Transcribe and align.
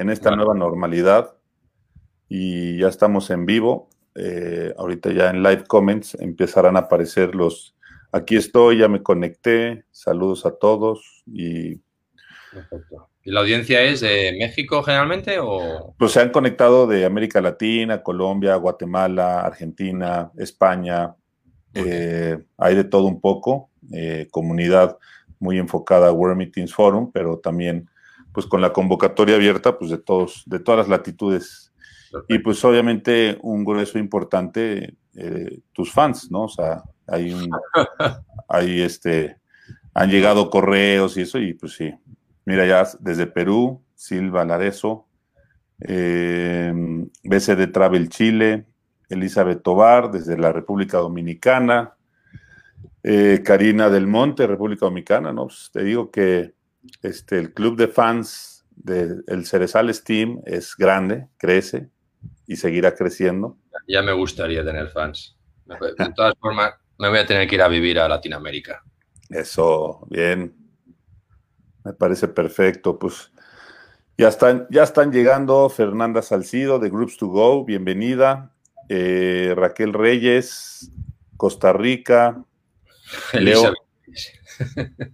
en 0.00 0.08
esta 0.08 0.34
nueva 0.34 0.54
normalidad 0.54 1.34
y 2.26 2.78
ya 2.78 2.88
estamos 2.88 3.28
en 3.28 3.44
vivo. 3.44 3.90
Eh, 4.14 4.72
ahorita 4.78 5.12
ya 5.12 5.28
en 5.28 5.42
live 5.42 5.64
comments 5.68 6.14
empezarán 6.14 6.76
a 6.76 6.80
aparecer 6.80 7.34
los, 7.34 7.76
aquí 8.10 8.36
estoy, 8.36 8.78
ya 8.78 8.88
me 8.88 9.02
conecté, 9.02 9.84
saludos 9.90 10.46
a 10.46 10.52
todos 10.52 11.22
y... 11.26 11.80
¿Y 13.22 13.30
la 13.30 13.40
audiencia 13.40 13.82
es 13.82 14.00
de 14.00 14.34
México 14.38 14.82
generalmente 14.82 15.38
o...? 15.38 15.94
Pues 15.98 16.12
se 16.12 16.20
han 16.20 16.30
conectado 16.30 16.86
de 16.86 17.04
América 17.04 17.42
Latina, 17.42 18.02
Colombia, 18.02 18.56
Guatemala, 18.56 19.42
Argentina, 19.42 20.32
España, 20.38 21.14
eh, 21.74 22.38
hay 22.56 22.74
de 22.74 22.84
todo 22.84 23.04
un 23.04 23.20
poco, 23.20 23.68
eh, 23.92 24.28
comunidad 24.30 24.96
muy 25.38 25.58
enfocada 25.58 26.08
a 26.08 26.12
World 26.12 26.38
Meetings 26.38 26.72
Forum, 26.72 27.12
pero 27.12 27.38
también 27.38 27.90
pues 28.32 28.46
con 28.46 28.60
la 28.60 28.72
convocatoria 28.72 29.36
abierta 29.36 29.78
pues 29.78 29.90
de 29.90 29.98
todos, 29.98 30.42
de 30.46 30.60
todas 30.60 30.78
las 30.78 30.88
latitudes. 30.88 31.72
Y 32.28 32.38
pues 32.40 32.64
obviamente 32.64 33.38
un 33.42 33.64
grueso 33.64 33.98
importante, 33.98 34.96
eh, 35.14 35.60
tus 35.72 35.92
fans, 35.92 36.30
¿no? 36.30 36.44
O 36.44 36.48
sea, 36.48 36.82
hay 37.06 37.32
un, 37.32 37.48
hay 38.48 38.82
este, 38.82 39.36
han 39.94 40.10
llegado 40.10 40.50
correos 40.50 41.16
y 41.16 41.22
eso, 41.22 41.38
y 41.38 41.54
pues 41.54 41.72
sí. 41.72 41.94
Mira, 42.44 42.66
ya 42.66 42.86
desde 43.00 43.26
Perú, 43.26 43.82
Silva 43.94 44.44
Larezo, 44.44 45.06
eh, 45.80 46.72
BCD 47.22 47.70
Travel 47.72 48.08
Chile, 48.08 48.66
Elizabeth 49.08 49.62
Tobar 49.62 50.10
desde 50.10 50.38
la 50.38 50.52
República 50.52 50.98
Dominicana, 50.98 51.94
eh, 53.02 53.42
Karina 53.44 53.88
del 53.88 54.06
Monte, 54.06 54.46
República 54.46 54.86
Dominicana, 54.86 55.32
¿no? 55.32 55.46
Pues 55.46 55.70
te 55.72 55.82
digo 55.84 56.10
que 56.10 56.54
este, 57.02 57.38
el 57.38 57.52
club 57.52 57.76
de 57.76 57.88
fans 57.88 58.64
del 58.70 59.24
de 59.26 59.44
Cerezales 59.44 60.04
Team 60.04 60.40
es 60.46 60.74
grande, 60.76 61.28
crece 61.36 61.90
y 62.46 62.56
seguirá 62.56 62.94
creciendo. 62.94 63.58
Ya 63.86 64.02
me 64.02 64.12
gustaría 64.12 64.64
tener 64.64 64.88
fans. 64.88 65.36
De 65.66 66.12
todas 66.14 66.34
formas, 66.40 66.74
me 66.98 67.08
voy 67.08 67.18
a 67.18 67.26
tener 67.26 67.46
que 67.48 67.54
ir 67.54 67.62
a 67.62 67.68
vivir 67.68 67.98
a 67.98 68.08
Latinoamérica. 68.08 68.82
Eso, 69.28 70.06
bien. 70.10 70.54
Me 71.84 71.92
parece 71.92 72.28
perfecto. 72.28 72.98
Pues 72.98 73.32
ya 74.18 74.28
están, 74.28 74.66
ya 74.70 74.82
están 74.82 75.12
llegando 75.12 75.68
Fernanda 75.70 76.22
Salcido 76.22 76.78
de 76.78 76.90
Groups 76.90 77.16
to 77.16 77.28
Go, 77.28 77.64
bienvenida. 77.64 78.52
Eh, 78.88 79.54
Raquel 79.56 79.92
Reyes, 79.92 80.90
Costa 81.36 81.72
Rica. 81.72 82.44
Leo, 83.32 83.72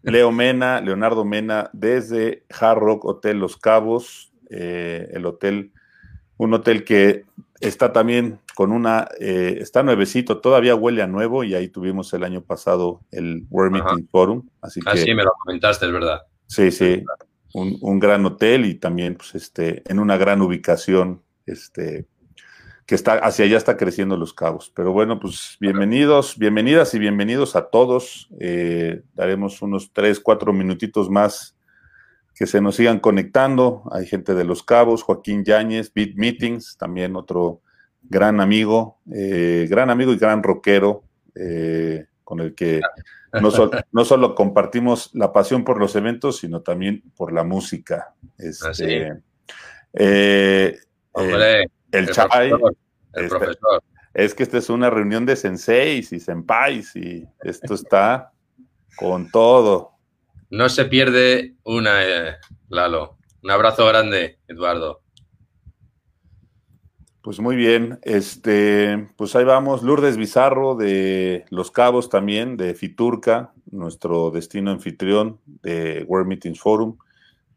Leo 0.03 0.33
Mena, 0.33 0.81
Leonardo 0.81 1.25
Mena, 1.25 1.71
desde 1.73 2.45
Hard 2.51 2.79
Rock 2.79 3.05
Hotel 3.05 3.39
Los 3.39 3.57
Cabos, 3.57 4.33
eh, 4.51 5.09
el 5.13 5.27
hotel, 5.27 5.73
un 6.37 6.55
hotel 6.55 6.85
que 6.85 7.25
está 7.61 7.93
también 7.93 8.39
con 8.55 8.73
una, 8.73 9.09
eh, 9.21 9.59
está 9.61 9.83
nuevecito, 9.83 10.39
todavía 10.39 10.75
huele 10.75 11.03
a 11.03 11.07
nuevo 11.07 11.45
y 11.45 11.55
ahí 11.55 11.69
tuvimos 11.69 12.13
el 12.15 12.25
año 12.25 12.43
pasado 12.43 13.01
el 13.11 13.47
World 13.51 13.73
Meeting 13.73 14.09
Forum. 14.09 14.49
Así 14.63 14.81
ah, 14.87 14.97
sí, 14.97 15.15
me 15.15 15.25
lo 15.25 15.33
comentaste, 15.39 15.87
es 15.87 15.93
verdad. 15.93 16.23
Sí, 16.47 16.71
sí, 16.71 17.03
un, 17.55 17.77
un, 17.81 17.99
gran 17.99 18.25
hotel 18.25 18.67
y 18.67 18.77
también 18.77 19.17
pues, 19.17 19.35
este, 19.35 19.83
en 19.91 19.99
una 19.99 20.17
gran 20.17 20.41
ubicación 20.43 21.23
este, 21.45 22.07
que 22.87 22.95
está 22.95 23.15
hacia 23.15 23.45
allá 23.45 23.57
está 23.57 23.77
creciendo 23.77 24.17
los 24.17 24.33
cabos. 24.33 24.73
Pero 24.75 24.93
bueno, 24.93 25.19
pues 25.19 25.57
bienvenidos, 25.59 26.39
bienvenidas 26.39 26.95
y 26.95 27.01
bienvenidos 27.01 27.57
a 27.57 27.69
todos. 27.69 28.29
Eh, 28.39 29.03
daremos 29.15 29.61
unos 29.61 29.93
tres, 29.93 30.21
cuatro 30.21 30.53
minutitos 30.53 31.11
más 31.11 31.57
que 32.33 32.47
se 32.47 32.61
nos 32.61 32.77
sigan 32.77 33.01
conectando. 33.01 33.83
Hay 33.91 34.07
gente 34.07 34.35
de 34.35 34.45
los 34.45 34.63
cabos, 34.63 35.03
Joaquín 35.03 35.45
Yáñez, 35.45 35.93
Beat 35.93 36.15
Meetings, 36.15 36.77
también 36.79 37.17
otro 37.17 37.61
gran 38.03 38.41
amigo, 38.41 39.01
eh, 39.13 39.67
gran 39.69 39.91
amigo 39.91 40.13
y 40.13 40.19
gran 40.19 40.45
rockero, 40.45 41.03
eh, 41.35 42.07
con 42.23 42.39
el 42.39 42.55
que 42.55 42.81
no, 43.33 43.51
no, 43.91 44.05
solo 44.05 44.35
compartimos 44.37 45.11
la 45.13 45.33
pasión 45.33 45.65
por 45.65 45.81
los 45.81 45.97
eventos, 45.97 46.37
sino 46.37 46.63
también 46.63 47.03
por 47.17 47.33
la 47.33 47.43
música. 47.43 48.15
Este, 48.39 49.13
el, 51.93 52.11
Chai. 52.11 52.53
El 53.17 53.29
profesor. 53.29 53.83
Es 54.15 54.35
que 54.35 54.43
esta 54.43 54.59
es 54.59 54.71
una 54.71 54.89
reunión 54.89 55.27
de 55.27 55.37
senseis 55.37 56.13
y 56.13 56.21
senpais 56.21 56.95
y 56.97 57.27
esto 57.43 57.75
está 57.75 58.33
con 58.97 59.31
todo. 59.31 59.93
No 60.51 60.69
se 60.69 60.87
pierde 60.87 61.55
una, 61.65 62.05
eh, 62.05 62.37
Lalo. 62.69 63.19
Un 63.43 63.51
abrazo 63.51 63.87
grande, 63.87 64.39
Eduardo. 64.49 65.03
Pues 67.21 67.41
muy 67.41 67.57
bien, 67.57 67.99
este, 68.03 69.09
pues 69.17 69.35
ahí 69.35 69.45
vamos, 69.45 69.83
Lourdes 69.83 70.17
Bizarro 70.17 70.77
de 70.77 71.45
Los 71.51 71.73
Cabos 71.73 72.09
también, 72.09 72.57
de 72.57 72.75
Fiturca, 72.75 73.53
nuestro 73.71 74.31
destino 74.31 74.71
anfitrión 74.71 75.41
de 75.45 76.05
World 76.07 76.29
Meetings 76.29 76.61
Forum 76.61 76.97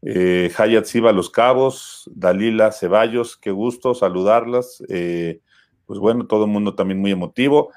eh, 0.02 0.50
Hayat 0.56 0.84
Siva 0.84 1.12
Los 1.12 1.30
Cabos, 1.30 2.08
Dalila 2.14 2.72
Ceballos, 2.72 3.36
qué 3.36 3.50
gusto 3.50 3.94
saludarlas. 3.94 4.82
Eh, 4.88 5.40
pues 5.90 5.98
bueno, 5.98 6.24
todo 6.28 6.44
el 6.44 6.52
mundo 6.52 6.76
también 6.76 7.00
muy 7.00 7.10
emotivo. 7.10 7.72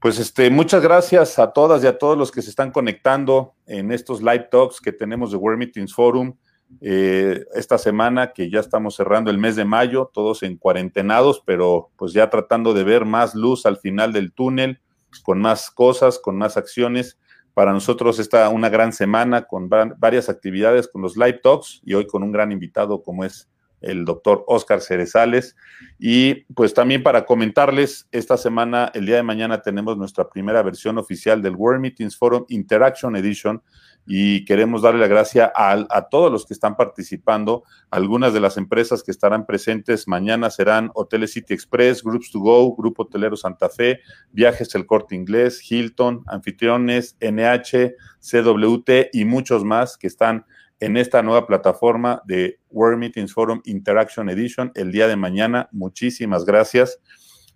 Pues 0.00 0.18
este, 0.18 0.48
muchas 0.48 0.82
gracias 0.82 1.38
a 1.38 1.52
todas 1.52 1.84
y 1.84 1.86
a 1.86 1.98
todos 1.98 2.16
los 2.16 2.30
que 2.30 2.40
se 2.40 2.48
están 2.48 2.70
conectando 2.70 3.52
en 3.66 3.92
estos 3.92 4.22
live 4.22 4.48
talks 4.50 4.80
que 4.80 4.92
tenemos 4.92 5.30
de 5.30 5.36
World 5.36 5.58
Meetings 5.58 5.92
Forum 5.92 6.32
eh, 6.80 7.44
esta 7.54 7.76
semana, 7.76 8.32
que 8.32 8.48
ya 8.48 8.60
estamos 8.60 8.96
cerrando 8.96 9.30
el 9.30 9.36
mes 9.36 9.56
de 9.56 9.66
mayo, 9.66 10.10
todos 10.10 10.42
en 10.42 10.56
cuarentenados, 10.56 11.42
pero 11.44 11.90
pues 11.96 12.14
ya 12.14 12.30
tratando 12.30 12.72
de 12.72 12.84
ver 12.84 13.04
más 13.04 13.34
luz 13.34 13.66
al 13.66 13.76
final 13.76 14.14
del 14.14 14.32
túnel, 14.32 14.80
con 15.22 15.38
más 15.38 15.70
cosas, 15.70 16.18
con 16.18 16.38
más 16.38 16.56
acciones 16.56 17.18
para 17.52 17.74
nosotros 17.74 18.18
está 18.20 18.48
una 18.48 18.70
gran 18.70 18.94
semana 18.94 19.42
con 19.42 19.68
varias 19.68 20.30
actividades 20.30 20.88
con 20.88 21.02
los 21.02 21.18
live 21.18 21.40
talks 21.42 21.82
y 21.84 21.92
hoy 21.92 22.06
con 22.06 22.22
un 22.22 22.32
gran 22.32 22.52
invitado 22.52 23.02
como 23.02 23.22
es 23.24 23.50
el 23.80 24.04
doctor 24.04 24.44
Oscar 24.46 24.80
Cerezales. 24.80 25.56
Y 25.98 26.44
pues 26.54 26.74
también 26.74 27.02
para 27.02 27.24
comentarles, 27.24 28.08
esta 28.12 28.36
semana, 28.36 28.90
el 28.94 29.06
día 29.06 29.16
de 29.16 29.22
mañana, 29.22 29.62
tenemos 29.62 29.96
nuestra 29.96 30.28
primera 30.28 30.62
versión 30.62 30.98
oficial 30.98 31.42
del 31.42 31.56
World 31.56 31.80
Meetings 31.80 32.16
Forum 32.16 32.44
Interaction 32.48 33.16
Edition, 33.16 33.62
y 34.10 34.46
queremos 34.46 34.80
darle 34.80 35.00
la 35.00 35.06
gracia 35.06 35.52
a, 35.54 36.08
todos 36.08 36.32
los 36.32 36.46
que 36.46 36.54
están 36.54 36.76
participando. 36.76 37.64
Algunas 37.90 38.32
de 38.32 38.40
las 38.40 38.56
empresas 38.56 39.02
que 39.02 39.10
estarán 39.10 39.44
presentes 39.44 40.08
mañana 40.08 40.48
serán 40.48 40.90
Hoteles 40.94 41.32
City 41.32 41.52
Express, 41.52 42.02
Groups 42.02 42.30
to 42.30 42.40
Go, 42.40 42.74
Grupo 42.74 43.02
Hotelero 43.02 43.36
Santa 43.36 43.68
Fe, 43.68 44.00
Viajes 44.32 44.74
El 44.74 44.86
Corte 44.86 45.14
Inglés, 45.14 45.60
Hilton, 45.70 46.24
Anfitriones, 46.26 47.18
NH, 47.20 47.96
CWT 48.20 49.10
y 49.12 49.26
muchos 49.26 49.62
más 49.62 49.98
que 49.98 50.06
están 50.06 50.46
en 50.80 50.96
esta 50.96 51.22
nueva 51.22 51.46
plataforma 51.46 52.22
de 52.24 52.60
World 52.70 52.98
Meetings 52.98 53.32
Forum 53.32 53.60
Interaction 53.64 54.28
Edition 54.28 54.72
el 54.74 54.92
día 54.92 55.08
de 55.08 55.16
mañana. 55.16 55.68
Muchísimas 55.72 56.44
gracias. 56.44 57.00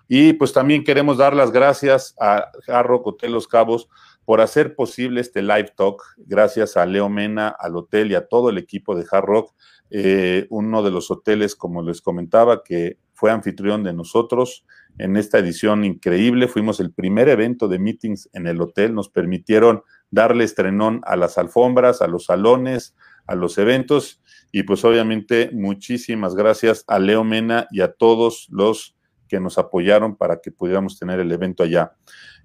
Y 0.09 0.35
pues 0.35 0.53
también 0.53 0.85
queremos 0.85 1.19
dar 1.19 1.35
las 1.35 1.53
gracias 1.53 2.15
a 2.21 2.51
Jarro 2.67 3.01
Hotel 3.05 3.33
Los 3.33 3.49
Cabos 3.49 3.89
por 4.25 4.41
hacer 4.41 4.75
posible 4.75 5.21
este 5.21 5.43
live 5.43 5.73
talk. 5.77 6.03
Gracias 6.19 6.77
a 6.77 6.87
Leo 6.87 7.09
Mena, 7.09 7.49
al 7.49 7.77
hotel 7.77 8.13
y 8.13 8.15
a 8.15 8.27
todo 8.27 8.51
el 8.51 8.59
equipo 8.59 8.95
de 8.95 9.07
Hard 9.11 9.25
Rock. 9.25 9.55
Eh, 9.91 10.47
uno 10.51 10.83
de 10.83 10.91
los 10.91 11.11
hoteles, 11.11 11.55
como 11.55 11.83
les 11.83 12.01
comentaba, 12.01 12.63
que 12.63 12.99
fue 13.15 13.31
anfitrión 13.31 13.85
de 13.85 13.93
nosotros 13.93 14.65
en 14.99 15.17
esta 15.17 15.39
edición 15.39 15.85
increíble. 15.85 16.49
Fuimos 16.49 16.81
el 16.81 16.93
primer 16.93 17.29
evento 17.29 17.69
de 17.69 17.79
meetings 17.79 18.29
en 18.33 18.47
el 18.47 18.61
hotel. 18.61 18.95
Nos 18.95 19.09
permitieron 19.09 19.83
darle 20.11 20.45
estrenón 20.45 21.01
a 21.05 21.17
las 21.17 21.39
alfombras, 21.39 22.03
a 22.03 22.09
los 22.09 22.27
salones, 22.27 22.95
a 23.33 23.37
los 23.37 23.59
eventos. 23.59 24.21
Y 24.53 24.63
pues 24.65 24.85
obviamente 24.85 25.51
muchísimas 25.53 26.35
gracias 26.35 26.85
a 26.87 26.99
Leo 26.99 27.25
Mena 27.25 27.67
y 27.71 27.81
a 27.81 27.93
todos 27.93 28.47
los 28.51 28.95
que 29.27 29.41
nos 29.41 29.57
apoyaron 29.57 30.17
para 30.17 30.41
que 30.41 30.53
pudiéramos 30.53 30.99
tener 30.99 31.19
el 31.19 31.33
evento 31.33 31.63
allá. 31.63 31.95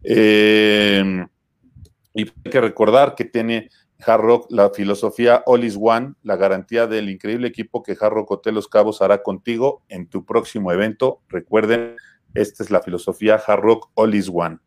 Eh, 0.04 1.26
y 2.14 2.22
hay 2.22 2.52
que 2.52 2.62
recordar 2.62 3.14
que 3.14 3.26
tiene 3.26 3.70
Hard 4.00 4.22
Rock 4.22 4.48
la 4.52 4.70
filosofía 4.70 5.44
All 5.46 5.66
is 5.66 5.78
One, 5.80 6.14
la 6.24 6.38
garantía 6.38 6.88
del 6.88 7.10
increíble 7.10 7.50
equipo 7.50 7.84
que 7.84 7.98
Hard 8.00 8.14
Rock 8.14 8.32
Hotel 8.32 8.56
Los 8.56 8.70
Cabos 8.70 9.02
hará 9.02 9.22
contigo 9.22 9.84
en 9.90 10.08
tu 10.08 10.26
próximo 10.26 10.72
evento. 10.72 11.22
Recuerden, 11.28 11.98
esta 12.34 12.64
es 12.64 12.72
la 12.72 12.82
filosofía 12.82 13.36
Hard 13.36 13.62
Rock 13.62 13.92
All 13.96 14.16
is 14.16 14.30
One. 14.34 14.60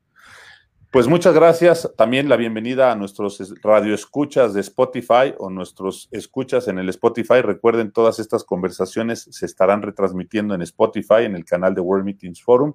Pues 0.91 1.07
muchas 1.07 1.35
gracias. 1.35 1.89
También 1.97 2.29
la 2.29 2.35
bienvenida 2.35 2.91
a 2.91 2.97
nuestros 2.97 3.41
radioescuchas 3.63 4.55
de 4.55 4.61
Spotify 4.63 5.35
o 5.39 5.49
nuestros 5.49 6.09
escuchas 6.11 6.67
en 6.67 6.81
el 6.81 6.89
Spotify. 6.89 7.43
Recuerden, 7.43 7.93
todas 7.93 8.19
estas 8.19 8.43
conversaciones 8.43 9.29
se 9.31 9.47
estarán 9.47 9.83
retransmitiendo 9.83 10.53
en 10.53 10.63
Spotify, 10.63 11.23
en 11.27 11.37
el 11.37 11.45
canal 11.45 11.77
de 11.77 11.81
World 11.81 12.05
Meetings 12.05 12.43
Forum. 12.43 12.75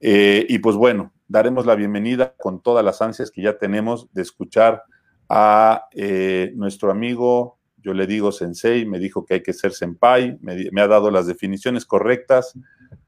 Eh, 0.00 0.44
y 0.48 0.58
pues 0.58 0.74
bueno, 0.74 1.12
daremos 1.28 1.66
la 1.66 1.76
bienvenida 1.76 2.34
con 2.36 2.60
todas 2.60 2.84
las 2.84 3.00
ansias 3.00 3.30
que 3.30 3.42
ya 3.42 3.56
tenemos 3.58 4.12
de 4.12 4.22
escuchar 4.22 4.82
a 5.28 5.86
eh, 5.92 6.50
nuestro 6.56 6.90
amigo 6.90 7.55
yo 7.86 7.94
le 7.94 8.08
digo 8.08 8.32
sensei, 8.32 8.84
me 8.84 8.98
dijo 8.98 9.24
que 9.24 9.34
hay 9.34 9.42
que 9.44 9.52
ser 9.52 9.70
senpai, 9.70 10.38
me, 10.40 10.80
ha 10.80 10.88
dado 10.88 11.12
las 11.12 11.28
definiciones 11.28 11.86
correctas, 11.86 12.58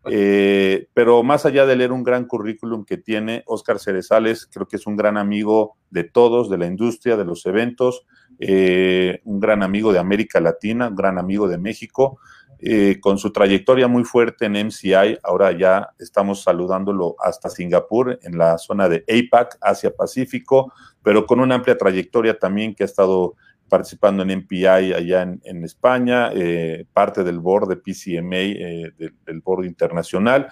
eh, 0.08 0.86
pero 0.94 1.24
más 1.24 1.44
allá 1.44 1.66
de 1.66 1.74
leer 1.74 1.90
un 1.90 2.04
gran 2.04 2.26
currículum 2.26 2.84
que 2.84 2.96
tiene, 2.96 3.42
Oscar 3.46 3.80
Cerezales 3.80 4.46
creo 4.46 4.68
que 4.68 4.76
es 4.76 4.86
un 4.86 4.94
gran 4.94 5.16
amigo 5.16 5.76
de 5.90 6.04
todos, 6.04 6.48
de 6.48 6.58
la 6.58 6.66
industria, 6.66 7.16
de 7.16 7.24
los 7.24 7.44
eventos, 7.46 8.06
eh, 8.38 9.20
un 9.24 9.40
gran 9.40 9.64
amigo 9.64 9.92
de 9.92 9.98
América 9.98 10.40
Latina, 10.40 10.86
un 10.86 10.94
gran 10.94 11.18
amigo 11.18 11.48
de 11.48 11.58
México. 11.58 12.20
Eh, 12.60 12.98
con 13.00 13.18
su 13.18 13.30
trayectoria 13.30 13.86
muy 13.86 14.02
fuerte 14.02 14.46
en 14.46 14.56
MCI, 14.56 15.18
ahora 15.22 15.56
ya 15.56 15.90
estamos 16.00 16.42
saludándolo 16.42 17.14
hasta 17.20 17.50
Singapur, 17.50 18.18
en 18.20 18.36
la 18.36 18.58
zona 18.58 18.88
de 18.88 19.04
APAC, 19.06 19.58
Asia 19.60 19.94
Pacífico, 19.94 20.72
pero 21.00 21.24
con 21.24 21.38
una 21.38 21.54
amplia 21.54 21.78
trayectoria 21.78 22.36
también 22.36 22.74
que 22.74 22.82
ha 22.82 22.86
estado 22.86 23.36
participando 23.68 24.22
en 24.22 24.38
MPI 24.38 24.66
allá 24.66 25.22
en, 25.22 25.64
España, 25.64 26.30
eh, 26.34 26.86
parte 26.92 27.24
del 27.24 27.38
board 27.38 27.68
de 27.68 27.76
PCMA, 27.76 28.36
eh, 28.36 28.92
del 29.26 29.40
board 29.40 29.64
internacional, 29.64 30.48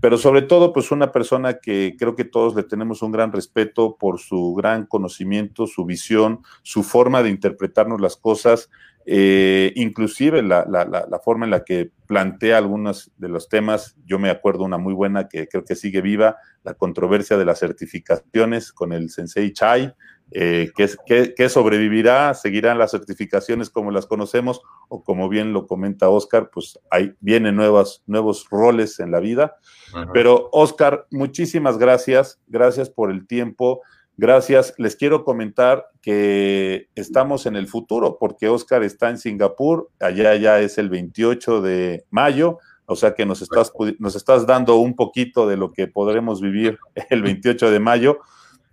pero 0.00 0.18
sobre 0.18 0.42
todo, 0.42 0.72
pues 0.72 0.90
una 0.90 1.12
persona 1.12 1.54
que 1.54 1.96
creo 1.98 2.14
que 2.14 2.24
todos 2.24 2.54
le 2.54 2.62
tenemos 2.62 3.00
un 3.02 3.12
gran 3.12 3.32
respeto 3.32 3.96
por 3.96 4.18
su 4.20 4.54
gran 4.54 4.84
conocimiento, 4.84 5.66
su 5.66 5.86
visión, 5.86 6.40
su 6.62 6.82
forma 6.82 7.22
de 7.22 7.30
interpretarnos 7.30 8.00
las 8.00 8.16
cosas 8.16 8.68
eh, 9.06 9.72
inclusive 9.76 10.42
la, 10.42 10.64
forma 11.22 11.44
en 11.44 11.50
la 11.50 11.62
que 11.62 11.90
plantea 12.06 12.56
algunos 12.56 13.12
de 13.18 13.28
los 13.28 13.50
temas, 13.50 13.96
yo 14.06 14.18
me 14.18 14.30
acuerdo 14.30 14.64
una 14.64 14.78
muy 14.78 14.94
buena 14.94 15.28
que 15.28 15.46
creo 15.46 15.64
que 15.64 15.76
sigue 15.76 16.00
viva, 16.00 16.38
la 16.62 16.74
controversia 16.74 17.36
de 17.36 17.44
las 17.44 17.58
certificaciones 17.58 18.72
con 18.72 18.92
el 18.94 19.10
Sensei 19.10 19.52
Chai, 19.52 19.92
eh, 20.36 20.72
que, 20.74 21.48
sobrevivirá, 21.48 22.34
seguirán 22.34 22.76
las 22.76 22.90
certificaciones 22.90 23.70
como 23.70 23.92
las 23.92 24.06
conocemos, 24.06 24.62
o 24.88 25.04
como 25.04 25.28
bien 25.28 25.52
lo 25.52 25.68
comenta 25.68 26.08
Oscar, 26.08 26.50
pues 26.52 26.80
hay, 26.90 27.14
vienen 27.20 27.54
nuevas, 27.54 28.02
nuevos 28.06 28.48
roles 28.50 28.98
en 28.98 29.12
la 29.12 29.20
vida. 29.20 29.56
Pero 30.12 30.48
Oscar, 30.50 31.06
muchísimas 31.12 31.78
gracias, 31.78 32.40
gracias 32.48 32.90
por 32.90 33.12
el 33.12 33.28
tiempo. 33.28 33.82
Gracias. 34.16 34.74
Les 34.76 34.96
quiero 34.96 35.24
comentar 35.24 35.86
que 36.02 36.88
estamos 36.96 37.46
en 37.46 37.54
el 37.54 37.68
futuro 37.68 38.18
porque 38.18 38.48
Oscar 38.48 38.82
está 38.82 39.10
en 39.10 39.18
Singapur, 39.18 39.88
allá 40.00 40.34
ya 40.34 40.58
es 40.58 40.78
el 40.78 40.88
28 40.88 41.62
de 41.62 42.04
mayo, 42.10 42.58
o 42.86 42.96
sea 42.96 43.14
que 43.14 43.24
nos 43.24 43.40
estás, 43.40 43.72
nos 44.00 44.16
estás 44.16 44.46
dando 44.46 44.76
un 44.76 44.96
poquito 44.96 45.46
de 45.46 45.56
lo 45.56 45.72
que 45.72 45.86
podremos 45.86 46.40
vivir 46.40 46.78
el 47.10 47.22
28 47.22 47.70
de 47.70 47.78
mayo. 47.78 48.18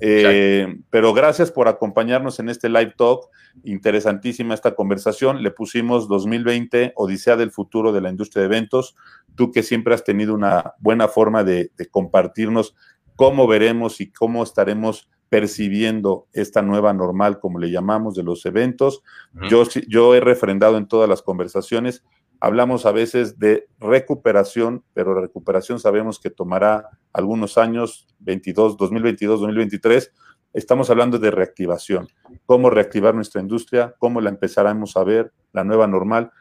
Eh, 0.01 0.79
pero 0.89 1.13
gracias 1.13 1.51
por 1.51 1.67
acompañarnos 1.67 2.39
en 2.39 2.49
este 2.49 2.69
live 2.69 2.93
talk. 2.97 3.29
Interesantísima 3.63 4.53
esta 4.53 4.73
conversación. 4.73 5.43
Le 5.43 5.51
pusimos 5.51 6.07
2020, 6.07 6.93
Odisea 6.95 7.35
del 7.35 7.51
futuro 7.51 7.91
de 7.91 8.01
la 8.01 8.09
industria 8.09 8.41
de 8.41 8.47
eventos. 8.47 8.95
Tú 9.35 9.51
que 9.51 9.63
siempre 9.63 9.93
has 9.93 10.03
tenido 10.03 10.33
una 10.33 10.73
buena 10.79 11.07
forma 11.07 11.43
de, 11.43 11.71
de 11.77 11.85
compartirnos 11.87 12.75
cómo 13.15 13.45
veremos 13.47 14.01
y 14.01 14.11
cómo 14.11 14.43
estaremos 14.43 15.07
percibiendo 15.31 16.27
esta 16.33 16.61
nueva 16.61 16.91
normal, 16.91 17.39
como 17.39 17.57
le 17.57 17.71
llamamos, 17.71 18.15
de 18.15 18.23
los 18.23 18.45
eventos. 18.45 19.01
yo, 19.49 19.63
yo 19.87 20.13
he 20.13 20.19
refrendado 20.19 20.75
en 20.77 20.89
todas 20.89 21.07
las 21.07 21.21
conversaciones, 21.21 22.03
hablamos 22.41 22.85
a 22.85 22.91
veces 22.91 23.39
de 23.39 23.67
recuperación, 23.79 24.83
pero 24.93 25.15
la 25.15 25.21
recuperación 25.21 25.79
sabemos 25.79 26.19
que 26.19 26.31
tomará 26.31 26.89
algunos 27.13 27.57
años, 27.57 28.07
22, 28.19 28.77
2022, 28.77 29.39
2023. 29.39 30.11
Estamos 30.53 30.89
hablando 30.89 31.17
de 31.19 31.31
reactivación, 31.31 32.09
cómo 32.45 32.69
reactivar 32.69 33.15
nuestra 33.15 33.39
industria, 33.39 33.95
cómo 33.99 34.19
la 34.19 34.29
empezaremos 34.29 34.97
a 34.97 35.03
ver, 35.03 35.31
la 35.53 35.63
nueva 35.63 35.87
normal. 35.87 36.31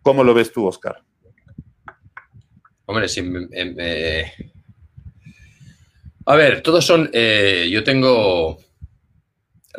¿Cómo 0.00 0.24
lo 0.24 0.32
ves 0.32 0.50
tú, 0.50 0.66
Oscar? 0.66 1.02
Hombre, 2.86 3.08
si 3.08 3.20
a 6.26 6.36
ver, 6.36 6.62
todos 6.62 6.86
son. 6.86 7.10
Eh, 7.12 7.68
yo 7.70 7.82
tengo 7.82 8.58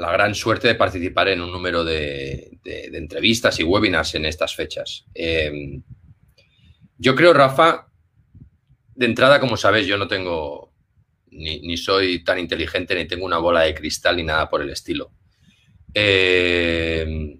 la 0.01 0.11
gran 0.11 0.33
suerte 0.33 0.67
de 0.67 0.73
participar 0.73 1.27
en 1.27 1.41
un 1.41 1.51
número 1.51 1.83
de, 1.83 2.57
entrevistas 2.63 3.59
y 3.59 3.63
webinars 3.63 4.15
en 4.15 4.25
estas 4.25 4.55
fechas. 4.55 5.05
Em, 5.13 5.83
yo 6.97 7.15
creo, 7.15 7.33
Rafa, 7.33 7.87
de 8.95 9.05
entrada, 9.05 9.39
como 9.39 9.57
sabes, 9.57 9.85
yo 9.85 9.97
no 9.97 10.07
tengo. 10.07 10.73
Ni, 11.29 11.77
soy 11.77 12.23
tan 12.23 12.39
inteligente, 12.39 12.95
ni 12.95 13.05
tengo 13.07 13.25
una 13.25 13.37
bola 13.37 13.61
de 13.61 13.75
cristal, 13.75 14.17
ni 14.17 14.23
nada 14.23 14.49
por 14.49 14.63
el 14.63 14.71
estilo. 14.71 15.11
Em, 15.93 17.39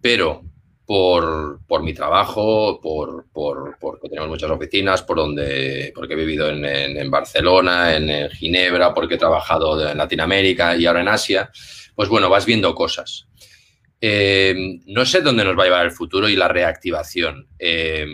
pero 0.00 0.42
por, 0.86 1.53
por 1.74 1.82
mi 1.82 1.92
trabajo, 1.92 2.80
por, 2.80 3.26
por, 3.32 3.76
porque 3.80 4.08
tenemos 4.08 4.28
muchas 4.28 4.48
oficinas, 4.48 5.02
por 5.02 5.16
donde, 5.16 5.90
porque 5.92 6.14
he 6.14 6.16
vivido 6.16 6.48
en, 6.48 7.10
Barcelona, 7.10 7.96
en, 7.96 8.30
Ginebra, 8.30 8.94
porque 8.94 9.16
he 9.16 9.18
trabajado 9.18 9.90
en 9.90 9.98
Latinoamérica 9.98 10.76
y 10.76 10.86
ahora 10.86 11.00
en 11.00 11.08
Asia, 11.08 11.50
pues 11.96 12.08
bueno, 12.08 12.30
vas 12.30 12.46
viendo 12.46 12.72
cosas. 12.76 13.26
Eh, 14.00 14.54
no 14.86 15.04
sé 15.04 15.20
dónde 15.20 15.42
nos 15.42 15.58
va 15.58 15.62
a 15.62 15.66
llevar 15.66 15.86
el 15.86 15.90
futuro 15.90 16.28
y 16.28 16.36
la 16.36 16.46
reactivación, 16.46 17.48
eh, 17.58 18.06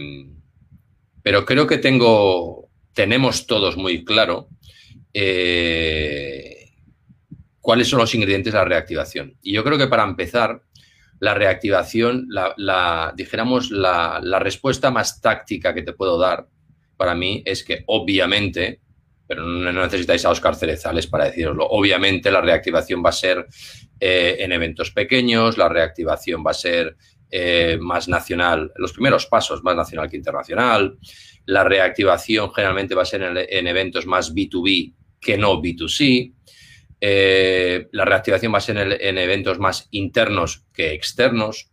pero 1.22 1.44
creo 1.44 1.66
que 1.66 1.76
tengo, 1.76 2.70
tenemos 2.94 3.46
todos 3.46 3.76
muy 3.76 4.06
claro 4.06 4.48
eh, 5.12 6.70
cuáles 7.60 7.88
son 7.88 7.98
los 7.98 8.14
ingredientes 8.14 8.54
de 8.54 8.58
la 8.58 8.64
reactivación. 8.64 9.36
Y 9.42 9.52
yo 9.52 9.62
creo 9.64 9.76
que 9.76 9.86
para 9.86 10.04
empezar, 10.04 10.62
la 11.20 11.34
reactivación, 11.34 12.26
la, 12.28 13.12
dijéramos, 13.14 13.70
la, 13.70 14.38
respuesta 14.40 14.90
más 14.90 15.20
táctica 15.20 15.74
que 15.74 15.82
te 15.82 15.92
puedo 15.92 16.18
dar 16.18 16.48
para 16.96 17.14
mí 17.14 17.42
es 17.44 17.62
que 17.62 17.84
obviamente, 17.86 18.80
pero 19.26 19.44
no 19.44 19.70
necesitáis 19.70 20.24
a 20.24 20.30
Oscar 20.30 20.56
Cerezales 20.56 21.06
para 21.06 21.26
deciroslo, 21.26 21.66
obviamente 21.66 22.30
la 22.30 22.40
reactivación 22.40 23.02
va 23.04 23.10
a 23.10 23.12
ser 23.12 23.46
eh, 24.00 24.38
en 24.40 24.52
eventos 24.52 24.90
pequeños, 24.92 25.58
la 25.58 25.68
reactivación 25.68 26.42
va 26.44 26.52
a 26.52 26.54
ser 26.54 26.96
eh, 27.30 27.76
más 27.78 28.08
nacional, 28.08 28.72
los 28.76 28.92
primeros 28.94 29.26
pasos 29.26 29.62
más 29.62 29.76
nacional 29.76 30.08
que 30.08 30.16
internacional, 30.16 30.98
la 31.44 31.64
reactivación 31.64 32.50
generalmente 32.52 32.94
va 32.94 33.02
a 33.02 33.06
ser 33.06 33.22
en, 33.22 33.36
en 33.36 33.66
eventos 33.66 34.06
más 34.06 34.34
B2B 34.34 34.94
que 35.20 35.36
no 35.36 35.60
B2C, 35.60 36.32
eh, 37.00 37.88
la 37.92 38.04
reactivación 38.04 38.52
va 38.52 38.58
a 38.58 38.62
ser 38.62 38.76
en, 38.76 39.18
eventos 39.18 39.58
más 39.58 39.88
internos 39.90 40.64
que 40.72 40.92
externos. 40.92 41.70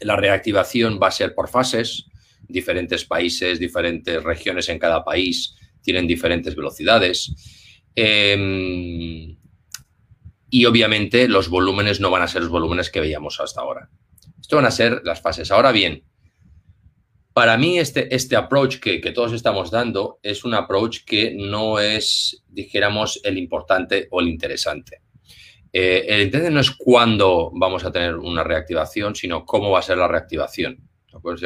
La 0.00 0.16
reactivación 0.16 1.00
va 1.02 1.08
a 1.08 1.12
ser 1.12 1.34
por 1.34 1.48
fases. 1.48 2.06
Diferentes 2.46 3.04
países, 3.04 3.58
diferentes 3.58 4.22
regiones 4.22 4.68
en 4.68 4.78
cada 4.78 5.04
país 5.04 5.56
tienen 5.82 6.06
diferentes 6.06 6.54
velocidades. 6.54 7.34
Em, 7.94 9.36
y 10.50 10.64
obviamente 10.64 11.28
los 11.28 11.48
volúmenes 11.48 12.00
no 12.00 12.10
van 12.10 12.22
a 12.22 12.28
ser 12.28 12.42
los 12.42 12.50
volúmenes 12.50 12.90
que 12.90 13.00
veíamos 13.00 13.40
hasta 13.40 13.60
ahora. 13.60 13.90
Esto 14.40 14.56
van 14.56 14.66
a 14.66 14.70
ser 14.70 15.02
las 15.04 15.20
fases. 15.20 15.50
Ahora 15.50 15.72
bien, 15.72 16.04
para 17.38 17.56
mí 17.56 17.78
este, 17.78 18.12
este 18.12 18.34
approach 18.34 18.80
que, 18.80 18.98
todos 19.12 19.32
estamos 19.32 19.70
dando 19.70 20.18
es 20.24 20.42
un 20.42 20.54
approach 20.54 21.04
que 21.06 21.32
no 21.36 21.78
es, 21.78 22.42
dijéramos, 22.48 23.20
el 23.22 23.38
importante 23.38 24.08
o 24.10 24.20
el 24.20 24.26
interesante. 24.26 25.02
Eh, 25.72 26.04
el 26.08 26.22
interesante 26.22 26.52
no 26.52 26.58
es 26.58 26.72
cuándo 26.72 27.52
vamos 27.54 27.84
a 27.84 27.92
tener 27.92 28.16
una 28.16 28.42
reactivación, 28.42 29.14
sino 29.14 29.44
cómo 29.44 29.70
va 29.70 29.78
a 29.78 29.82
ser 29.82 29.98
la 29.98 30.08
reactivación. 30.08 30.80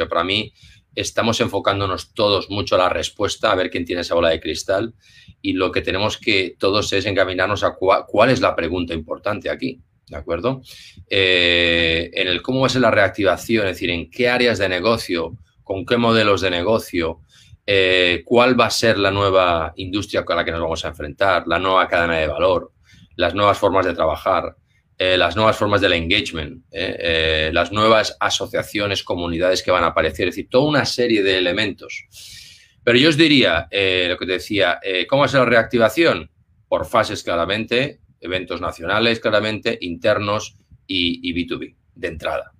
para 0.09 0.23
mí 0.23 0.51
estamos 0.95 1.39
enfocándonos 1.41 2.15
todos 2.15 2.49
mucho 2.49 2.73
a 2.73 2.79
la 2.79 2.89
respuesta, 2.89 3.51
a 3.51 3.55
ver 3.55 3.69
quién 3.69 3.85
tiene 3.85 4.01
esa 4.01 4.15
bola 4.15 4.29
de 4.29 4.41
cristal 4.41 4.95
y 5.43 5.53
lo 5.53 5.71
que 5.71 5.83
tenemos 5.83 6.17
que 6.17 6.55
todos 6.57 6.91
es 6.91 7.05
encaminarnos 7.05 7.63
a 7.63 7.75
cuál 7.75 8.31
es 8.31 8.41
la 8.41 8.55
pregunta 8.55 8.95
importante 8.95 9.47
aquí. 9.47 9.79
¿De 10.07 10.17
acuerdo? 10.17 10.63
Eh, 11.07 12.09
en 12.15 12.27
el 12.29 12.41
cómo 12.41 12.61
va 12.61 12.65
a 12.65 12.69
ser 12.71 12.81
la 12.81 12.89
reactivación, 12.89 13.67
es 13.67 13.75
decir, 13.75 13.91
en 13.91 14.09
qué 14.09 14.27
áreas 14.27 14.57
de 14.57 14.67
negocio 14.69 15.37
con 15.63 15.85
qué 15.85 15.97
modelos 15.97 16.41
de 16.41 16.49
negocio, 16.49 17.21
eh, 17.65 18.23
cuál 18.25 18.59
va 18.59 18.65
a 18.65 18.71
ser 18.71 18.97
la 18.97 19.09
nueva 19.09 19.73
industria 19.77 20.25
con 20.25 20.35
la 20.35 20.43
que 20.43 20.51
nos 20.51 20.59
vamos 20.59 20.83
a 20.83 20.89
enfrentar, 20.89 21.47
la 21.47 21.59
nueva 21.59 21.87
cadena 21.87 22.17
de 22.17 22.27
valor, 22.27 22.73
las 23.15 23.33
nuevas 23.33 23.57
formas 23.57 23.85
de 23.85 23.93
trabajar, 23.93 24.55
eh, 24.97 25.17
las 25.17 25.35
nuevas 25.35 25.55
formas 25.55 25.79
del 25.79 25.93
engagement, 25.93 26.63
eh, 26.71 27.51
las 27.53 27.71
nuevas 27.71 28.17
asociaciones, 28.19 29.03
comunidades 29.03 29.63
que 29.63 29.71
van 29.71 29.83
a 29.83 29.87
aparecer, 29.87 30.27
es 30.27 30.35
decir, 30.35 30.49
toda 30.49 30.67
una 30.67 30.85
serie 30.85 31.23
de 31.23 31.37
elementos. 31.37 32.05
Pero 32.83 32.97
yo 32.97 33.09
os 33.09 33.17
diría, 33.17 33.67
lo 33.71 34.17
que 34.17 34.25
te 34.25 34.33
decía, 34.33 34.79
¿cómo 35.07 35.25
ser 35.29 35.39
la 35.39 35.45
reactivación? 35.45 36.29
Por 36.67 36.85
fases 36.85 37.23
claramente, 37.23 38.01
eventos 38.19 38.59
nacionales 38.59 39.21
claramente, 39.21 39.77
internos 39.79 40.57
y, 40.85 41.29
y 41.29 41.33
B2B, 41.33 41.75
de 41.95 42.07
entrada. 42.09 42.52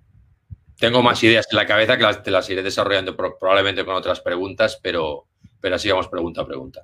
Tengo 0.78 1.02
más 1.02 1.22
ideas 1.22 1.46
en 1.50 1.56
la 1.56 1.66
cabeza 1.66 1.96
que 1.96 2.02
las, 2.02 2.22
te 2.22 2.30
las 2.30 2.48
iré 2.50 2.62
desarrollando 2.62 3.16
probablemente 3.16 3.84
con 3.84 3.94
otras 3.94 4.20
preguntas, 4.20 4.78
pero, 4.82 5.26
pero 5.60 5.76
así 5.76 5.88
vamos 5.90 6.08
pregunta 6.08 6.42
a 6.42 6.46
pregunta. 6.46 6.82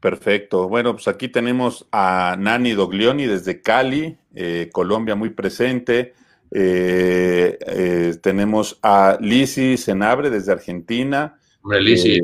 Perfecto. 0.00 0.68
Bueno, 0.68 0.94
pues 0.94 1.08
aquí 1.08 1.28
tenemos 1.28 1.86
a 1.92 2.36
Nani 2.38 2.72
Doglioni 2.72 3.26
desde 3.26 3.60
Cali, 3.60 4.16
eh, 4.34 4.70
Colombia, 4.72 5.14
muy 5.14 5.30
presente. 5.30 6.14
tenemos 8.22 8.78
a 8.82 9.18
Lisi 9.20 9.76
Senabre 9.76 10.30
desde 10.30 10.52
Argentina. 10.52 11.38
Lisi, 11.64 12.18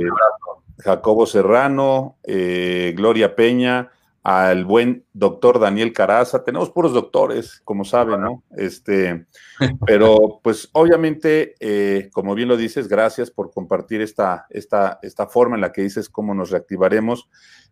Jacobo 0.78 1.26
Serrano, 1.26 2.16
Gloria 2.24 3.36
Peña, 3.36 3.90
al 4.26 4.64
buen 4.64 5.04
doctor 5.12 5.60
Daniel 5.60 5.92
Caraza. 5.92 6.42
Tenemos 6.42 6.70
puros 6.70 6.92
doctores, 6.92 7.60
como 7.62 7.84
saben, 7.84 8.22
¿no? 8.22 8.42
Este, 8.56 9.26
pero 9.86 10.40
pues 10.42 10.68
obviamente, 10.72 11.54
eh, 11.60 12.10
como 12.12 12.34
bien 12.34 12.48
lo 12.48 12.56
dices, 12.56 12.88
gracias 12.88 13.30
por 13.30 13.52
compartir 13.52 14.00
esta, 14.00 14.46
esta, 14.50 14.98
esta 15.02 15.28
forma 15.28 15.54
en 15.54 15.60
la 15.60 15.70
que 15.70 15.82
dices 15.82 16.08
cómo 16.08 16.34
nos 16.34 16.50
reactivaremos. 16.50 17.28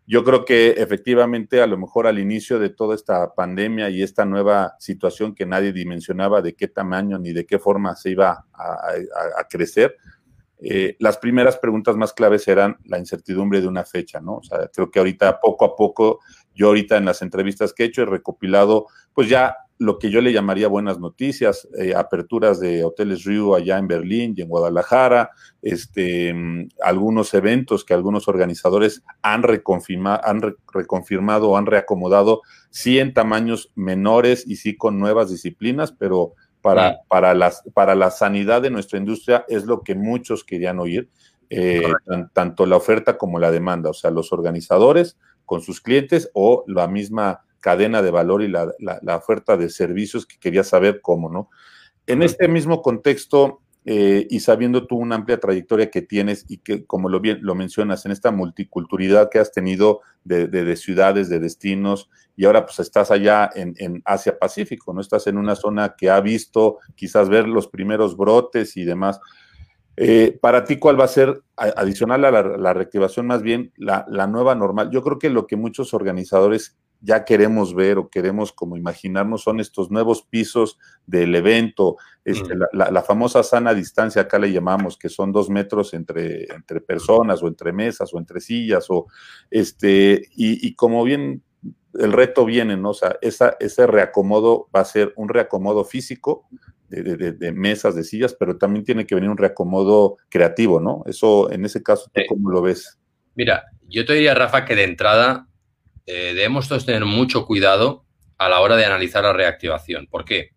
Yo 0.07 0.23
creo 0.23 0.45
que 0.45 0.75
efectivamente 0.77 1.61
a 1.61 1.67
lo 1.67 1.77
mejor 1.77 2.07
al 2.07 2.19
inicio 2.19 2.57
de 2.57 2.69
toda 2.69 2.95
esta 2.95 3.33
pandemia 3.33 3.89
y 3.89 4.01
esta 4.01 4.23
nueva 4.23 4.75
situación 4.79 5.35
que 5.35 5.45
nadie 5.45 5.73
dimensionaba 5.73 6.41
de 6.41 6.55
qué 6.55 6.69
tamaño 6.69 7.19
ni 7.19 7.33
de 7.33 7.45
qué 7.45 7.59
forma 7.59 7.97
se 7.97 8.11
iba 8.11 8.45
a 8.53 9.47
crecer, 9.49 9.97
eh, 10.59 10.95
las 10.99 11.17
primeras 11.17 11.57
preguntas 11.57 11.95
más 11.97 12.13
claves 12.13 12.47
eran 12.47 12.77
la 12.85 12.97
incertidumbre 12.97 13.61
de 13.61 13.67
una 13.67 13.83
fecha, 13.83 14.21
¿no? 14.21 14.37
O 14.37 14.43
sea, 14.43 14.69
creo 14.73 14.89
que 14.89 14.99
ahorita 14.99 15.39
poco 15.39 15.65
a 15.65 15.75
poco, 15.75 16.21
yo 16.55 16.67
ahorita 16.67 16.97
en 16.97 17.05
las 17.05 17.21
entrevistas 17.21 17.73
que 17.73 17.83
he 17.83 17.87
hecho 17.87 18.01
he 18.01 18.05
recopilado, 18.05 18.87
pues 19.13 19.29
ya 19.29 19.55
lo 19.77 19.99
que 19.99 20.09
yo 20.09 20.21
le 20.21 20.31
llamaría 20.31 20.69
buenas 20.69 20.99
noticias, 20.99 21.67
eh, 21.77 21.93
aperturas 21.95 22.59
de 22.61 22.85
hoteles 22.85 23.25
Rio 23.25 23.55
allá 23.55 23.77
en 23.77 23.87
Berlín 23.87 24.33
y 24.35 24.41
en 24.41 24.47
Guadalajara, 24.47 25.31
este, 25.61 26.33
mm, 26.33 26.69
algunos 26.81 27.33
eventos 27.33 27.83
que 27.83 27.93
algunos 27.93 28.29
organizadores 28.29 29.03
han, 29.21 29.43
reconfirma, 29.43 30.15
han 30.15 30.41
reconfirmado 30.71 31.49
o 31.49 31.57
han 31.57 31.65
reacomodado, 31.65 32.41
sí 32.69 32.99
en 32.99 33.13
tamaños 33.13 33.71
menores 33.75 34.45
y 34.47 34.55
sí 34.55 34.77
con 34.77 34.97
nuevas 34.97 35.29
disciplinas, 35.29 35.91
pero 35.91 36.33
para, 36.61 37.01
para, 37.09 37.33
las, 37.33 37.61
para 37.73 37.95
la 37.95 38.11
sanidad 38.11 38.61
de 38.61 38.71
nuestra 38.71 38.97
industria 38.97 39.45
es 39.47 39.65
lo 39.65 39.81
que 39.81 39.93
muchos 39.93 40.43
querían 40.43 40.79
oír, 40.79 41.09
eh, 41.49 41.83
tanto 42.33 42.65
la 42.65 42.77
oferta 42.77 43.17
como 43.17 43.39
la 43.39 43.51
demanda, 43.51 43.91
o 43.91 43.93
sea, 43.93 44.09
los 44.09 44.33
organizadores 44.33 45.17
con 45.45 45.61
sus 45.61 45.81
clientes 45.81 46.29
o 46.33 46.63
la 46.67 46.87
misma 46.87 47.41
cadena 47.59 48.01
de 48.01 48.11
valor 48.11 48.43
y 48.43 48.47
la, 48.47 48.71
la, 48.79 49.17
oferta 49.17 49.57
de 49.57 49.69
servicios 49.69 50.25
que 50.25 50.37
quería 50.37 50.63
saber 50.63 51.01
cómo, 51.01 51.29
¿no? 51.29 51.49
En 52.05 52.21
este 52.21 52.47
mismo 52.47 52.83
contexto, 52.83 53.61
eh, 53.87 54.25
y 54.31 54.39
sabiendo 54.39 54.87
tú 54.87 54.97
una 54.97 55.15
amplia 55.15 55.39
trayectoria 55.39 55.91
que 55.91 56.01
tienes 56.01 56.45
y 56.47 56.57
que, 56.57 56.85
como 56.85 57.07
lo, 57.07 57.19
bien, 57.19 57.39
lo 57.41 57.53
mencionas, 57.53 58.03
en 58.05 58.11
esta 58.11 58.31
multiculturalidad 58.31 59.29
que 59.29 59.37
has 59.37 59.51
tenido 59.51 60.01
de, 60.23 60.75
ciudades, 60.75 61.29
de 61.29 61.39
destinos, 61.39 62.09
y 62.35 62.45
ahora 62.45 62.65
pues 62.65 62.79
estás 62.79 63.11
allá 63.11 63.49
en, 63.53 64.01
Asia 64.03 64.37
Pacífico, 64.39 64.91
¿no? 64.91 65.01
Estás 65.01 65.27
en 65.27 65.37
una 65.37 65.55
zona 65.55 65.95
que 65.95 66.09
ha 66.09 66.19
visto 66.19 66.79
quizás 66.95 67.29
ver 67.29 67.47
los 67.47 67.67
primeros 67.67 68.17
brotes 68.17 68.75
y 68.75 68.85
demás. 68.85 69.19
Eh, 69.97 70.37
para 70.41 70.65
ti, 70.65 70.77
¿cuál 70.77 70.99
va 70.99 71.05
a 71.05 71.09
ser, 71.09 71.41
adicional 71.55 72.25
a 72.25 72.31
la, 72.31 72.73
reactivación, 72.73 73.27
más 73.27 73.41
bien 73.41 73.71
la, 73.77 74.05
la, 74.09 74.27
nueva 74.27 74.55
normal? 74.55 74.89
Yo 74.91 75.01
creo 75.01 75.19
que 75.19 75.29
lo 75.29 75.47
que 75.47 75.55
muchos 75.55 75.93
organizadores 75.93 76.77
ya 77.05 77.23
queremos 77.23 77.75
ver 77.75 77.97
o 77.97 78.09
queremos 78.09 78.51
como 78.51 78.77
imaginarnos 78.77 79.43
son 79.43 79.59
estos 79.59 79.91
nuevos 79.91 80.23
pisos 80.23 80.79
del 81.05 81.35
evento, 81.35 81.97
este, 82.23 82.55
mm. 82.55 82.59
la, 82.73 83.01
famosa 83.03 83.43
sana 83.43 83.73
distancia, 83.73 84.23
acá 84.23 84.39
le 84.39 84.51
llamamos, 84.51 84.97
que 84.97 85.09
son 85.09 85.31
dos 85.31 85.49
metros 85.49 85.93
entre, 85.93 86.45
entre 86.53 86.81
personas 86.81 87.43
o 87.43 87.47
entre 87.47 87.71
mesas 87.71 88.11
o 88.13 88.17
entre 88.17 88.41
sillas, 88.41 88.87
o 88.89 89.05
este, 89.51 90.29
y, 90.35 90.73
como 90.75 91.03
bien 91.03 91.43
el 91.93 92.11
reto 92.11 92.43
viene, 92.43 92.75
¿no? 92.75 92.89
O 92.89 92.93
sea, 92.93 93.17
esa, 93.21 93.55
ese 93.59 93.87
reacomodo 93.87 94.67
va 94.75 94.81
a 94.81 94.85
ser 94.85 95.13
un 95.15 95.29
reacomodo 95.29 95.85
físico 95.85 96.47
de, 97.03 97.51
mesas, 97.51 97.95
de 97.95 98.03
sillas, 98.03 98.35
pero 98.37 98.57
también 98.57 98.85
tiene 98.85 99.05
que 99.05 99.15
venir 99.15 99.29
un 99.29 99.37
reacomodo 99.37 100.17
creativo, 100.29 100.79
¿no? 100.79 101.03
Eso, 101.05 101.51
en 101.51 101.65
ese 101.65 101.83
caso, 101.83 102.09
¿tú 102.13 102.21
cómo 102.27 102.49
lo 102.49 102.61
ves? 102.61 102.97
Mira, 103.35 103.63
yo 103.87 104.05
te 104.05 104.13
diría, 104.13 104.33
Rafa, 104.33 104.65
que 104.65 104.75
de 104.75 104.83
entrada 104.83 105.47
eh, 106.05 106.33
debemos 106.35 106.67
todos 106.67 106.85
tener 106.85 107.05
mucho 107.05 107.45
cuidado 107.45 108.05
a 108.37 108.49
la 108.49 108.59
hora 108.61 108.75
de 108.75 108.85
analizar 108.85 109.23
la 109.23 109.33
reactivación. 109.33 110.07
¿Por 110.07 110.25
qué? 110.25 110.51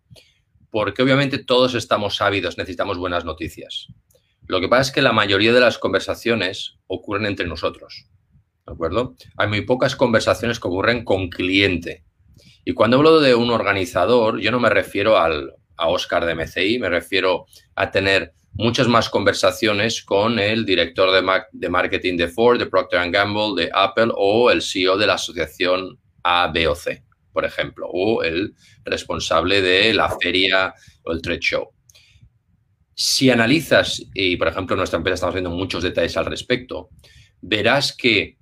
Porque 0.69 1.01
obviamente 1.01 1.39
todos 1.39 1.75
estamos 1.75 2.21
ávidos, 2.21 2.57
necesitamos 2.57 2.97
buenas 2.97 3.25
noticias. 3.25 3.87
Lo 4.47 4.59
que 4.59 4.67
pasa 4.67 4.81
es 4.81 4.91
que 4.91 5.01
la 5.01 5.13
mayoría 5.13 5.53
de 5.53 5.59
las 5.59 5.77
conversaciones 5.77 6.79
ocurren 6.87 7.25
entre 7.25 7.47
nosotros. 7.47 8.07
¿De 8.65 8.73
acuerdo? 8.73 9.15
Hay 9.37 9.47
muy 9.47 9.61
pocas 9.61 9.95
conversaciones 9.95 10.59
que 10.59 10.67
ocurren 10.67 11.03
con 11.03 11.29
cliente. 11.29 12.03
Y 12.65 12.73
cuando 12.73 12.97
hablo 12.97 13.19
de 13.19 13.35
un 13.35 13.49
organizador, 13.49 14.39
yo 14.39 14.51
no 14.51 14.59
me 14.59 14.69
refiero 14.69 15.17
al, 15.17 15.53
a 15.79 15.87
Oscar 15.87 16.25
de 16.25 16.35
MCI, 16.35 16.79
me 16.79 16.89
refiero 16.89 17.45
a 17.75 17.89
tener 17.89 18.33
muchas 18.53 18.87
más 18.87 19.09
conversaciones 19.09 20.03
con 20.03 20.39
el 20.39 20.65
director 20.65 21.11
de, 21.11 21.69
marketing 21.69 22.17
de 22.17 22.27
Ford, 22.27 22.59
de 22.59 22.65
Procter 22.65 23.09
Gamble, 23.09 23.63
de 23.63 23.71
Apple 23.73 24.11
o 24.15 24.51
el 24.51 24.61
CEO 24.61 24.97
de 24.97 25.07
la 25.07 25.13
asociación 25.13 25.97
ABOC, 26.23 27.01
por 27.31 27.45
ejemplo, 27.45 27.87
o 27.87 28.23
el 28.23 28.53
responsable 28.83 29.61
de 29.61 29.93
la 29.93 30.09
feria 30.19 30.73
o 31.05 31.11
el 31.11 31.21
trade 31.21 31.39
show. 31.39 31.69
Si 32.93 33.29
analizas, 33.29 34.03
y 34.13 34.35
por 34.35 34.49
ejemplo 34.49 34.73
en 34.73 34.79
nuestra 34.79 34.97
empresa 34.97 35.15
estamos 35.15 35.35
viendo 35.35 35.51
muchos 35.51 35.81
detalles 35.81 36.17
al 36.17 36.25
respecto, 36.25 36.89
verás 37.41 37.95
que 37.95 38.37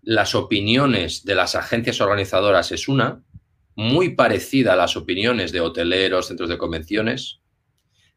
las 0.00 0.34
opiniones 0.34 1.24
de 1.24 1.34
las 1.34 1.54
agencias 1.54 2.00
organizadoras 2.00 2.72
es 2.72 2.88
una, 2.88 3.22
muy 3.74 4.14
parecida 4.14 4.74
a 4.74 4.76
las 4.76 4.96
opiniones 4.96 5.52
de 5.52 5.60
hoteleros, 5.60 6.26
centros 6.26 6.48
de 6.48 6.58
convenciones, 6.58 7.40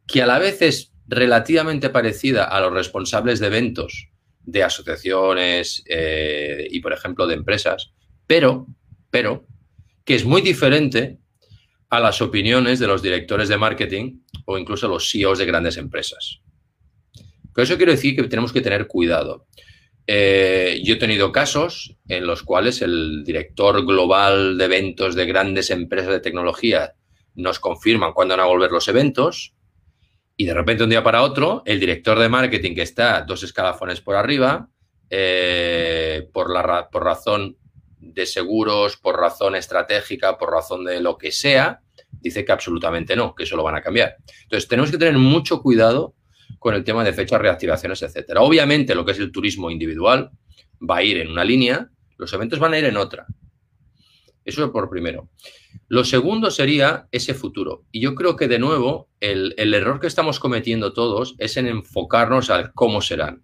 que 0.07 0.21
a 0.21 0.27
la 0.27 0.39
vez 0.39 0.61
es 0.61 0.93
relativamente 1.07 1.89
parecida 1.89 2.43
a 2.45 2.59
los 2.61 2.73
responsables 2.73 3.39
de 3.39 3.47
eventos 3.47 4.09
de 4.41 4.63
asociaciones 4.63 5.83
eh, 5.87 6.67
y, 6.69 6.79
por 6.79 6.93
ejemplo, 6.93 7.25
de 7.27 7.35
empresas, 7.35 7.93
pero, 8.27 8.67
pero, 9.09 9.47
que 10.03 10.15
es 10.15 10.25
muy 10.25 10.41
diferente 10.41 11.19
a 11.89 11.99
las 11.99 12.21
opiniones 12.21 12.79
de 12.79 12.87
los 12.87 13.01
directores 13.01 13.49
de 13.49 13.57
marketing 13.57 14.19
o 14.45 14.57
incluso 14.57 14.87
los 14.87 15.09
CEOs 15.09 15.39
de 15.39 15.45
grandes 15.45 15.77
empresas. 15.77 16.41
Con 17.53 17.63
eso 17.63 17.77
quiero 17.77 17.91
decir 17.91 18.15
que 18.15 18.23
tenemos 18.23 18.51
que 18.51 18.61
tener 18.61 18.87
cuidado. 18.87 19.47
Eh, 20.07 20.81
yo 20.83 20.95
he 20.95 20.97
tenido 20.97 21.31
casos 21.31 21.97
en 22.07 22.27
los 22.27 22.43
cuales 22.43 22.81
el 22.81 23.23
director 23.23 23.85
global 23.85 24.57
de 24.57 24.65
eventos 24.65 25.15
de 25.15 25.25
grandes 25.25 25.71
empresas 25.71 26.11
de 26.11 26.19
tecnología 26.19 26.93
nos 27.33 27.59
confirman 27.59 28.13
cuándo 28.13 28.37
van 28.37 28.45
a 28.45 28.47
volver 28.47 28.71
los 28.71 28.87
eventos 28.87 29.55
y 30.37 30.45
de 30.45 30.53
repente, 30.53 30.83
un 30.83 30.89
día 30.89 31.03
para 31.03 31.23
otro, 31.23 31.63
el 31.65 31.79
director 31.79 32.19
de 32.19 32.27
marketing 32.27 32.75
que 32.75 32.81
está 32.81 33.21
dos 33.21 33.43
escalafones 33.43 34.01
por 34.01 34.15
arriba, 34.15 34.69
eh, 35.09 36.27
por, 36.33 36.51
la, 36.51 36.89
por 36.89 37.03
razón 37.03 37.57
de 37.99 38.25
seguros, 38.25 38.97
por 38.97 39.17
razón 39.17 39.55
estratégica, 39.55 40.37
por 40.37 40.51
razón 40.51 40.83
de 40.83 40.99
lo 40.99 41.17
que 41.17 41.31
sea, 41.31 41.81
dice 42.11 42.43
que 42.43 42.51
absolutamente 42.51 43.15
no, 43.15 43.33
que 43.33 43.43
eso 43.43 43.55
lo 43.55 43.63
van 43.63 43.75
a 43.75 43.81
cambiar. 43.81 44.17
Entonces, 44.43 44.67
tenemos 44.67 44.91
que 44.91 44.97
tener 44.97 45.17
mucho 45.17 45.61
cuidado 45.61 46.15
con 46.59 46.73
el 46.73 46.83
tema 46.83 47.03
de 47.03 47.13
fechas, 47.13 47.41
reactivaciones, 47.41 48.01
etcétera. 48.01 48.41
Obviamente, 48.41 48.95
lo 48.95 49.05
que 49.05 49.11
es 49.11 49.19
el 49.19 49.31
turismo 49.31 49.69
individual 49.69 50.31
va 50.81 50.97
a 50.97 51.03
ir 51.03 51.17
en 51.17 51.31
una 51.31 51.43
línea, 51.43 51.89
los 52.17 52.31
eventos 52.33 52.59
van 52.59 52.73
a 52.73 52.79
ir 52.79 52.85
en 52.85 52.97
otra. 52.97 53.25
Eso 54.43 54.63
es 54.63 54.71
por 54.71 54.89
primero. 54.89 55.29
Lo 55.87 56.03
segundo 56.03 56.51
sería 56.51 57.07
ese 57.11 57.33
futuro. 57.33 57.85
Y 57.91 57.99
yo 57.99 58.15
creo 58.15 58.35
que 58.35 58.47
de 58.47 58.59
nuevo 58.59 59.09
el, 59.19 59.53
error 59.57 59.99
que 59.99 60.07
estamos 60.07 60.39
cometiendo 60.39 60.93
todos 60.93 61.35
es 61.39 61.57
en 61.57 61.67
enfocarnos 61.67 62.49
al 62.49 62.71
cómo 62.73 63.01
serán. 63.01 63.43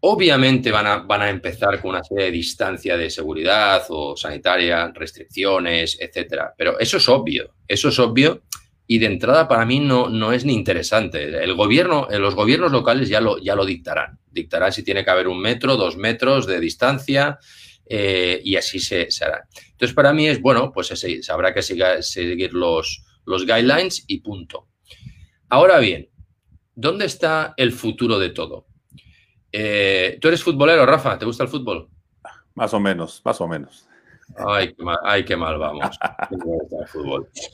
Obviamente 0.00 0.70
van 0.70 0.86
a, 0.86 0.96
van 0.98 1.22
a 1.22 1.30
empezar 1.30 1.80
con 1.80 1.90
una 1.90 2.04
serie 2.04 2.26
de 2.26 2.30
distancia 2.32 2.96
de 2.96 3.08
seguridad 3.08 3.82
o 3.88 4.16
sanitaria, 4.16 4.92
restricciones, 4.92 5.96
etcétera. 5.98 6.52
Pero 6.58 6.78
eso 6.78 6.98
es 6.98 7.08
obvio, 7.08 7.54
eso 7.66 7.88
es 7.88 7.98
obvio 7.98 8.42
y 8.86 8.98
de 8.98 9.06
entrada 9.06 9.48
para 9.48 9.64
mí 9.64 9.80
no, 9.80 10.08
no 10.08 10.32
es 10.32 10.44
ni 10.44 10.54
interesante. 10.54 11.42
El 11.42 11.54
gobierno, 11.54 12.06
los 12.10 12.34
gobiernos 12.34 12.72
locales 12.72 13.08
ya 13.08 13.20
lo, 13.20 13.38
ya 13.38 13.54
lo 13.54 13.64
dictarán. 13.64 14.18
Dictarán 14.30 14.72
si 14.72 14.82
tiene 14.82 15.04
que 15.04 15.10
haber 15.10 15.28
un 15.28 15.40
metro, 15.40 15.76
dos 15.76 15.96
metros 15.96 16.46
de 16.46 16.60
distancia, 16.60 17.38
eh, 17.86 18.40
y 18.44 18.56
así 18.56 18.78
se, 18.78 19.08
hará. 19.22 19.46
Entonces, 19.70 19.94
para 19.94 20.12
mí 20.12 20.26
es, 20.28 20.40
bueno, 20.40 20.72
pues 20.72 20.90
ese, 20.90 21.20
habrá 21.30 21.54
que 21.54 21.62
seguir 21.62 22.52
los, 22.52 23.04
los 23.24 23.46
guidelines 23.46 24.04
y 24.06 24.20
punto. 24.20 24.68
Ahora 25.48 25.78
bien, 25.78 26.10
¿dónde 26.74 27.06
está 27.06 27.54
el 27.56 27.72
futuro 27.72 28.18
de 28.18 28.30
todo? 28.30 28.66
Eh, 29.52 30.18
¿Tú 30.20 30.28
eres 30.28 30.42
futbolero, 30.42 30.84
Rafa? 30.84 31.18
¿Te 31.18 31.26
gusta 31.26 31.44
el 31.44 31.48
fútbol? 31.48 31.88
Más 32.54 32.74
o 32.74 32.80
menos, 32.80 33.22
más 33.24 33.40
o 33.40 33.48
menos. 33.48 33.86
Ay, 35.04 35.24
qué 35.24 35.36
mal, 35.36 35.58
vamos. 35.58 35.98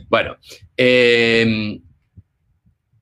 bueno, 0.08 0.36
em, 0.76 1.80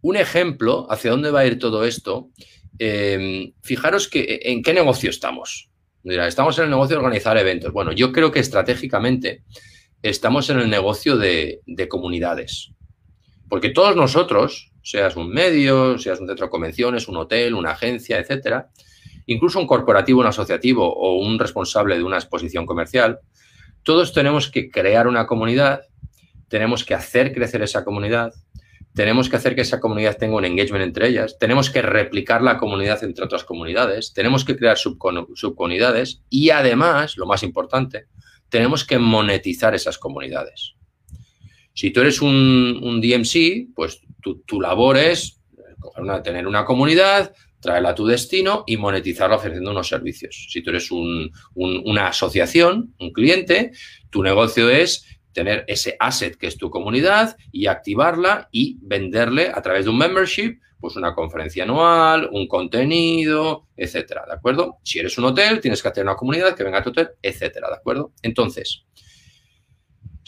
un 0.02 0.16
ejemplo 0.16 0.86
hacia 0.90 1.10
dónde 1.10 1.30
va 1.30 1.40
a 1.40 1.46
ir 1.46 1.58
todo 1.58 1.84
esto. 1.84 2.30
Em, 2.78 3.52
fijaros 3.62 4.08
que 4.08 4.40
en 4.44 4.62
qué 4.62 4.72
negocio 4.72 5.10
estamos 5.10 5.68
estamos 6.04 6.58
en 6.58 6.64
el 6.64 6.70
negocio 6.70 6.96
de 6.96 7.04
organizar 7.04 7.36
eventos. 7.36 7.72
Bueno, 7.72 7.92
yo 7.92 8.12
creo 8.12 8.30
que 8.32 8.40
estratégicamente 8.40 9.42
estamos 10.02 10.48
en 10.50 10.60
el 10.60 10.70
negocio 10.70 11.16
de, 11.16 11.60
comunidades. 11.88 12.72
Porque 13.48 13.70
todos 13.70 13.96
nosotros, 13.96 14.72
seas 14.82 15.16
un 15.16 15.30
medio, 15.30 15.98
seas 15.98 16.20
un 16.20 16.28
centro 16.28 16.46
de 16.46 16.50
convenciones, 16.50 17.08
un 17.08 17.16
hotel, 17.16 17.54
una 17.54 17.72
agencia, 17.72 18.18
etcétera, 18.18 18.68
incluso 19.26 19.58
un 19.58 19.66
corporativo, 19.66 20.20
un 20.20 20.26
asociativo 20.26 20.90
o 20.90 21.18
un 21.18 21.38
responsable 21.38 21.96
de 21.96 22.04
una 22.04 22.16
exposición 22.16 22.66
comercial, 22.66 23.20
todos 23.88 24.12
tenemos 24.12 24.50
que 24.50 24.70
crear 24.70 25.08
una 25.08 25.26
comunidad, 25.26 25.80
tenemos 26.48 26.84
que 26.84 26.92
hacer 26.92 27.32
crecer 27.32 27.62
esa 27.62 27.86
comunidad, 27.86 28.34
tenemos 28.92 29.30
que 29.30 29.36
hacer 29.36 29.54
que 29.54 29.62
esa 29.62 29.80
comunidad 29.80 30.18
tenga 30.18 30.36
un 30.36 30.44
engagement 30.44 30.84
entre 30.84 31.08
ellas, 31.08 31.38
tenemos 31.40 31.70
que 31.70 31.80
replicar 31.80 32.42
la 32.42 32.58
comunidad 32.58 33.02
entre 33.02 33.24
otras 33.24 33.44
comunidades, 33.44 34.12
tenemos 34.12 34.44
que 34.44 34.58
crear 34.58 34.76
subcomunidades 34.76 36.20
y 36.28 36.50
además, 36.50 37.16
lo 37.16 37.24
más 37.24 37.42
importante, 37.42 38.08
tenemos 38.50 38.84
que 38.84 38.98
monetizar 38.98 39.74
esas 39.74 39.96
comunidades. 39.96 40.74
Si 41.72 41.90
tú 41.90 42.02
eres 42.02 42.20
un, 42.20 43.00
DMC, 43.00 43.74
pues 43.74 44.02
tu, 44.20 44.60
labor 44.60 44.98
es 44.98 45.40
tener 46.22 46.46
una 46.46 46.66
comunidad, 46.66 47.32
traerla 47.60 47.90
a 47.90 47.94
tu 47.94 48.06
destino 48.06 48.64
y 48.66 48.76
monetizarla 48.76 49.36
ofreciendo 49.36 49.70
unos 49.70 49.88
servicios. 49.88 50.48
Si 50.50 50.62
tú 50.62 50.70
eres 50.70 50.90
una 50.90 52.08
asociación, 52.08 52.94
un 52.98 53.12
cliente, 53.12 53.72
tu 54.10 54.22
negocio 54.22 54.70
es 54.70 55.04
tener 55.32 55.64
ese 55.68 55.96
asset 56.00 56.36
que 56.36 56.46
es 56.46 56.56
tu 56.56 56.70
comunidad 56.70 57.36
y 57.52 57.66
activarla 57.66 58.48
y 58.50 58.78
venderle 58.82 59.52
a 59.54 59.62
través 59.62 59.84
de 59.84 59.90
un 59.90 59.98
membership, 59.98 60.58
pues 60.80 60.96
una 60.96 61.14
conferencia 61.14 61.64
anual, 61.64 62.28
un 62.32 62.46
contenido, 62.46 63.66
etcétera, 63.76 64.24
¿de 64.26 64.34
acuerdo? 64.34 64.78
Si 64.84 64.98
eres 64.98 65.18
un 65.18 65.24
hotel, 65.24 65.60
tienes 65.60 65.82
que 65.82 65.88
hacer 65.88 66.04
una 66.04 66.14
comunidad 66.14 66.54
que 66.56 66.64
venga 66.64 66.78
a 66.78 66.82
tu 66.82 66.90
hotel, 66.90 67.10
etcétera, 67.20 67.68
¿de 67.68 67.74
acuerdo? 67.74 68.12
Entonces, 68.22 68.84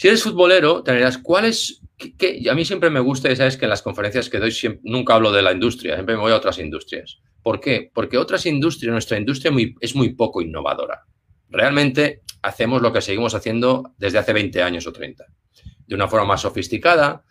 si 0.00 0.08
eres 0.08 0.22
futbolero, 0.22 0.82
tendrás 0.82 1.18
cuál 1.18 1.44
es 1.44 1.82
que, 1.98 2.42
a 2.50 2.54
mí 2.54 2.64
siempre 2.64 2.88
me 2.88 3.00
gusta, 3.00 3.36
sabes 3.36 3.58
que 3.58 3.66
en 3.66 3.68
las 3.68 3.82
conferencias 3.82 4.30
que 4.30 4.38
doy 4.38 4.50
nunca 4.82 5.12
hablo 5.12 5.30
de 5.30 5.42
la 5.42 5.52
industria, 5.52 5.92
siempre 5.92 6.14
me 6.14 6.22
voy 6.22 6.32
a 6.32 6.36
otras 6.36 6.58
industrias. 6.58 7.20
¿Por 7.42 7.60
qué? 7.60 7.90
Porque 7.92 8.16
otras 8.16 8.46
industrias, 8.46 8.92
nuestra 8.92 9.18
industria 9.18 9.52
es 9.78 9.94
muy 9.94 10.14
poco 10.14 10.40
innovadora. 10.40 11.02
Realmente 11.50 12.22
hacemos 12.40 12.80
lo 12.80 12.94
que 12.94 13.02
seguimos 13.02 13.34
haciendo 13.34 13.94
desde 13.98 14.16
hace 14.16 14.32
20 14.32 14.62
años 14.62 14.86
o 14.86 14.92
30, 14.94 15.26
de 15.86 15.94
una 15.94 16.08
forma 16.08 16.28
más 16.28 16.40
sofisticada, 16.40 17.22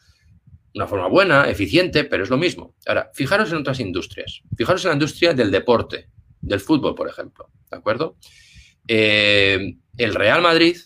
una 0.75 0.85
forma 0.85 1.07
buena, 1.07 1.49
eficiente, 1.49 2.03
pero 2.03 2.23
es 2.23 2.29
lo 2.29 2.37
mismo. 2.37 2.75
Ahora, 2.85 3.09
fijaros 3.15 3.51
en 3.51 3.57
otras 3.57 3.79
industrias. 3.79 4.43
Fijaros 4.55 4.85
en 4.85 4.89
la 4.89 4.93
industria 4.93 5.33
del 5.33 5.49
deporte, 5.49 6.09
del 6.39 6.59
fútbol, 6.59 6.93
por 6.93 7.09
ejemplo, 7.09 7.49
¿de 7.71 7.77
acuerdo? 7.77 8.17
Eh, 8.87 9.73
el 9.97 10.13
Real 10.13 10.43
Madrid, 10.43 10.77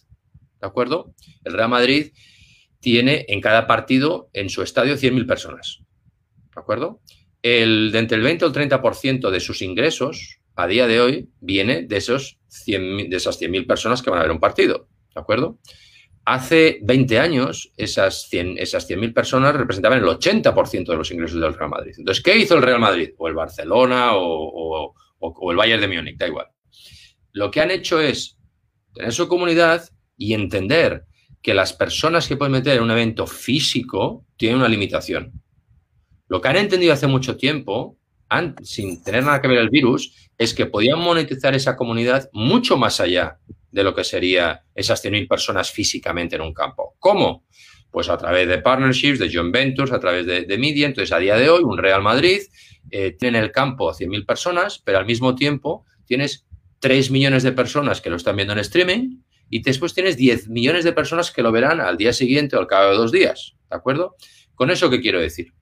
¿de 0.64 0.68
acuerdo? 0.68 1.14
El 1.44 1.54
Real 1.54 1.68
Madrid 1.68 2.14
tiene 2.80 3.26
en 3.28 3.42
cada 3.42 3.68
partido 3.68 4.30
en 4.32 4.50
su 4.50 4.62
estadio 4.62 4.96
100.000 4.96 5.28
personas. 5.28 5.82
¿De 6.56 6.62
acuerdo? 6.62 7.02
El, 7.42 7.92
de 7.92 8.00
entre 8.00 8.18
el 8.18 8.24
20 8.24 8.46
o 8.46 8.48
el 8.48 8.54
30% 8.54 9.30
de 9.30 9.40
sus 9.42 9.62
ingresos 9.62 10.40
a 10.56 10.68
día 10.68 10.88
de 10.88 11.02
hoy 11.02 11.30
viene 11.42 11.82
de, 11.82 11.98
esos 11.98 12.40
100, 12.48 13.10
de 13.10 13.18
esas 13.18 13.42
100.000 13.42 13.68
personas 13.68 14.02
que 14.02 14.10
van 14.10 14.20
a 14.20 14.24
ver 14.24 14.32
un 14.32 14.40
partido. 14.40 14.88
¿De 15.14 15.20
acuerdo? 15.20 15.60
Hace 16.24 16.80
20 16.84 17.20
años, 17.20 17.74
esas 17.76 18.32
100.000 18.32 18.56
esas 18.58 18.86
personas 19.14 19.54
representaban 19.56 20.00
el 20.00 20.06
80% 20.06 20.86
de 20.86 20.96
los 20.96 21.12
ingresos 21.12 21.42
del 21.42 21.54
Real 21.54 21.70
Madrid. 21.70 21.96
Entonces, 21.98 22.24
¿qué 22.24 22.38
hizo 22.38 22.56
el 22.56 22.62
Real 22.62 22.80
Madrid? 22.80 23.10
O 23.18 23.28
el 23.28 23.34
Barcelona 23.34 24.16
o, 24.16 24.94
o 25.20 25.52
el 25.52 25.58
Bayern 25.58 25.82
de 25.82 25.88
Múnich, 25.90 26.18
da 26.18 26.28
igual. 26.28 26.48
Lo 27.34 27.52
que 27.52 27.60
han 27.60 27.72
hecho 27.72 28.00
es 28.00 28.38
tener 28.94 29.12
su 29.12 29.28
comunidad 29.28 29.90
y 30.24 30.34
entender 30.34 31.04
que 31.42 31.54
las 31.54 31.74
personas 31.74 32.30
que 32.30 32.38
pueden 32.38 32.54
meter 32.54 32.78
en 32.78 32.84
un 32.84 32.92
evento 32.92 33.28
físico 33.28 34.26
tienen 34.38 34.60
una 34.60 34.70
limitación. 34.70 35.34
Lo 36.30 36.40
que 36.40 36.48
han 36.48 36.56
entendido 36.56 36.94
hace 36.94 37.08
mucho 37.08 37.36
tiempo, 37.36 37.98
sin 38.64 39.04
tener 39.04 39.26
nada 39.26 39.42
que 39.42 39.50
ver 39.50 39.58
el 39.58 39.70
virus, 39.70 40.30
es 40.38 40.54
que 40.54 40.66
podían 40.66 41.00
monetizar 41.00 41.54
esa 41.54 41.76
comunidad 41.76 42.30
mucho 42.32 42.78
más 42.78 43.02
allá 43.02 43.40
de 43.70 43.84
lo 43.84 43.94
que 43.94 44.06
sería 44.06 44.64
esas 44.74 45.04
100.000 45.04 45.28
personas 45.28 45.70
físicamente 45.72 46.38
en 46.38 46.44
un 46.44 46.54
campo. 46.54 46.96
¿Cómo? 47.00 47.44
Pues 47.92 48.08
a 48.08 48.18
través 48.18 48.48
de 48.48 48.60
partnerships, 48.60 49.20
de 49.20 49.30
joint 49.30 49.54
ventures, 49.54 49.92
a 49.92 50.00
través 50.00 50.26
de, 50.26 50.58
media. 50.58 50.88
Entonces, 50.88 51.12
a 51.12 51.20
día 51.20 51.36
de 51.36 51.50
hoy, 51.50 51.64
un 51.66 51.78
Real 51.78 52.02
Madrid 52.02 52.40
eh, 52.92 53.12
tiene 53.20 53.40
en 53.40 53.44
el 53.44 53.52
campo 53.52 53.92
100.000 53.92 54.26
personas, 54.26 54.80
pero 54.80 55.00
al 55.00 55.06
mismo 55.06 55.36
tiempo 55.36 55.86
tienes 56.06 56.46
3 56.80 57.12
millones 57.12 57.44
de 57.44 57.52
personas 57.52 58.00
que 58.00 58.10
lo 58.10 58.16
están 58.16 58.38
viendo 58.38 58.54
en 58.54 58.60
streaming 58.60 59.18
y 59.54 59.62
después 59.62 59.94
tienes 59.94 60.18
10 60.18 60.50
millones 60.50 60.84
de 60.84 60.94
personas 60.94 61.30
que 61.30 61.44
lo 61.44 61.52
verán 61.52 61.80
al 61.80 61.96
día 61.96 62.12
siguiente 62.12 62.56
o 62.56 62.60
al 62.60 62.66
cabo 62.66 62.90
de 62.90 62.98
dos 62.98 63.12
días. 63.12 63.54
¿De 63.70 63.76
acuerdo? 63.76 64.16
Con 64.56 64.72
eso, 64.72 64.90
¿qué 64.90 65.00
quiero 65.00 65.22
decir? 65.22 65.54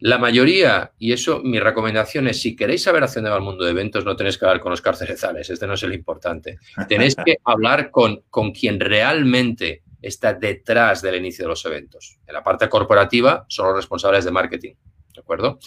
La 0.00 0.18
mayoría, 0.18 0.92
y 0.98 1.14
eso 1.14 1.40
mi 1.42 1.58
recomendación 1.60 2.28
es, 2.28 2.42
si 2.42 2.54
queréis 2.54 2.82
saber 2.82 3.02
hacia 3.02 3.22
dónde 3.22 3.30
va 3.30 3.36
el 3.38 3.42
mundo 3.42 3.64
de 3.64 3.70
eventos, 3.70 4.04
no 4.04 4.16
tenéis 4.16 4.36
que 4.36 4.44
hablar 4.44 4.60
con 4.60 4.68
los 4.68 4.82
carcerezales, 4.82 5.48
este 5.48 5.66
no 5.66 5.72
es 5.72 5.82
el 5.82 5.94
importante. 5.94 6.58
Tenéis 6.90 7.16
que 7.16 7.38
hablar 7.46 7.90
con, 7.90 8.22
con 8.28 8.52
quien 8.52 8.78
realmente 8.78 9.82
está 10.02 10.34
detrás 10.34 11.00
del 11.00 11.16
inicio 11.16 11.46
de 11.46 11.48
los 11.48 11.64
eventos. 11.64 12.18
En 12.26 12.34
la 12.34 12.44
parte 12.44 12.68
corporativa 12.68 13.46
son 13.48 13.68
los 13.68 13.76
responsables 13.76 14.26
de 14.26 14.30
marketing, 14.30 14.74
¿de 15.14 15.20
acuerdo? 15.20 15.58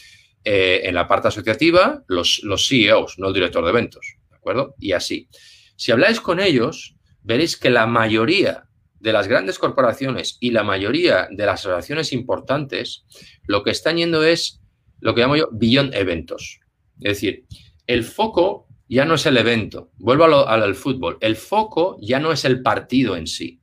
Eh, 0.43 0.81
en 0.83 0.93
la 0.93 1.07
parte 1.07 1.29
asociativa, 1.29 2.03
los, 2.05 2.41
los 2.43 2.67
CEOs, 2.67 3.17
no 3.17 3.29
el 3.29 3.33
director 3.33 3.63
de 3.63 3.71
eventos, 3.71 4.17
¿de 4.29 4.35
acuerdo? 4.35 4.75
Y 4.77 4.91
así. 4.91 5.27
Si 5.75 5.91
habláis 5.91 6.21
con 6.21 6.39
ellos, 6.39 6.93
veréis 7.23 7.57
que 7.57 7.69
la 7.69 7.87
mayoría 7.87 8.67
de 8.99 9.13
las 9.13 9.27
grandes 9.27 9.59
corporaciones 9.59 10.37
y 10.39 10.51
la 10.51 10.63
mayoría 10.63 11.27
de 11.29 11.45
las 11.45 11.61
asociaciones 11.61 12.13
importantes 12.13 13.05
lo 13.45 13.63
que 13.63 13.71
están 13.71 13.97
yendo 13.97 14.23
es 14.23 14.61
lo 14.99 15.13
que 15.13 15.21
llamo 15.21 15.35
yo 15.35 15.49
beyond 15.51 15.93
eventos. 15.93 16.61
Es 17.01 17.15
decir, 17.15 17.45
el 17.87 18.03
foco 18.03 18.67
ya 18.87 19.05
no 19.05 19.15
es 19.15 19.25
el 19.25 19.37
evento. 19.37 19.91
Vuelvo 19.97 20.47
al 20.47 20.75
fútbol. 20.75 21.17
El 21.19 21.35
foco 21.35 21.97
ya 22.01 22.19
no 22.19 22.31
es 22.31 22.45
el 22.45 22.61
partido 22.61 23.17
en 23.17 23.27
sí. 23.27 23.59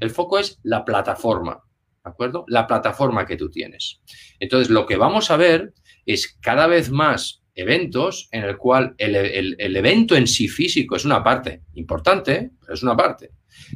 El 0.00 0.10
foco 0.10 0.38
es 0.38 0.58
la 0.62 0.84
plataforma. 0.84 1.62
¿De 2.04 2.10
acuerdo? 2.10 2.44
La 2.48 2.66
plataforma 2.66 3.26
que 3.26 3.36
tú 3.36 3.48
tienes. 3.48 4.00
Entonces, 4.40 4.70
lo 4.70 4.86
que 4.86 4.96
vamos 4.96 5.30
a 5.30 5.36
ver 5.36 5.72
es 6.04 6.36
cada 6.40 6.66
vez 6.66 6.90
más 6.90 7.41
eventos 7.54 8.28
en 8.32 8.44
el 8.44 8.56
cual 8.56 8.94
el, 8.98 9.76
evento 9.76 10.16
en 10.16 10.26
sí 10.26 10.48
físico 10.48 10.96
es 10.96 11.04
una 11.04 11.22
parte 11.22 11.62
importante, 11.74 12.50
pero 12.60 12.74
es 12.74 12.82
una 12.82 12.96
parte. 12.96 13.30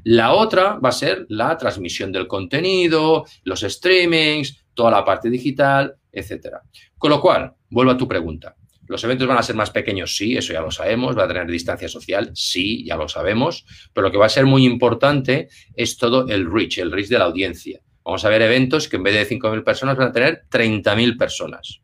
La 0.04 0.32
otra 0.32 0.78
va 0.78 0.88
a 0.88 0.92
ser 0.92 1.26
la 1.28 1.56
transmisión 1.56 2.10
del 2.12 2.26
contenido, 2.26 3.24
los 3.44 3.60
streamings, 3.60 4.64
toda 4.74 4.90
la 4.90 5.04
parte 5.04 5.30
digital, 5.30 5.94
etcétera. 6.10 6.62
Con 6.98 7.10
lo 7.10 7.20
cual, 7.20 7.54
vuelvo 7.70 7.92
a 7.92 7.96
tu 7.96 8.08
pregunta. 8.08 8.56
¿Los 8.88 9.02
eventos 9.02 9.26
van 9.26 9.38
a 9.38 9.42
ser 9.42 9.56
más 9.56 9.70
pequeños? 9.70 10.16
Sí, 10.16 10.36
eso 10.36 10.52
ya 10.52 10.60
lo 10.60 10.70
sabemos. 10.70 11.18
¿Va 11.18 11.24
a 11.24 11.28
tener 11.28 11.46
distancia 11.46 11.88
social? 11.88 12.30
Sí, 12.34 12.84
ya 12.84 12.96
lo 12.96 13.08
sabemos. 13.08 13.66
Pero 13.92 14.06
lo 14.06 14.12
que 14.12 14.18
va 14.18 14.26
a 14.26 14.30
ser 14.30 14.46
muy 14.46 14.64
importante 14.64 15.48
es 15.74 15.96
todo 15.96 16.28
el 16.28 16.50
reach, 16.50 16.78
el 16.78 16.92
reach 16.92 17.08
de 17.08 17.18
la 17.18 17.24
audiencia. 17.24 17.80
Vamos 18.04 18.24
a 18.24 18.28
ver 18.28 18.42
eventos 18.42 18.88
que 18.88 18.96
en 18.96 19.02
vez 19.02 19.14
de 19.14 19.36
5.000 19.36 19.64
personas 19.64 19.96
van 19.96 20.08
a 20.08 20.12
tener 20.12 20.44
30.000 20.48 21.18
personas. 21.18 21.80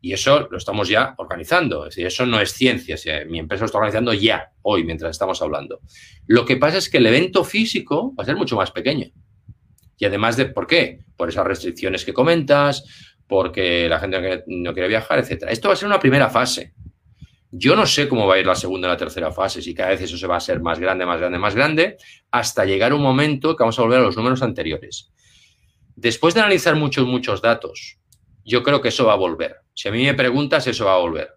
Y 0.00 0.12
eso 0.12 0.48
lo 0.50 0.58
estamos 0.58 0.88
ya 0.88 1.14
organizando. 1.18 1.86
Es 1.86 1.94
decir, 1.94 2.06
eso 2.06 2.24
no 2.24 2.40
es 2.40 2.52
ciencia. 2.52 2.96
mi 3.26 3.38
empresa 3.38 3.62
lo 3.62 3.66
está 3.66 3.78
organizando 3.78 4.12
ya, 4.12 4.52
hoy, 4.62 4.84
mientras 4.84 5.10
estamos 5.10 5.42
hablando. 5.42 5.80
Lo 6.26 6.44
que 6.44 6.56
pasa 6.56 6.78
es 6.78 6.88
que 6.88 6.98
el 6.98 7.06
evento 7.06 7.44
físico 7.44 8.14
va 8.18 8.22
a 8.22 8.26
ser 8.26 8.36
mucho 8.36 8.56
más 8.56 8.70
pequeño. 8.70 9.08
Y 9.98 10.04
además 10.04 10.36
de, 10.36 10.46
¿por 10.46 10.66
qué? 10.66 11.00
Por 11.16 11.28
esas 11.28 11.44
restricciones 11.44 12.04
que 12.04 12.12
comentas, 12.12 12.84
porque 13.26 13.88
la 13.88 13.98
gente 13.98 14.44
no 14.46 14.72
quiere, 14.72 14.88
viajar, 14.88 15.18
etc. 15.18 15.44
Esto 15.48 15.68
va 15.68 15.74
a 15.74 15.76
ser 15.76 15.88
una 15.88 15.98
primera 15.98 16.30
fase. 16.30 16.74
Yo 17.50 17.74
no 17.74 17.86
sé 17.86 18.08
cómo 18.08 18.26
va 18.26 18.34
a 18.34 18.38
ir 18.38 18.46
la 18.46 18.54
segunda 18.54 18.88
y 18.88 18.90
la 18.90 18.96
tercera 18.96 19.32
fase, 19.32 19.62
si 19.62 19.74
cada 19.74 19.90
vez 19.90 20.02
eso 20.02 20.16
se 20.18 20.26
va 20.26 20.36
a 20.36 20.40
ser 20.40 20.60
más 20.60 20.78
grande, 20.78 21.06
más 21.06 21.18
grande, 21.18 21.38
más 21.38 21.54
grande, 21.54 21.96
hasta 22.30 22.64
llegar 22.64 22.92
un 22.92 23.02
momento 23.02 23.56
que 23.56 23.62
vamos 23.62 23.78
a 23.78 23.82
volver 23.82 24.00
a 24.00 24.02
los 24.02 24.16
números 24.16 24.42
anteriores. 24.42 25.10
Después 25.96 26.34
de 26.34 26.40
analizar 26.40 26.76
muchos, 26.76 27.06
muchos 27.06 27.42
datos, 27.42 27.98
yo 28.44 28.62
creo 28.62 28.80
que 28.80 28.88
eso 28.88 29.06
va 29.06 29.14
a 29.14 29.16
volver. 29.16 29.56
Si 29.78 29.86
a 29.86 29.92
mí 29.92 30.02
me 30.02 30.14
preguntas, 30.14 30.66
eso 30.66 30.86
va 30.86 30.94
a 30.94 30.98
volver. 30.98 31.28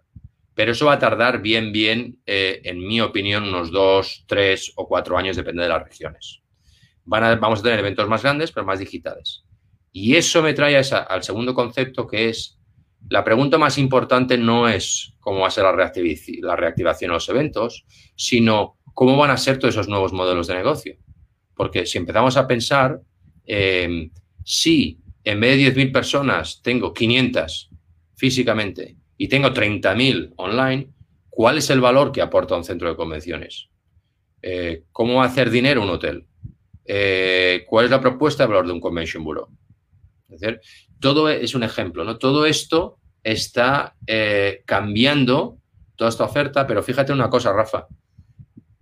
Pero 0.52 0.72
eso 0.72 0.86
va 0.86 0.94
a 0.94 0.98
tardar 0.98 1.40
bien, 1.40 1.70
bien, 1.70 2.18
eh, 2.26 2.60
en 2.64 2.84
mi 2.84 3.00
opinión, 3.00 3.44
unos 3.44 3.70
dos, 3.70 4.24
tres 4.26 4.72
o 4.74 4.88
cuatro 4.88 5.16
años, 5.16 5.36
depende 5.36 5.62
de 5.62 5.68
las 5.68 5.84
regiones. 5.84 6.42
Van 7.04 7.38
vamos 7.38 7.60
a 7.60 7.62
tener 7.62 7.78
eventos 7.78 8.08
más 8.08 8.20
grandes, 8.24 8.50
pero 8.50 8.66
más 8.66 8.80
digitales. 8.80 9.44
Y 9.92 10.16
eso 10.16 10.42
me 10.42 10.54
trae 10.54 10.76
al 10.76 11.22
segundo 11.22 11.54
concepto, 11.54 12.08
que 12.08 12.30
es 12.30 12.58
la 13.08 13.22
pregunta 13.22 13.58
más 13.58 13.78
importante 13.78 14.36
no 14.36 14.68
es 14.68 15.14
cómo 15.20 15.38
va 15.38 15.46
a 15.46 15.50
ser 15.52 15.62
la, 15.62 16.56
reactivación 16.56 17.10
de 17.10 17.14
los 17.14 17.28
eventos, 17.28 17.86
sino 18.16 18.76
cómo 18.92 19.16
van 19.16 19.30
a 19.30 19.36
ser 19.36 19.60
todos 19.60 19.74
esos 19.74 19.86
nuevos 19.86 20.12
modelos 20.12 20.48
de 20.48 20.54
negocio. 20.54 20.96
Porque 21.54 21.86
si 21.86 21.96
empezamos 21.96 22.36
a 22.36 22.48
pensar, 22.48 23.00
eh, 23.46 24.10
si 24.42 24.98
en 25.22 25.38
vez 25.38 25.58
de 25.58 25.80
10.000 25.80 25.92
personas 25.92 26.60
tengo 26.60 26.92
500 26.92 27.71
físicamente 28.22 28.94
y 29.16 29.26
tengo 29.26 29.48
30.000 29.48 30.34
online, 30.36 30.92
¿cuál 31.28 31.58
es 31.58 31.70
el 31.70 31.80
valor 31.80 32.12
que 32.12 32.22
aporta 32.22 32.54
un 32.54 32.62
centro 32.62 32.88
de 32.88 32.94
convenciones? 32.94 33.68
Eh, 34.40 34.84
¿Cómo 34.92 35.24
hacer 35.24 35.50
dinero 35.50 35.82
un 35.82 35.90
hotel? 35.90 36.24
Eh, 36.84 37.64
¿Cuál 37.66 37.86
es 37.86 37.90
la 37.90 38.00
propuesta 38.00 38.44
de 38.44 38.50
valor 38.50 38.68
de 38.68 38.74
un 38.74 38.80
convention 38.80 39.24
bureau? 39.24 39.48
Es 40.28 40.38
decir, 40.38 40.60
todo 41.00 41.28
es 41.30 41.56
un 41.56 41.64
ejemplo, 41.64 42.04
¿no? 42.04 42.16
Todo 42.18 42.46
esto 42.46 43.00
está 43.24 43.96
eh, 44.06 44.62
cambiando, 44.66 45.58
toda 45.96 46.08
esta 46.08 46.22
oferta, 46.22 46.64
pero 46.64 46.80
fíjate 46.84 47.12
una 47.12 47.28
cosa, 47.28 47.52
Rafa. 47.52 47.88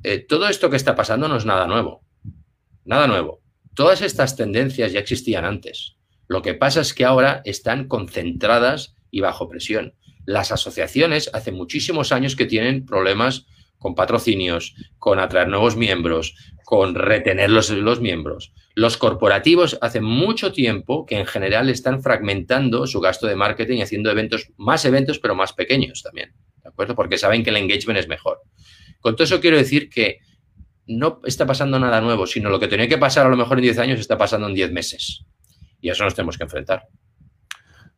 Eh, 0.02 0.26
todo 0.28 0.48
esto 0.48 0.68
que 0.68 0.76
está 0.76 0.94
pasando 0.94 1.28
no 1.28 1.38
es 1.38 1.46
nada 1.46 1.66
nuevo. 1.66 2.04
Nada 2.84 3.06
nuevo. 3.06 3.40
Todas 3.74 4.02
estas 4.02 4.36
tendencias 4.36 4.92
ya 4.92 5.00
existían 5.00 5.46
antes. 5.46 5.96
Lo 6.28 6.42
que 6.42 6.52
pasa 6.52 6.82
es 6.82 6.92
que 6.92 7.06
ahora 7.06 7.40
están 7.46 7.88
concentradas 7.88 8.96
y 9.10 9.20
bajo 9.20 9.48
presión. 9.48 9.94
Las 10.26 10.52
asociaciones 10.52 11.30
hace 11.32 11.52
muchísimos 11.52 12.12
años 12.12 12.36
que 12.36 12.46
tienen 12.46 12.84
problemas 12.86 13.46
con 13.78 13.94
patrocinios, 13.94 14.74
con 14.98 15.18
atraer 15.18 15.48
nuevos 15.48 15.76
miembros, 15.76 16.36
con 16.64 16.94
retener 16.94 17.50
los, 17.50 17.70
los, 17.70 18.00
miembros. 18.00 18.52
Los 18.74 18.96
corporativos 18.96 19.78
hace 19.80 20.00
mucho 20.00 20.52
tiempo 20.52 21.06
que 21.06 21.18
en 21.18 21.26
general 21.26 21.70
están 21.70 22.02
fragmentando 22.02 22.86
su 22.86 23.00
gasto 23.00 23.26
de 23.26 23.36
marketing 23.36 23.80
haciendo 23.80 24.10
eventos, 24.10 24.52
más 24.56 24.84
eventos, 24.84 25.18
pero 25.18 25.34
más 25.34 25.54
pequeños 25.54 26.02
también, 26.02 26.32
¿de 26.62 26.68
acuerdo? 26.68 26.94
Porque 26.94 27.18
saben 27.18 27.42
que 27.42 27.50
el 27.50 27.56
engagement 27.56 27.98
es 27.98 28.06
mejor. 28.06 28.42
Con 29.00 29.16
todo 29.16 29.24
eso 29.24 29.40
quiero 29.40 29.56
decir 29.56 29.88
que 29.88 30.18
no 30.86 31.20
está 31.24 31.46
pasando 31.46 31.78
nada 31.78 32.00
nuevo, 32.00 32.26
sino 32.26 32.50
lo 32.50 32.60
que 32.60 32.68
tenía 32.68 32.88
que 32.88 32.98
pasar 32.98 33.26
a 33.26 33.30
lo 33.30 33.36
mejor 33.36 33.58
en 33.58 33.62
10 33.62 33.78
años 33.78 34.00
está 34.00 34.18
pasando 34.18 34.46
en 34.46 34.54
10 34.54 34.72
meses. 34.72 35.24
Y 35.80 35.88
a 35.88 35.92
eso 35.92 36.04
nos 36.04 36.14
tenemos 36.14 36.36
que 36.36 36.44
enfrentar. 36.44 36.86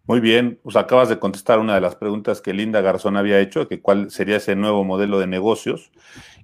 Muy 0.07 0.19
bien, 0.19 0.59
pues 0.65 0.75
acabas 0.75 1.09
de 1.09 1.21
contestar 1.21 1.61
una 1.61 1.77
de 1.77 1.81
las 1.81 1.95
preguntas 1.95 2.41
que 2.41 2.53
Linda 2.53 2.81
Garzón 2.81 3.17
había 3.17 3.39
hecho, 3.39 3.69
que 3.69 3.81
cuál 3.81 4.11
sería 4.11 4.37
ese 4.37 4.57
nuevo 4.57 4.83
modelo 4.83 5.21
de 5.21 5.29
negocios. 5.29 5.93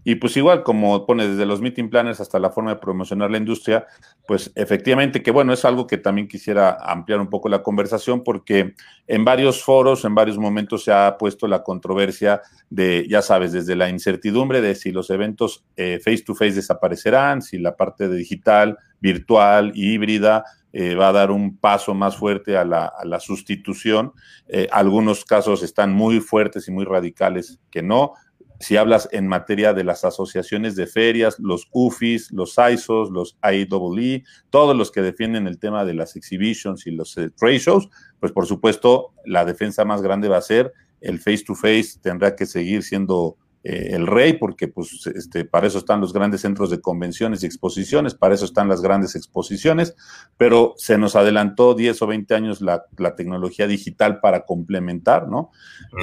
Y 0.08 0.14
pues 0.14 0.34
igual, 0.38 0.62
como 0.62 1.04
pone 1.04 1.28
desde 1.28 1.44
los 1.44 1.60
meeting 1.60 1.90
planners 1.90 2.18
hasta 2.18 2.38
la 2.38 2.48
forma 2.48 2.70
de 2.70 2.80
promocionar 2.80 3.30
la 3.30 3.36
industria, 3.36 3.86
pues 4.26 4.50
efectivamente 4.54 5.22
que 5.22 5.30
bueno, 5.30 5.52
es 5.52 5.66
algo 5.66 5.86
que 5.86 5.98
también 5.98 6.28
quisiera 6.28 6.78
ampliar 6.80 7.20
un 7.20 7.28
poco 7.28 7.50
la 7.50 7.62
conversación 7.62 8.24
porque 8.24 8.72
en 9.06 9.24
varios 9.26 9.62
foros, 9.62 10.06
en 10.06 10.14
varios 10.14 10.38
momentos 10.38 10.84
se 10.84 10.92
ha 10.92 11.18
puesto 11.18 11.46
la 11.46 11.62
controversia 11.62 12.40
de, 12.70 13.06
ya 13.06 13.20
sabes, 13.20 13.52
desde 13.52 13.76
la 13.76 13.90
incertidumbre 13.90 14.62
de 14.62 14.76
si 14.76 14.92
los 14.92 15.10
eventos 15.10 15.66
eh, 15.76 16.00
face 16.02 16.22
to 16.24 16.34
face 16.34 16.54
desaparecerán, 16.54 17.42
si 17.42 17.58
la 17.58 17.76
parte 17.76 18.08
de 18.08 18.16
digital, 18.16 18.78
virtual 19.00 19.72
híbrida 19.74 20.42
eh, 20.72 20.94
va 20.94 21.08
a 21.08 21.12
dar 21.12 21.30
un 21.30 21.56
paso 21.56 21.94
más 21.94 22.16
fuerte 22.16 22.56
a 22.56 22.64
la, 22.64 23.20
sustitución. 23.20 24.12
Eh, 24.48 24.68
algunos 24.70 25.24
casos 25.24 25.62
están 25.62 25.92
muy 25.92 26.20
fuertes 26.20 26.68
y 26.68 26.70
muy 26.70 26.84
radicales 26.84 27.58
que 27.70 27.82
no. 27.82 28.14
Si 28.60 28.76
hablas 28.76 29.08
en 29.12 29.28
materia 29.28 29.72
de 29.72 29.84
las 29.84 30.04
asociaciones 30.04 30.74
de 30.74 30.86
ferias, 30.86 31.38
los 31.38 31.68
UFIs, 31.72 32.32
los 32.32 32.56
ISOs, 32.58 33.10
los 33.10 33.38
IEEE, 33.42 34.24
todos 34.50 34.76
los 34.76 34.90
que 34.90 35.00
defienden 35.00 35.46
el 35.46 35.58
tema 35.58 35.84
de 35.84 35.94
las 35.94 36.16
exhibitions 36.16 36.86
y 36.86 36.90
los 36.90 37.16
eh, 37.18 37.30
trade 37.30 37.58
shows, 37.58 37.88
pues 38.18 38.32
por 38.32 38.46
supuesto 38.46 39.12
la 39.24 39.44
defensa 39.44 39.84
más 39.84 40.02
grande 40.02 40.28
va 40.28 40.38
a 40.38 40.42
ser 40.42 40.72
el 41.00 41.18
face 41.18 41.44
to 41.46 41.54
face, 41.54 41.98
tendrá 42.02 42.34
que 42.34 42.46
seguir 42.46 42.82
siendo 42.82 43.36
eh, 43.64 43.90
el 43.92 44.06
rey, 44.06 44.34
porque 44.34 44.68
pues 44.68 45.06
este, 45.14 45.44
para 45.44 45.66
eso 45.66 45.78
están 45.78 46.00
los 46.00 46.12
grandes 46.12 46.42
centros 46.42 46.70
de 46.70 46.80
convenciones 46.80 47.42
y 47.42 47.46
exposiciones, 47.46 48.14
para 48.14 48.34
eso 48.34 48.44
están 48.44 48.68
las 48.68 48.82
grandes 48.82 49.16
exposiciones, 49.16 49.96
pero 50.36 50.74
se 50.76 50.96
nos 50.96 51.16
adelantó 51.16 51.74
10 51.74 52.02
o 52.02 52.06
20 52.06 52.34
años 52.34 52.60
la, 52.60 52.84
tecnología 53.16 53.66
digital 53.66 54.20
para 54.20 54.46
complementar, 54.46 55.28
¿no? 55.28 55.50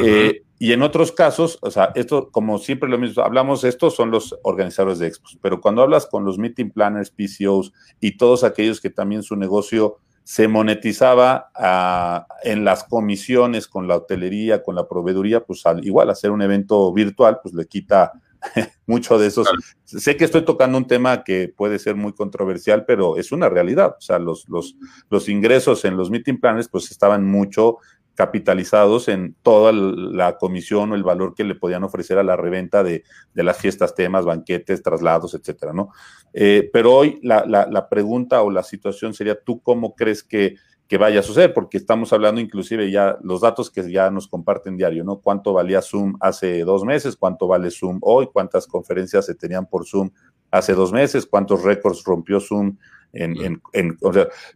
Eh, 0.03 0.43
y 0.57 0.71
en 0.71 0.81
otros 0.83 1.11
casos, 1.11 1.57
o 1.61 1.69
sea, 1.69 1.91
esto, 1.95 2.29
como 2.31 2.57
siempre 2.59 2.89
lo 2.89 2.97
mismo, 2.97 3.23
hablamos, 3.23 3.63
estos 3.63 3.95
son 3.95 4.09
los 4.11 4.37
organizadores 4.43 4.99
de 4.99 5.07
expos, 5.07 5.37
pero 5.41 5.59
cuando 5.59 5.81
hablas 5.81 6.05
con 6.05 6.23
los 6.23 6.37
meeting 6.37 6.71
planners, 6.71 7.11
PCOs 7.11 7.73
y 7.99 8.17
todos 8.17 8.43
aquellos 8.43 8.79
que 8.79 8.89
también 8.89 9.23
su 9.23 9.35
negocio 9.35 9.99
se 10.25 10.47
monetizaba 10.47 11.51
ah, 11.53 12.25
en 12.41 12.65
las 12.65 12.83
comisiones 12.83 13.67
con 13.67 13.87
la 13.87 13.97
hotelería, 13.97 14.63
con 14.63 14.73
la 14.73 14.87
proveeduría, 14.87 15.45
pues 15.45 15.63
al, 15.67 15.85
igual 15.85 16.09
hacer 16.09 16.31
un 16.31 16.41
evento 16.41 16.91
virtual, 16.91 17.37
pues 17.43 17.53
le 17.53 17.67
quita 17.67 18.11
mucho 18.87 19.19
de 19.19 19.27
esos. 19.27 19.47
Sé 19.83 20.17
que 20.17 20.25
estoy 20.25 20.43
tocando 20.43 20.79
un 20.79 20.87
tema 20.87 21.23
que 21.23 21.53
puede 21.55 21.77
ser 21.77 21.95
muy 21.95 22.11
controversial, 22.13 22.85
pero 22.85 23.17
es 23.17 23.31
una 23.31 23.49
realidad. 23.49 23.95
O 23.99 24.01
sea, 24.01 24.17
los, 24.17 24.49
los, 24.49 24.75
los 25.11 25.29
ingresos 25.29 25.85
en 25.85 25.95
los 25.95 26.09
meeting 26.09 26.39
planners 26.39 26.69
pues 26.69 26.89
estaban 26.89 27.23
mucho 27.23 27.77
capitalizados 28.15 29.09
en 29.09 29.35
toda 29.43 29.71
la 29.73 30.37
comisión 30.37 30.91
o 30.91 30.95
el 30.95 31.03
valor 31.03 31.35
que 31.35 31.43
le 31.43 31.55
podían 31.55 31.83
ofrecer 31.83 32.17
a 32.17 32.23
la 32.23 32.35
reventa 32.35 32.83
de, 32.83 33.03
las 33.33 33.57
fiestas, 33.57 33.93
temas, 33.93 34.25
banquetes, 34.25 34.81
traslados, 34.81 35.35
etcétera, 35.35 35.73
¿no? 35.73 35.89
Eh, 36.33 36.69
pero 36.71 36.93
hoy 36.93 37.19
la, 37.21 37.87
pregunta 37.89 38.41
o 38.41 38.49
la 38.49 38.63
situación 38.63 39.13
sería, 39.13 39.39
¿tú 39.39 39.61
cómo 39.61 39.95
crees 39.95 40.23
que, 40.23 40.55
que, 40.87 40.97
vaya 40.97 41.19
a 41.19 41.23
suceder? 41.23 41.53
Porque 41.53 41.77
estamos 41.77 42.13
hablando 42.13 42.39
inclusive 42.39 42.89
ya 42.89 43.17
los 43.21 43.41
datos 43.41 43.69
que 43.69 43.91
ya 43.91 44.09
nos 44.09 44.27
comparten 44.27 44.77
diario, 44.77 45.03
¿no? 45.03 45.19
¿Cuánto 45.19 45.53
valía 45.53 45.81
Zoom 45.81 46.15
hace 46.21 46.63
dos 46.63 46.85
meses? 46.85 47.17
¿Cuánto 47.17 47.47
vale 47.47 47.69
Zoom 47.69 47.99
hoy? 48.01 48.27
¿Cuántas 48.31 48.65
conferencias 48.65 49.25
se 49.25 49.35
tenían 49.35 49.65
por 49.65 49.85
Zoom 49.85 50.09
hace 50.51 50.73
dos 50.73 50.91
meses? 50.91 51.25
¿Cuántos 51.25 51.63
récords 51.63 52.03
rompió 52.03 52.39
Zoom 52.39 52.77
en, 53.15 53.61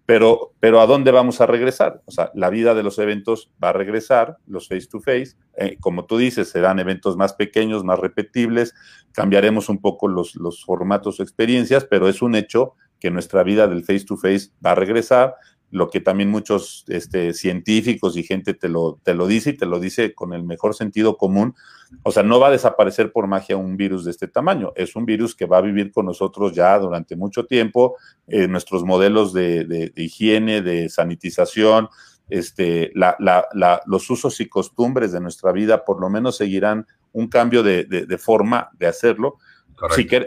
pero, 0.06 0.52
pero 0.60 0.82
¿a 0.82 0.86
dónde 0.86 1.12
vamos 1.12 1.40
a 1.40 1.46
regresar? 1.46 2.02
O 2.06 2.12
sea, 2.12 2.32
la 2.34 2.50
vida 2.50 2.74
de 2.74 2.84
los 2.84 3.00
eventos 3.00 3.52
va 3.64 3.70
a 3.70 3.74
regresar, 3.74 4.38
los 4.48 4.68
face 4.68 4.88
to 4.88 5.00
face. 5.00 5.34
Eh, 5.56 5.78
como 5.80 6.06
tú 6.06 6.18
dices, 6.18 6.50
serán 6.50 6.80
eventos 6.80 7.16
más 7.16 7.34
pequeños, 7.34 7.84
más 7.84 8.00
repetibles, 8.00 8.74
cambiaremos 9.14 9.70
un 9.70 9.80
poco 9.80 10.08
los, 10.08 10.36
los 10.36 10.64
formatos 10.66 11.20
o 11.20 11.24
experiencias, 11.24 11.86
pero 11.86 12.10
es 12.10 12.22
un 12.22 12.36
hecho 12.36 12.76
que 13.00 13.12
nuestra 13.12 13.44
vida 13.44 13.68
del 13.68 13.84
face 13.84 14.06
to 14.06 14.18
face 14.18 14.50
va 14.66 14.72
a 14.72 14.76
regresar 14.76 15.36
lo 15.72 15.90
que 15.90 16.00
también 16.00 16.30
muchos 16.30 16.84
este, 16.88 17.34
científicos 17.34 18.18
y 18.18 18.24
gente 18.24 18.54
te 18.54 18.70
lo, 18.70 19.00
te 19.04 19.14
lo 19.14 19.28
dice 19.28 19.52
y 19.52 19.58
te 19.58 19.66
lo 19.66 19.80
dice 19.80 20.14
con 20.14 20.34
el 20.34 20.44
mejor 20.44 20.76
sentido 20.76 21.18
común. 21.18 21.56
O 22.04 22.12
sea, 22.12 22.24
no 22.24 22.40
va 22.40 22.48
a 22.48 22.52
desaparecer 22.52 23.12
por 23.12 23.28
magia 23.28 23.58
un 23.58 23.78
virus 23.78 24.06
de 24.06 24.12
este 24.12 24.28
tamaño. 24.28 24.72
Es 24.76 24.96
un 24.96 25.06
virus 25.06 25.36
que 25.36 25.46
va 25.46 25.58
a 25.58 25.62
vivir 25.62 25.92
con 25.92 26.06
nosotros 26.06 26.54
ya 26.54 26.78
durante 26.80 27.16
mucho 27.16 27.46
tiempo. 27.46 27.98
Eh, 28.28 28.48
nuestros 28.48 28.84
modelos 28.84 29.34
de, 29.34 29.92
higiene, 29.96 30.62
de 30.62 30.90
sanitización, 30.90 31.90
este, 32.30 32.92
la, 32.96 33.16
la, 33.20 33.82
los 33.86 34.10
usos 34.10 34.40
y 34.40 34.48
costumbres 34.48 35.12
de 35.12 35.20
nuestra 35.20 35.52
vida 35.52 35.84
por 35.84 36.00
lo 36.00 36.10
menos 36.10 36.38
seguirán 36.38 36.86
un 37.12 37.28
cambio 37.28 37.64
de, 37.64 37.86
de 37.86 38.18
forma 38.20 38.70
de 38.78 38.86
hacerlo 38.86 39.38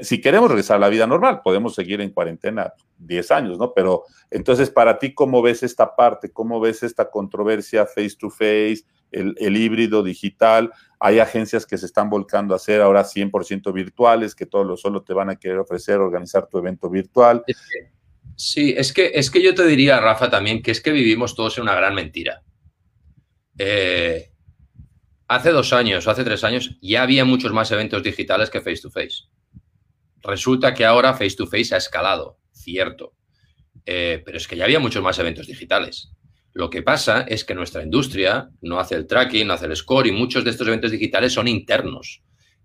si, 0.02 0.20
queremos 0.20 0.48
regresar 0.48 0.76
a 0.76 0.80
la 0.80 0.88
vida 0.88 1.06
normal, 1.06 1.40
podemos 1.42 1.74
seguir 1.74 2.00
en 2.00 2.10
cuarentena 2.10 2.72
10 2.98 3.30
años, 3.30 3.58
¿no? 3.58 3.72
Pero 3.74 4.04
entonces, 4.30 4.70
para 4.70 4.98
ti, 4.98 5.14
¿cómo 5.14 5.42
ves 5.42 5.62
esta 5.62 5.94
parte? 5.94 6.32
¿Cómo 6.32 6.60
ves 6.60 6.82
esta 6.82 7.10
controversia 7.10 7.86
face 7.86 8.16
to 8.18 8.30
face, 8.30 8.82
el, 9.10 9.56
híbrido 9.56 10.02
digital? 10.02 10.72
Hay 10.98 11.18
agencias 11.18 11.66
que 11.66 11.78
se 11.78 11.86
están 11.86 12.08
volcando 12.08 12.54
a 12.54 12.56
hacer 12.56 12.80
ahora 12.80 13.04
100% 13.04 13.72
virtuales, 13.72 14.34
que 14.34 14.46
todos 14.46 14.80
solo 14.80 15.02
te 15.02 15.12
van 15.12 15.30
a 15.30 15.36
querer 15.36 15.58
ofrecer 15.58 15.98
organizar 15.98 16.46
tu 16.46 16.58
evento 16.58 16.88
virtual. 16.88 17.44
sí, 18.36 18.74
es 18.76 18.92
que, 18.92 19.12
es 19.14 19.30
que 19.30 19.42
yo 19.42 19.54
te 19.54 19.66
diría, 19.66 20.00
Rafa, 20.00 20.30
también 20.30 20.62
que 20.62 20.70
es 20.70 20.80
que 20.80 20.92
vivimos 20.92 21.34
todos 21.34 21.58
en 21.58 21.64
una 21.64 21.74
gran 21.74 21.94
mentira. 21.94 22.42
Eh, 23.58 24.32
hace 25.28 25.50
dos 25.50 25.72
años 25.72 26.06
o 26.06 26.10
hace 26.10 26.24
tres 26.24 26.44
años 26.44 26.76
ya 26.80 27.02
había 27.02 27.24
muchos 27.24 27.52
más 27.52 27.70
eventos 27.70 28.02
digitales 28.02 28.50
que 28.50 28.60
face 28.60 28.82
to 28.82 28.90
face. 28.90 29.24
Resulta 30.22 30.72
que 30.74 30.84
ahora 30.84 31.14
face 31.14 31.36
to 31.36 31.46
face 31.46 31.74
ha 31.74 31.78
escalado, 31.78 32.38
cierto, 32.52 33.14
eh, 33.86 34.22
pero 34.24 34.36
es 34.36 34.46
que 34.46 34.56
ya 34.56 34.64
había 34.64 34.78
muchos 34.78 35.02
más 35.02 35.18
eventos 35.18 35.46
digitales. 35.46 36.12
Lo 36.52 36.68
que 36.68 36.82
pasa 36.82 37.22
es 37.22 37.44
que 37.44 37.54
nuestra 37.54 37.82
industria 37.82 38.50
no 38.60 38.78
hace 38.78 38.94
el 38.94 39.06
tracking, 39.06 39.46
no 39.46 39.54
hace 39.54 39.66
el 39.66 39.76
score 39.76 40.06
y 40.06 40.12
muchos 40.12 40.44
de 40.44 40.50
estos 40.50 40.66
eventos 40.68 40.90
digitales 40.90 41.32
son 41.32 41.48
internos. 41.48 42.22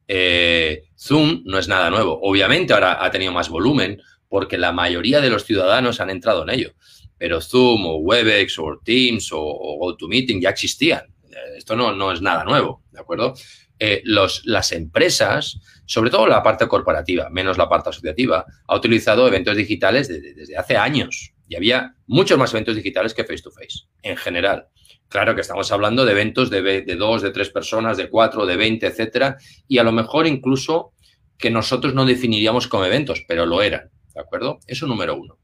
Eh, 0.07 0.83
Zoom 0.97 1.43
no 1.45 1.57
es 1.57 1.67
nada 1.67 1.89
nuevo. 1.89 2.19
Obviamente 2.21 2.73
ahora 2.73 3.03
ha 3.03 3.09
tenido 3.11 3.31
más 3.31 3.49
volumen 3.49 4.01
porque 4.27 4.57
la 4.57 4.73
mayoría 4.73 5.21
de 5.21 5.29
los 5.29 5.45
ciudadanos 5.45 6.01
han 6.01 6.09
entrado 6.09 6.43
en 6.43 6.49
ello. 6.49 6.73
Pero 7.17 7.41
Zoom 7.41 7.85
o 7.85 7.97
Webex 7.97 8.59
o 8.59 8.79
Teams 8.83 9.31
o, 9.31 9.39
o 9.41 9.77
GoToMeeting 9.77 10.41
ya 10.41 10.49
existían. 10.49 11.03
Eh, 11.29 11.57
esto 11.57 11.75
no, 11.75 11.93
no 11.93 12.11
es 12.11 12.21
nada 12.21 12.43
nuevo, 12.43 12.83
¿de 12.91 12.99
acuerdo? 12.99 13.33
Eh, 13.79 14.01
las 14.05 14.71
empresas, 14.71 15.59
sobre 15.85 16.09
todo 16.09 16.25
la 16.25 16.41
parte 16.41 16.67
corporativa, 16.67 17.29
menos 17.29 17.59
la 17.59 17.69
parte 17.69 17.89
asociativa, 17.89 18.43
ha 18.67 18.75
utilizado 18.75 19.27
eventos 19.27 19.55
digitales 19.55 20.07
desde, 20.07 20.57
hace 20.57 20.77
años 20.77 21.33
y 21.47 21.55
había 21.55 21.93
muchos 22.07 22.39
más 22.39 22.51
eventos 22.53 22.75
digitales 22.75 23.13
que 23.13 23.23
face 23.23 23.43
to 23.43 23.51
face, 23.51 23.85
en 24.01 24.17
general. 24.17 24.67
Claro 25.09 25.35
que 25.35 25.41
estamos 25.41 25.71
hablando 25.71 26.05
de 26.05 26.11
eventos 26.11 26.49
de, 26.49 26.95
dos, 26.97 27.21
de 27.21 27.29
tres 27.29 27.49
personas, 27.49 27.97
de 27.97 28.09
cuatro, 28.09 28.47
de 28.47 28.57
veinte, 28.57 28.87
etcétera, 28.87 29.37
y 29.67 29.77
a 29.77 29.83
lo 29.83 29.91
mejor 29.91 30.25
incluso 30.25 30.93
que 31.37 31.51
nosotros 31.51 31.93
no 31.93 32.03
definiríamos 32.03 32.67
como 32.67 32.83
eventos, 32.83 33.23
pero 33.27 33.45
lo 33.45 33.61
eran, 33.61 33.91
¿de 34.13 34.19
acuerdo? 34.19 34.59
Eso 34.65 34.87
número 34.87 35.15
uno. 35.15 35.37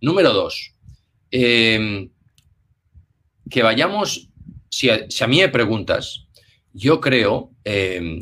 Número 0.00 0.32
dos, 0.32 0.74
eh, 1.30 2.08
que 3.50 3.62
vayamos, 3.62 4.30
si 4.70 4.88
si 5.08 5.24
a 5.24 5.26
mí 5.26 5.40
me 5.40 5.48
preguntas, 5.50 6.25
yo 6.76 7.00
creo 7.00 7.52
eh, 7.64 8.20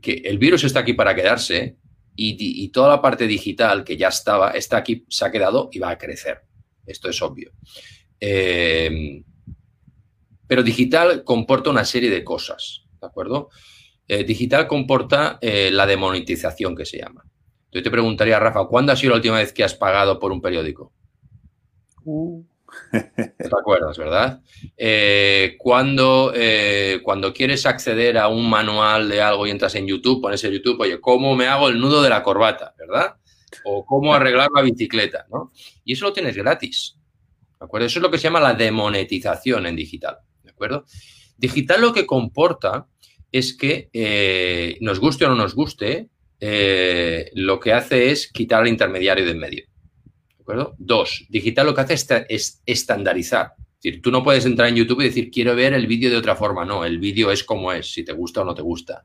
que 0.00 0.22
el 0.24 0.38
virus 0.38 0.62
está 0.62 0.80
aquí 0.80 0.92
para 0.92 1.14
quedarse 1.16 1.76
y, 2.14 2.68
toda 2.68 2.88
la 2.88 3.02
parte 3.02 3.26
digital 3.26 3.84
que 3.84 3.96
ya 3.96 4.08
estaba, 4.08 4.50
está 4.50 4.76
aquí, 4.76 5.04
se 5.08 5.24
ha 5.24 5.30
quedado 5.30 5.68
y 5.72 5.78
va 5.78 5.90
a 5.90 5.98
crecer. 5.98 6.42
Esto 6.86 7.08
es 7.08 7.20
obvio. 7.22 7.52
Eh, 8.20 9.22
pero 10.46 10.62
digital 10.62 11.24
comporta 11.24 11.70
una 11.70 11.84
serie 11.84 12.10
de 12.10 12.24
cosas, 12.24 12.86
¿de 13.00 13.06
acuerdo? 13.06 13.50
Eh, 14.08 14.24
digital 14.24 14.66
comporta 14.66 15.38
eh, 15.40 15.70
la 15.70 15.86
demonetización 15.86 16.74
que 16.74 16.86
se 16.86 16.98
llama. 16.98 17.24
Yo 17.70 17.82
te 17.82 17.90
preguntaría, 17.90 18.40
Rafa, 18.40 18.66
¿cuándo 18.66 18.92
ha 18.92 18.96
sido 18.96 19.10
la 19.10 19.16
última 19.16 19.38
vez 19.38 19.52
que 19.52 19.62
has 19.62 19.74
pagado 19.74 20.18
por 20.18 20.32
un 20.32 20.40
periódico? 20.40 20.92
Uh. 22.04 22.42
¿Te 22.90 23.46
acuerdas, 23.46 23.96
verdad? 23.98 24.40
Eh, 24.76 25.56
cuando, 25.58 26.32
cuando 27.02 27.32
quieres 27.32 27.66
acceder 27.66 28.18
a 28.18 28.28
un 28.28 28.48
manual 28.48 29.08
de 29.08 29.20
algo 29.20 29.46
y 29.46 29.50
entras 29.50 29.74
en 29.74 29.86
YouTube, 29.86 30.22
pones 30.22 30.42
en 30.44 30.52
YouTube, 30.52 30.80
oye, 30.80 31.00
¿cómo 31.00 31.34
me 31.34 31.46
hago 31.46 31.68
el 31.68 31.78
nudo 31.78 32.02
de 32.02 32.10
la 32.10 32.22
corbata, 32.22 32.74
verdad? 32.78 33.16
O 33.64 33.84
cómo 33.84 34.14
arreglar 34.14 34.48
la 34.54 34.62
bicicleta, 34.62 35.26
¿no? 35.30 35.52
Y 35.84 35.94
eso 35.94 36.06
lo 36.06 36.12
tienes 36.12 36.36
gratis, 36.36 36.96
¿de 37.58 37.64
acuerdo? 37.64 37.86
Eso 37.86 37.98
es 37.98 38.02
lo 38.02 38.10
que 38.10 38.18
se 38.18 38.24
llama 38.24 38.40
la 38.40 38.54
demonetización 38.54 39.66
en 39.66 39.76
digital, 39.76 40.18
¿de 40.42 40.50
acuerdo? 40.50 40.84
Digital 41.36 41.80
lo 41.80 41.92
que 41.92 42.06
comporta 42.06 42.86
es 43.30 43.56
que, 43.56 43.90
eh, 43.92 44.76
nos 44.80 45.00
guste 45.00 45.24
o 45.24 45.28
no 45.28 45.36
nos 45.36 45.54
guste, 45.54 46.08
eh, 46.40 47.30
lo 47.34 47.60
que 47.60 47.72
hace 47.72 48.10
es 48.10 48.30
quitar 48.32 48.62
al 48.62 48.68
intermediario 48.68 49.24
de 49.24 49.32
en 49.32 49.38
medio. 49.38 49.64
¿De 50.48 50.54
acuerdo? 50.54 50.76
Dos, 50.78 51.26
digital 51.28 51.66
lo 51.66 51.74
que 51.74 51.82
hace 51.82 52.26
es, 52.30 52.62
estandarizar. 52.64 53.52
Es 53.58 53.82
decir, 53.82 54.00
tú 54.00 54.10
no 54.10 54.24
puedes 54.24 54.46
entrar 54.46 54.70
en 54.70 54.76
YouTube 54.76 55.02
y 55.02 55.04
decir, 55.04 55.30
quiero 55.30 55.54
ver 55.54 55.74
el 55.74 55.86
vídeo 55.86 56.08
de 56.08 56.16
otra 56.16 56.36
forma. 56.36 56.64
No, 56.64 56.86
el 56.86 56.98
vídeo 56.98 57.30
es 57.30 57.44
como 57.44 57.70
es, 57.70 57.92
si 57.92 58.02
te 58.02 58.14
gusta 58.14 58.40
o 58.40 58.44
no 58.46 58.54
te 58.54 58.62
gusta. 58.62 59.04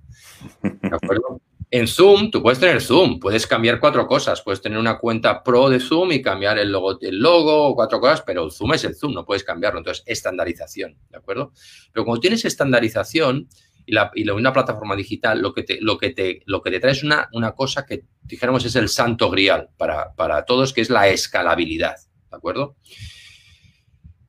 ¿De 0.61 0.95
acuerdo? 0.95 1.41
En 1.69 1.87
Zoom, 1.87 2.31
tú 2.31 2.41
puedes 2.41 2.59
tener 2.59 2.81
Zoom, 2.81 3.19
puedes 3.19 3.45
cambiar 3.45 3.81
cuatro 3.81 4.07
cosas. 4.07 4.41
Puedes 4.41 4.61
tener 4.61 4.79
una 4.79 4.97
cuenta 4.97 5.43
pro 5.43 5.69
de 5.69 5.81
Zoom 5.81 6.13
y 6.13 6.21
cambiar 6.21 6.57
el 6.59 6.71
logo, 6.71 6.97
el 7.01 7.19
logo 7.19 7.67
o 7.67 7.75
cuatro 7.75 7.99
cosas, 7.99 8.21
pero 8.21 8.49
Zoom 8.49 8.75
es 8.75 8.85
el 8.85 8.95
Zoom, 8.95 9.13
no 9.13 9.25
puedes 9.25 9.43
cambiarlo. 9.43 9.79
Entonces, 9.79 10.01
estandarización, 10.07 10.97
¿de 11.09 11.17
acuerdo? 11.17 11.51
Pero 11.91 12.05
cuando 12.05 12.21
tienes 12.21 12.45
estandarización, 12.45 13.49
y, 13.85 13.93
la, 13.93 14.11
una 14.35 14.53
plataforma 14.53 14.95
digital 14.95 15.41
lo 15.41 15.53
que 15.53 15.63
te, 15.63 15.79
lo 15.81 15.97
que 15.97 16.11
te, 16.11 16.41
lo 16.45 16.61
que 16.61 16.71
te 16.71 16.79
trae 16.79 16.93
es 16.93 17.03
una, 17.03 17.29
una 17.33 17.53
cosa 17.53 17.85
que 17.85 18.05
dijéramos 18.21 18.65
es 18.65 18.75
el 18.75 18.89
santo 18.89 19.29
grial 19.29 19.69
para, 19.77 20.13
para 20.13 20.45
todos, 20.45 20.73
que 20.73 20.81
es 20.81 20.89
la 20.89 21.07
escalabilidad, 21.07 21.95
¿de 22.29 22.37
acuerdo? 22.37 22.75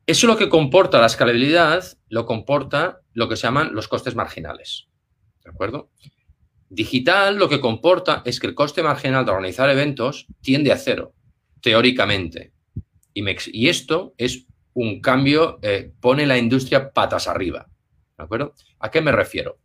Eso 0.07 0.27
lo 0.27 0.37
que 0.37 0.49
comporta 0.49 0.99
la 0.99 1.07
escalabilidad, 1.07 1.83
lo 2.09 2.25
comporta 2.25 3.01
lo 3.13 3.27
que 3.27 3.35
se 3.35 3.43
llaman 3.43 3.73
los 3.73 3.87
costes 3.87 4.15
marginales, 4.15 4.87
¿de 5.43 5.49
acuerdo? 5.49 5.89
Digital 6.69 7.37
lo 7.37 7.49
que 7.49 7.59
comporta 7.59 8.21
es 8.25 8.39
que 8.39 8.47
el 8.47 8.55
coste 8.55 8.83
marginal 8.83 9.25
de 9.25 9.31
organizar 9.31 9.69
eventos 9.69 10.27
tiende 10.41 10.71
a 10.71 10.77
cero, 10.77 11.13
teóricamente. 11.61 12.53
Y, 13.13 13.23
y 13.51 13.69
esto 13.69 14.13
es 14.17 14.45
un 14.73 14.99
cambio, 14.99 15.57
eh, 15.61 15.91
pone 16.01 16.25
la 16.25 16.37
industria 16.37 16.91
patas 16.91 17.27
arriba. 17.27 17.67
¿De 18.17 18.23
acuerdo? 18.23 18.53
¿A 18.79 18.91
qué 18.91 19.01
me 19.01 19.11
refiero? 19.11 19.59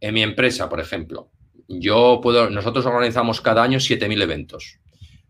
En 0.00 0.14
mi 0.14 0.22
empresa, 0.22 0.68
por 0.68 0.80
ejemplo, 0.80 1.30
yo 1.68 2.20
puedo, 2.22 2.50
nosotros 2.50 2.86
organizamos 2.86 3.40
cada 3.40 3.62
año 3.62 3.78
7.000 3.78 4.22
eventos. 4.22 4.78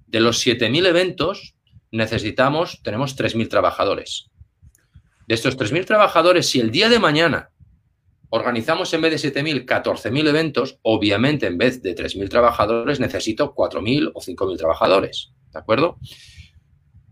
De 0.07 0.21
los 0.21 0.45
7.000 0.47 0.87
eventos, 0.87 1.55
necesitamos, 1.91 2.83
tenemos 2.83 3.17
3.000 3.17 3.49
trabajadores. 3.49 4.31
De 5.27 5.35
estos 5.35 5.57
3.000 5.59 5.87
trabajadores, 5.87 6.49
si 6.49 6.61
el 6.61 6.71
día 6.71 6.89
de 6.89 6.99
mañana 6.99 7.51
organizamos 8.31 8.93
en 8.95 9.01
vez 9.03 9.23
de 9.23 9.33
7.000, 9.33 9.65
14.000 9.65 10.29
eventos, 10.29 10.79
obviamente 10.83 11.47
en 11.47 11.59
vez 11.59 11.83
de 11.83 11.95
3.000 11.95 12.29
trabajadores 12.29 13.01
necesito 13.01 13.55
4.000 13.55 14.13
o 14.15 14.21
5.000 14.21 14.57
trabajadores. 14.57 15.33
¿De 15.53 15.59
acuerdo? 15.59 15.99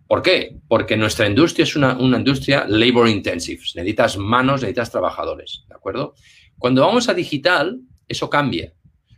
¿Por 0.09 0.23
qué? 0.23 0.57
Porque 0.67 0.97
nuestra 0.97 1.27
industria 1.27 1.65
es 1.65 1.77
una, 1.77 1.97
industria 2.01 2.65
labor 2.67 3.09
intensive. 3.09 3.61
Necesitas 3.75 4.17
manos, 4.17 4.63
necesitas 4.63 4.91
trabajadores, 4.91 5.65
¿de 5.69 5.75
acuerdo? 5.75 6.15
Cuando 6.59 6.81
vamos 6.81 7.11
a 7.11 7.15
digital, 7.15 7.79
eso 8.09 8.31
cambia. 8.31 8.73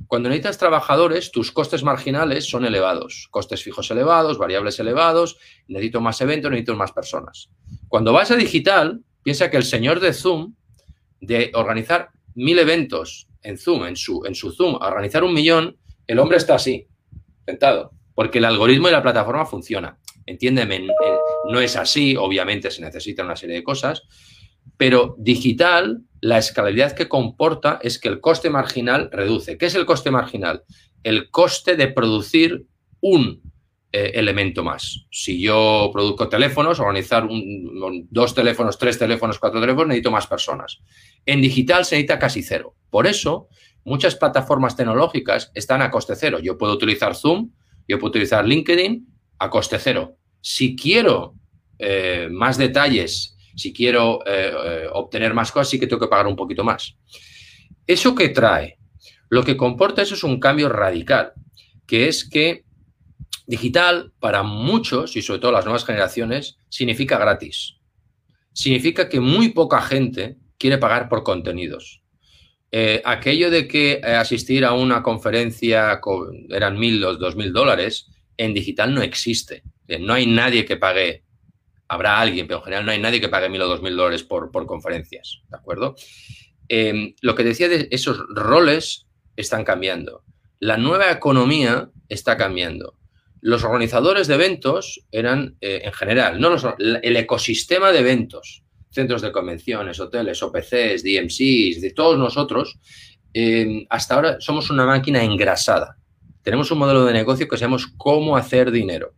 Cuando 0.09 0.29
necesitas 0.29 0.59
trabajadores, 0.59 1.31
tus 1.31 1.53
costes 1.53 1.85
marginales 1.85 2.51
son 2.51 2.65
elevados. 2.65 3.29
Costes 3.31 3.63
fijos 3.63 3.89
elevados, 3.93 4.37
variables 4.37 4.81
elevados, 4.81 5.39
necesito 5.69 6.01
más 6.01 6.21
eventos, 6.23 6.51
necesito 6.51 6.75
más 6.75 6.91
personas. 6.91 7.51
Cuando 7.87 8.13
vas 8.13 8.33
a 8.33 8.37
digital, 8.37 9.01
piensa 9.23 9.49
que 9.49 9.59
el 9.59 9.65
señor 9.65 10.01
de 10.01 10.13
Zoom, 10.13 10.55
de 11.21 11.53
organizar 11.55 12.11
mil 12.35 12.59
eventos 12.59 13.29
en 13.43 13.59
Zoom, 13.59 13.85
en 13.85 13.95
su, 13.95 14.25
en 14.27 14.35
su 14.35 14.51
Zoom, 14.51 14.75
a 14.83 14.89
organizar 14.89 15.23
un 15.23 15.35
millón, 15.35 15.77
el 16.09 16.19
hombre 16.19 16.39
está 16.39 16.57
así, 16.57 16.89
sentado, 17.47 17.93
porque 18.17 18.39
el 18.39 18.45
algoritmo 18.45 18.89
y 18.89 18.93
la 18.93 19.03
plataforma 19.03 19.47
funciona. 19.47 19.97
Entiéndeme, 20.31 20.87
no 21.51 21.61
es 21.61 21.75
así, 21.75 22.15
obviamente 22.15 22.71
se 22.71 22.83
necesita 22.83 23.25
una 23.25 23.35
serie 23.35 23.57
de 23.57 23.65
cosas, 23.65 24.05
pero 24.77 25.17
digital, 25.19 26.03
la 26.21 26.39
escalabilidad 26.39 26.93
que 26.93 27.09
comporta 27.09 27.81
es 27.83 27.99
que 27.99 28.09
el 28.09 28.21
coste 28.21 28.49
marginal 28.49 29.11
reduce. 29.11 29.59
¿Qué 29.59 29.67
es 29.67 29.75
el 29.75 29.87
coste 29.87 30.13
marginal? 30.13 30.63
El 31.03 31.31
coste 31.31 31.75
de 31.75 31.89
producir 31.89 32.65
un 33.01 33.43
eh, 33.91 34.13
elemento 34.15 34.63
más. 34.63 35.07
Si 35.11 35.41
yo 35.41 35.91
produzco 35.93 36.29
teléfonos, 36.29 36.79
organizar 36.79 37.27
dos 38.11 38.33
teléfonos, 38.33 38.79
tres 38.79 38.97
teléfonos, 38.97 39.41
cuatro 39.41 39.61
teléfonos, 39.61 39.89
necesito 39.89 40.13
más 40.13 40.29
personas. 40.29 40.79
En 41.27 41.41
digital 41.41 41.85
se 41.85 41.97
necesita 41.97 42.21
casi 42.21 42.45
cero. 42.45 42.77
Por 42.89 43.09
eso, 43.09 43.49
muchas 43.83 44.15
plataformas 44.15 44.77
tecnológicas 44.77 45.51
están 45.55 45.83
a 45.83 45.91
coste 45.91 46.15
cero. 46.15 46.39
Yo 46.39 46.57
puedo 46.57 46.75
utilizar 46.75 47.17
Zoom, 47.17 47.51
yo 47.89 47.99
puedo 47.99 48.11
utilizar 48.11 48.47
LinkedIn 48.47 49.09
a 49.41 49.51
coste 49.51 49.81
cero. 49.81 50.20
Si 50.41 50.77
quiero 50.77 51.35
eh, 51.83 52.29
más 52.31 52.59
detalles, 52.59 53.37
si 53.57 53.73
quiero 53.73 54.21
eh, 54.27 54.53
eh, 54.53 54.87
obtener 54.93 55.33
más 55.33 55.51
cosas, 55.51 55.71
sí 55.71 55.81
que 55.81 55.87
tengo 55.87 56.01
que 56.01 56.09
pagar 56.09 56.27
un 56.27 56.37
poquito 56.37 56.63
más. 56.63 56.95
¿Eso 57.87 58.15
qué 58.15 58.29
trae? 58.29 58.79
Lo 59.31 59.43
que 59.43 59.57
comporta 59.57 60.03
eso 60.03 60.15
es 60.15 60.23
un 60.23 60.39
cambio 60.39 60.69
radical, 60.69 61.33
que 61.87 62.09
es 62.09 62.29
que 62.29 62.65
digital 63.47 64.13
para 64.21 64.43
muchos, 64.43 65.17
y 65.17 65.23
sobre 65.23 65.41
todo 65.41 65.53
las 65.53 65.65
nuevas 65.65 65.87
generaciones, 65.87 66.59
significa 66.69 67.19
gratis. 67.19 67.77
Significa 68.53 69.09
que 69.09 69.21
muy 69.21 69.49
poca 69.49 69.81
gente 69.81 70.37
quiere 70.59 70.79
pagar 70.79 71.09
por 71.09 71.23
contenidos. 71.23 72.03
aquello 73.05 73.51
de 73.51 73.67
que 73.67 74.01
asistir 74.05 74.65
a 74.65 74.75
una 74.75 75.03
conferencia 75.03 76.01
eran 76.51 76.79
mil 76.79 77.03
o 77.05 77.17
dos 77.17 77.35
mil 77.35 77.53
dólares, 77.53 78.07
en 78.37 78.55
digital 78.55 78.95
no 78.95 79.03
existe. 79.03 79.63
No 79.99 80.15
hay 80.15 80.27
nadie 80.27 80.65
que 80.65 80.77
pague, 80.77 81.25
habrá 81.89 82.21
alguien, 82.21 82.47
pero 82.47 82.59
en 82.59 82.65
general 82.65 82.87
no 82.87 82.93
hay 82.93 83.01
nadie 83.01 83.21
que 83.21 83.29
pague 83.29 83.49
mil 83.49 83.63
o 83.63 83.69
dos 83.69 83.83
mil 83.83 83.97
dólares 83.97 84.23
por, 84.23 84.51
conferencias, 84.67 85.43
¿de 85.49 85.57
acuerdo? 85.57 85.97
Em, 86.69 87.15
lo 87.21 87.35
que 87.35 87.43
decía 87.43 87.69
de 87.69 87.89
esos 87.91 88.23
roles 88.29 89.07
están 89.37 89.65
cambiando. 89.65 90.23
La 90.61 90.77
nueva 90.77 91.11
economía 91.11 91.91
está 92.09 92.37
cambiando. 92.37 92.97
Los 93.41 93.65
organizadores 93.65 94.29
de 94.29 94.35
eventos 94.35 95.07
eran, 95.11 95.57
eh, 95.61 95.83
en 95.85 95.93
general, 95.93 96.41
no 96.41 96.57
el 96.79 97.17
ecosistema 97.17 97.91
de 97.91 98.01
eventos, 98.01 98.63
centros 98.91 99.23
de 99.23 99.33
convenciones, 99.33 99.99
hoteles, 99.99 100.43
OPCs, 100.43 101.03
DMCs, 101.03 101.81
de 101.81 101.93
todos 101.95 102.19
nosotros, 102.19 102.79
em, 103.33 103.87
hasta 103.89 104.15
ahora 104.15 104.37
somos 104.41 104.69
una 104.71 104.85
máquina 104.85 105.25
engrasada. 105.25 105.97
Tenemos 106.43 106.71
un 106.71 106.79
modelo 106.79 107.05
de 107.05 107.13
negocio 107.13 107.49
que 107.49 107.57
sabemos 107.57 107.87
cómo 107.97 108.37
hacer 108.37 108.71
dinero 108.71 109.15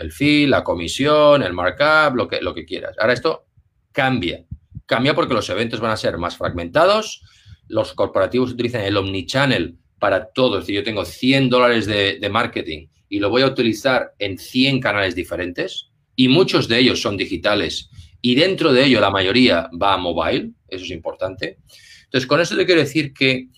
el 0.00 0.12
fee, 0.12 0.46
la 0.46 0.64
comisión, 0.64 1.42
el 1.42 1.52
markup, 1.52 2.16
lo 2.16 2.28
que, 2.28 2.40
lo 2.40 2.54
que 2.54 2.64
quieras. 2.64 2.96
Ahora 2.98 3.12
esto 3.12 3.46
cambia. 3.92 4.44
Cambia 4.86 5.14
porque 5.14 5.34
los 5.34 5.48
eventos 5.50 5.80
van 5.80 5.92
a 5.92 5.96
ser 5.96 6.18
más 6.18 6.36
fragmentados, 6.36 7.22
los 7.68 7.92
corporativos 7.94 8.52
utilizan 8.52 8.82
el 8.82 8.96
omnichannel 8.96 9.76
para 9.98 10.30
todo. 10.32 10.58
Es 10.58 10.62
decir, 10.64 10.76
yo 10.76 10.82
tengo 10.82 11.04
100 11.04 11.50
dólares 11.50 11.86
de, 11.86 12.18
de 12.18 12.28
marketing 12.28 12.88
y 13.08 13.20
lo 13.20 13.30
voy 13.30 13.42
a 13.42 13.46
utilizar 13.46 14.14
en 14.18 14.38
100 14.38 14.80
canales 14.80 15.14
diferentes 15.14 15.90
y 16.16 16.28
muchos 16.28 16.66
de 16.68 16.78
ellos 16.78 17.00
son 17.00 17.16
digitales 17.16 17.90
y 18.22 18.34
dentro 18.34 18.72
de 18.72 18.84
ello 18.84 19.00
la 19.00 19.10
mayoría 19.10 19.70
va 19.80 19.94
a 19.94 19.98
mobile, 19.98 20.52
eso 20.68 20.84
es 20.84 20.90
importante. 20.90 21.58
Entonces, 22.04 22.26
con 22.26 22.40
esto 22.40 22.56
te 22.56 22.66
quiero 22.66 22.80
decir 22.80 23.12
que 23.12 23.48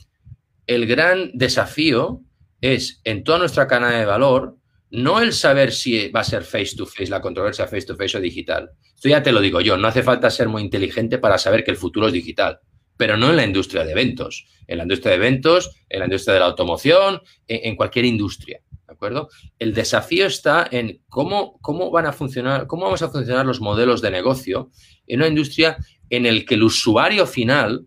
el 0.66 0.87
gran 0.87 1.31
desafío 1.35 2.20
es 2.61 3.00
en 3.05 3.24
toda 3.24 3.38
nuestra 3.38 3.66
cadena 3.66 3.98
de 3.98 4.05
valor 4.05 4.57
no 4.92 5.20
el 5.20 5.33
saber 5.33 5.72
si 5.72 6.09
va 6.09 6.20
a 6.20 6.24
ser 6.24 6.44
face 6.44 6.76
to 6.76 6.85
face, 6.85 7.09
la 7.09 7.22
controversia 7.22 7.66
face 7.66 7.87
to 7.87 7.96
face 7.96 8.16
o 8.16 8.20
digital. 8.20 8.70
Esto 8.94 9.09
ya 9.09 9.22
te 9.22 9.33
lo 9.33 9.40
digo 9.40 9.61
yo, 9.62 9.76
no 9.78 9.88
hace 9.88 10.02
falta 10.02 10.31
ser 10.31 10.48
muy 10.48 10.62
inteligente 10.62 11.18
para 11.18 11.38
saber 11.38 11.64
que 11.64 11.70
el 11.70 11.78
futuro 11.78 12.09
es 12.09 12.12
digital, 12.12 12.61
pero 12.98 13.16
no 13.16 13.31
en 13.31 13.37
la 13.37 13.44
industria 13.44 13.85
de 13.85 13.92
eventos. 13.92 14.46
En 14.66 14.76
la 14.76 14.85
industria 14.85 15.12
de 15.12 15.16
eventos, 15.16 15.74
en 15.88 16.00
la 16.00 16.05
industria 16.05 16.35
de 16.35 16.40
la 16.40 16.46
automoción, 16.46 17.20
en, 17.48 17.74
cualquier 17.74 18.05
industria. 18.05 18.61
¿De 18.87 18.92
acuerdo? 18.92 19.31
El 19.59 19.72
desafío 19.72 20.26
está 20.26 20.68
en 20.70 21.02
cómo, 21.09 21.59
cómo 21.62 21.90
van 21.90 22.05
a 22.05 22.12
funcionar, 22.12 22.66
cómo 22.66 22.85
vamos 22.85 23.02
a 23.02 23.09
funcionar 23.09 23.46
los 23.46 23.62
modelos 23.62 24.02
de 24.02 24.11
negocio 24.11 24.70
en 25.07 25.20
una 25.20 25.28
industria 25.28 25.78
en 26.11 26.26
el 26.26 26.44
que 26.44 26.55
el 26.55 26.64
usuario 26.64 27.26
final 27.26 27.87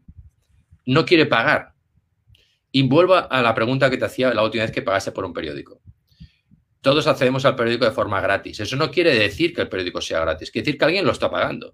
no 0.88 1.06
quiere 1.06 1.28
pagar. 1.28 1.74
Y 2.72 2.82
vuelvo 2.82 3.14
a 3.14 3.42
la 3.44 3.54
pregunta 3.54 3.92
que 3.92 3.98
te 3.98 4.06
hacía 4.06 4.34
la 4.34 4.44
última 4.44 4.64
vez 4.64 4.72
que 4.72 4.82
pagaste 4.82 5.12
por 5.12 5.24
un 5.24 5.34
periódico 5.34 5.82
todos 6.86 7.08
accedemos 7.08 7.44
al 7.46 7.56
periódico 7.56 7.86
de 7.86 7.92
forma 7.92 8.22
gratis. 8.22 8.60
Eso 8.60 8.76
no 8.76 8.92
quiere 8.92 9.18
decir 9.18 9.56
que 9.56 9.62
el 9.62 9.70
periódico 9.70 10.02
sea 10.02 10.20
gratis, 10.20 10.52
quiere 10.52 10.66
decir 10.66 10.78
que 10.78 10.86
alguien 10.86 11.04
lo 11.04 11.14
está 11.14 11.32
pagando. 11.32 11.74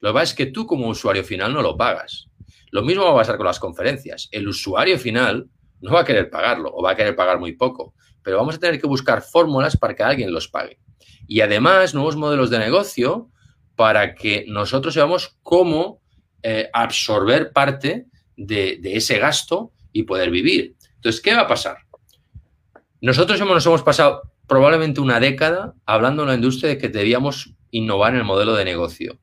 Lo 0.00 0.08
que 0.08 0.14
pasa 0.14 0.22
es 0.22 0.34
que 0.34 0.46
tú 0.46 0.66
como 0.66 0.88
usuario 0.88 1.22
final 1.22 1.52
no 1.52 1.60
lo 1.60 1.76
pagas. 1.76 2.30
Lo 2.70 2.82
mismo 2.82 3.04
va 3.04 3.10
a 3.10 3.16
pasar 3.16 3.36
con 3.36 3.44
las 3.44 3.60
conferencias. 3.60 4.30
El 4.32 4.48
usuario 4.48 4.98
final 4.98 5.50
no 5.82 5.92
va 5.92 6.00
a 6.00 6.04
querer 6.06 6.30
pagarlo 6.30 6.70
o 6.72 6.82
va 6.82 6.92
a 6.92 6.96
querer 6.96 7.14
pagar 7.14 7.38
muy 7.38 7.52
poco, 7.52 7.92
pero 8.22 8.38
vamos 8.38 8.54
a 8.54 8.58
tener 8.58 8.80
que 8.80 8.86
buscar 8.86 9.20
fórmulas 9.20 9.76
para 9.76 9.94
que 9.94 10.02
alguien 10.02 10.32
los 10.32 10.48
pague. 10.48 10.78
Y 11.28 11.42
además, 11.42 11.92
nuevos 11.92 12.16
modelos 12.16 12.48
de 12.48 12.58
negocio 12.58 13.28
para 13.74 14.14
que 14.14 14.46
nosotros 14.48 14.94
sepamos 14.94 15.36
cómo 15.42 16.00
eh, 16.42 16.70
absorber 16.72 17.52
parte 17.52 18.06
de, 18.38 18.80
ese 18.84 19.18
gasto 19.18 19.72
y 19.92 20.04
poder 20.04 20.30
vivir. 20.30 20.76
Entonces, 20.94 21.20
¿qué 21.20 21.34
va 21.34 21.42
a 21.42 21.46
pasar? 21.46 21.76
Nosotros 23.02 23.38
nos 23.38 23.66
hemos 23.66 23.82
pasado 23.82 24.32
probablemente 24.46 25.00
una 25.00 25.20
década 25.20 25.74
hablando 25.84 26.22
en 26.22 26.28
la 26.28 26.34
industria 26.34 26.70
de 26.70 26.78
que 26.78 26.88
debíamos 26.88 27.54
innovar 27.70 28.14
en 28.14 28.20
el 28.20 28.24
modelo 28.24 28.54
de 28.54 28.64
negocio. 28.64 29.18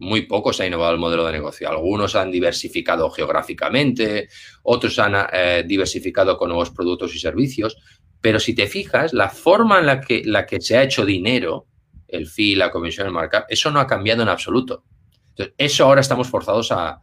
Muy 0.00 0.22
poco 0.22 0.52
se 0.52 0.62
ha 0.62 0.66
innovado 0.66 0.92
el 0.92 1.00
modelo 1.00 1.24
de 1.26 1.32
negocio. 1.32 1.68
Algunos 1.68 2.14
han 2.14 2.30
diversificado 2.30 3.10
geográficamente, 3.10 4.28
otros 4.62 4.98
han 4.98 5.14
eh, 5.32 5.64
diversificado 5.66 6.36
con 6.36 6.48
nuevos 6.48 6.70
productos 6.70 7.14
y 7.14 7.18
servicios. 7.18 7.76
Pero 8.20 8.40
si 8.40 8.54
te 8.54 8.66
fijas, 8.66 9.12
la 9.12 9.28
forma 9.28 9.78
en 9.78 9.86
la 9.86 10.00
que, 10.00 10.22
la 10.24 10.46
que 10.46 10.60
se 10.60 10.76
ha 10.76 10.82
hecho 10.82 11.04
dinero, 11.04 11.66
el 12.08 12.26
fee, 12.26 12.56
la 12.56 12.70
comisión, 12.70 13.06
el 13.06 13.12
markup, 13.12 13.44
eso 13.48 13.70
no 13.70 13.80
ha 13.80 13.86
cambiado 13.86 14.22
en 14.22 14.28
absoluto. 14.28 14.84
Entonces, 15.30 15.54
eso 15.56 15.84
ahora 15.84 16.00
estamos 16.00 16.28
forzados 16.28 16.72
a, 16.72 17.00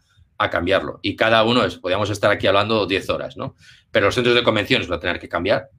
cambiarlo. 0.51 0.99
Y 1.01 1.15
cada 1.15 1.43
uno 1.45 1.63
es, 1.63 1.77
podríamos 1.77 2.09
estar 2.09 2.29
aquí 2.29 2.45
hablando 2.45 2.85
10 2.85 3.09
horas, 3.09 3.37
¿no? 3.37 3.55
Pero 3.89 4.07
los 4.07 4.15
centros 4.15 4.35
de 4.35 4.43
convenciones 4.43 4.87
van 4.87 4.97
a 4.97 4.99
tener 4.99 5.19
que 5.19 5.29
cambiar. 5.29 5.69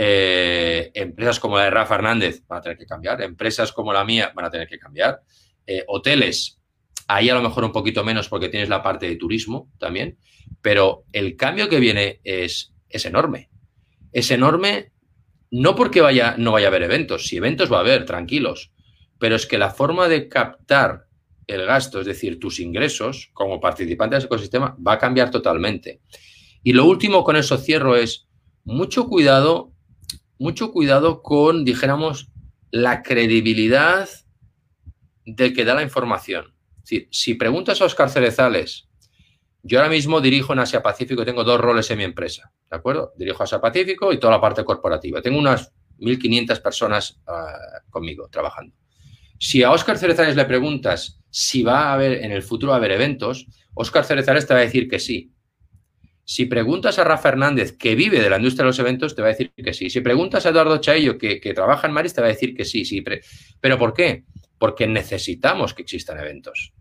Eh, 0.00 0.92
empresas 0.94 1.40
como 1.40 1.56
la 1.56 1.64
de 1.64 1.70
Rafa 1.70 1.96
Hernández 1.96 2.44
van 2.46 2.60
a 2.60 2.62
tener 2.62 2.78
que 2.78 2.86
cambiar. 2.86 3.20
Empresas 3.20 3.72
como 3.72 3.92
la 3.92 4.04
mía 4.04 4.30
van 4.32 4.44
a 4.44 4.50
tener 4.50 4.68
que 4.68 4.78
cambiar. 4.78 5.22
Eh, 5.66 5.82
hoteles, 5.88 6.60
ahí 7.08 7.28
a 7.28 7.34
lo 7.34 7.42
mejor 7.42 7.64
un 7.64 7.72
poquito 7.72 8.04
menos 8.04 8.28
porque 8.28 8.48
tienes 8.48 8.68
la 8.68 8.80
parte 8.80 9.08
de 9.08 9.16
turismo 9.16 9.72
también. 9.76 10.16
Pero 10.62 11.02
el 11.12 11.34
cambio 11.34 11.68
que 11.68 11.80
viene 11.80 12.20
es, 12.22 12.72
es 12.88 13.06
enorme. 13.06 13.50
Es 14.12 14.30
enorme 14.30 14.92
no 15.50 15.74
porque 15.74 16.00
vaya, 16.00 16.36
no 16.38 16.52
vaya 16.52 16.68
a 16.68 16.70
haber 16.70 16.84
eventos. 16.84 17.26
Si 17.26 17.36
eventos 17.36 17.72
va 17.72 17.78
a 17.78 17.80
haber, 17.80 18.04
tranquilos. 18.04 18.70
Pero 19.18 19.34
es 19.34 19.46
que 19.46 19.58
la 19.58 19.70
forma 19.70 20.06
de 20.06 20.28
captar 20.28 21.06
el 21.48 21.66
gasto, 21.66 21.98
es 21.98 22.06
decir, 22.06 22.38
tus 22.38 22.60
ingresos 22.60 23.30
como 23.32 23.60
participante 23.60 24.14
del 24.14 24.26
ecosistema, 24.26 24.76
va 24.78 24.92
a 24.92 24.98
cambiar 24.98 25.32
totalmente. 25.32 26.02
Y 26.62 26.72
lo 26.72 26.84
último 26.84 27.24
con 27.24 27.34
eso 27.34 27.58
cierro 27.58 27.96
es 27.96 28.28
mucho 28.62 29.08
cuidado, 29.08 29.72
mucho 30.38 30.72
cuidado 30.72 31.22
con, 31.22 31.64
dijéramos, 31.64 32.30
la 32.70 33.02
credibilidad 33.02 34.08
del 35.24 35.54
que 35.54 35.64
da 35.64 35.74
la 35.74 35.82
información. 35.82 36.54
Decir, 36.80 37.08
si 37.10 37.34
preguntas 37.34 37.80
a 37.80 37.84
Oscar 37.84 38.10
Cerezales, 38.10 38.88
yo 39.62 39.78
ahora 39.78 39.90
mismo 39.90 40.20
dirijo 40.20 40.52
en 40.52 40.60
Asia 40.60 40.82
Pacífico, 40.82 41.24
tengo 41.24 41.44
dos 41.44 41.60
roles 41.60 41.90
en 41.90 41.98
mi 41.98 42.04
empresa, 42.04 42.52
¿de 42.70 42.76
acuerdo? 42.76 43.12
Dirijo 43.16 43.42
Asia 43.42 43.60
Pacífico 43.60 44.12
y 44.12 44.18
toda 44.18 44.34
la 44.34 44.40
parte 44.40 44.64
corporativa. 44.64 45.20
Tengo 45.20 45.38
unas 45.38 45.72
1.500 45.98 46.62
personas 46.62 47.20
ah, 47.26 47.52
conmigo 47.90 48.28
trabajando. 48.30 48.74
Si 49.38 49.62
a 49.62 49.70
Oscar 49.70 49.98
Cerezales 49.98 50.36
le 50.36 50.44
preguntas 50.44 51.20
si 51.30 51.62
va 51.62 51.90
a 51.90 51.94
haber, 51.94 52.24
en 52.24 52.32
el 52.32 52.42
futuro 52.42 52.72
a 52.72 52.76
haber 52.76 52.92
eventos, 52.92 53.46
Oscar 53.74 54.04
Cerezales 54.04 54.46
te 54.46 54.54
va 54.54 54.60
a 54.60 54.64
decir 54.64 54.88
que 54.88 54.98
sí. 54.98 55.32
Si 56.30 56.44
preguntas 56.44 56.98
a 56.98 57.04
Rafa 57.04 57.30
Hernández, 57.30 57.72
que 57.72 57.94
vive 57.94 58.20
de 58.20 58.28
la 58.28 58.36
industria 58.36 58.64
de 58.64 58.66
los 58.66 58.78
eventos, 58.78 59.14
te 59.14 59.22
va 59.22 59.28
a 59.28 59.30
decir 59.30 59.50
que 59.56 59.72
sí. 59.72 59.88
Si 59.88 60.02
preguntas 60.02 60.44
a 60.44 60.50
Eduardo 60.50 60.76
Chaillo, 60.76 61.16
que, 61.16 61.40
trabaja 61.54 61.86
en 61.86 61.94
Maris, 61.94 62.12
te 62.12 62.20
va 62.20 62.26
a 62.26 62.30
decir 62.30 62.54
que 62.54 62.66
sí. 62.66 62.84
sí 62.84 63.02
¿Pero 63.02 63.78
por 63.78 63.94
qué? 63.94 64.24
Porque 64.58 64.86
necesitamos 64.86 65.72
que 65.72 65.80
existan 65.80 66.20
eventos. 66.20 66.74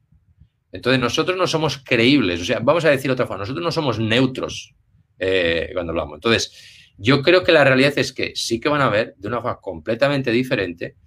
Entonces, 0.74 1.00
nosotros 1.00 1.38
no 1.38 1.48
somos 1.48 1.78
creíbles. 1.78 2.42
O 2.42 2.44
sea, 2.44 2.60
vamos 2.60 2.84
a 2.84 2.90
decir 2.90 3.10
otra 3.10 3.26
forma, 3.26 3.44
nosotros 3.44 3.64
no 3.64 3.72
somos 3.72 4.00
neutros 4.00 4.76
eh, 5.18 5.70
cuando 5.72 5.92
hablamos. 5.92 6.16
Entonces, 6.16 6.92
yo 6.98 7.22
creo 7.22 7.46
que 7.46 7.54
la 7.54 7.64
realidad 7.64 7.94
es 7.96 8.12
que 8.12 8.34
sí 8.36 8.60
que 8.60 8.68
van 8.68 8.82
a 8.82 8.90
ver 8.90 9.16
de 9.16 9.30
una 9.30 9.38
forma 9.38 9.62
completamente 9.62 10.30
diferente 10.30 10.98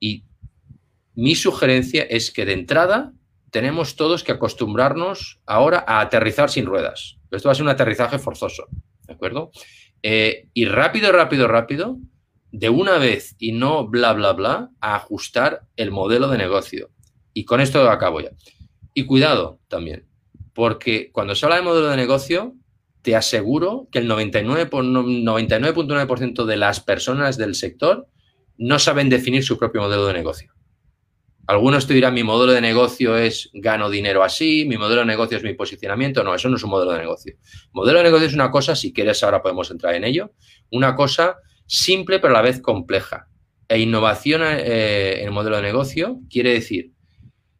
y 0.00 0.24
mi 1.14 1.36
sugerencia 1.36 2.02
es 2.02 2.32
que 2.32 2.44
de 2.46 2.54
entrada 2.54 3.12
tenemos 3.52 3.94
todos 3.94 4.24
que 4.24 4.32
acostumbrarnos 4.32 5.38
ahora 5.46 5.84
a 5.86 6.00
aterrizar 6.00 6.50
sin 6.50 6.66
ruedas. 6.66 7.19
Esto 7.30 7.48
va 7.48 7.52
a 7.52 7.54
ser 7.54 7.64
un 7.64 7.70
aterrizaje 7.70 8.18
forzoso, 8.18 8.66
¿de 9.06 9.14
acuerdo? 9.14 9.50
Eh, 10.02 10.48
y 10.54 10.64
rápido, 10.64 11.12
rápido, 11.12 11.46
rápido, 11.46 11.98
de 12.52 12.68
una 12.68 12.98
vez 12.98 13.36
y 13.38 13.52
no 13.52 13.86
bla, 13.86 14.12
bla, 14.12 14.32
bla, 14.32 14.70
ajustar 14.80 15.62
el 15.76 15.90
modelo 15.90 16.28
de 16.28 16.38
negocio. 16.38 16.90
Y 17.32 17.44
con 17.44 17.60
esto 17.60 17.88
acabo 17.88 18.20
ya. 18.20 18.30
Y 18.94 19.04
cuidado 19.04 19.60
también, 19.68 20.06
porque 20.52 21.10
cuando 21.12 21.34
se 21.34 21.46
habla 21.46 21.56
de 21.56 21.62
modelo 21.62 21.88
de 21.88 21.96
negocio, 21.96 22.54
te 23.02 23.16
aseguro 23.16 23.88
que 23.90 24.00
el 24.00 24.10
99.9% 24.10 26.44
de 26.44 26.56
las 26.56 26.80
personas 26.80 27.38
del 27.38 27.54
sector 27.54 28.08
no 28.58 28.78
saben 28.78 29.08
definir 29.08 29.42
su 29.44 29.58
propio 29.58 29.80
modelo 29.80 30.06
de 30.06 30.12
negocio. 30.12 30.52
Algunos 31.50 31.88
te 31.88 31.94
dirán, 31.94 32.14
mi 32.14 32.22
modelo 32.22 32.52
de 32.52 32.60
negocio 32.60 33.18
es 33.18 33.50
gano 33.52 33.90
dinero 33.90 34.22
así, 34.22 34.64
mi 34.68 34.78
modelo 34.78 35.00
de 35.00 35.08
negocio 35.08 35.36
es 35.36 35.42
mi 35.42 35.52
posicionamiento. 35.54 36.22
No, 36.22 36.32
eso 36.32 36.48
no 36.48 36.54
es 36.54 36.62
un 36.62 36.70
modelo 36.70 36.92
de 36.92 37.00
negocio. 37.00 37.34
Modelo 37.72 37.98
de 37.98 38.04
negocio 38.04 38.28
es 38.28 38.34
una 38.34 38.52
cosa, 38.52 38.76
si 38.76 38.92
quieres 38.92 39.20
ahora 39.24 39.42
podemos 39.42 39.68
entrar 39.72 39.96
en 39.96 40.04
ello, 40.04 40.30
una 40.70 40.94
cosa 40.94 41.38
simple 41.66 42.20
pero 42.20 42.34
a 42.34 42.36
la 42.36 42.42
vez 42.42 42.60
compleja. 42.60 43.26
E 43.66 43.80
innovación 43.80 44.42
eh, 44.44 45.18
en 45.18 45.24
el 45.24 45.32
modelo 45.32 45.56
de 45.56 45.62
negocio 45.62 46.20
quiere 46.30 46.52
decir 46.52 46.92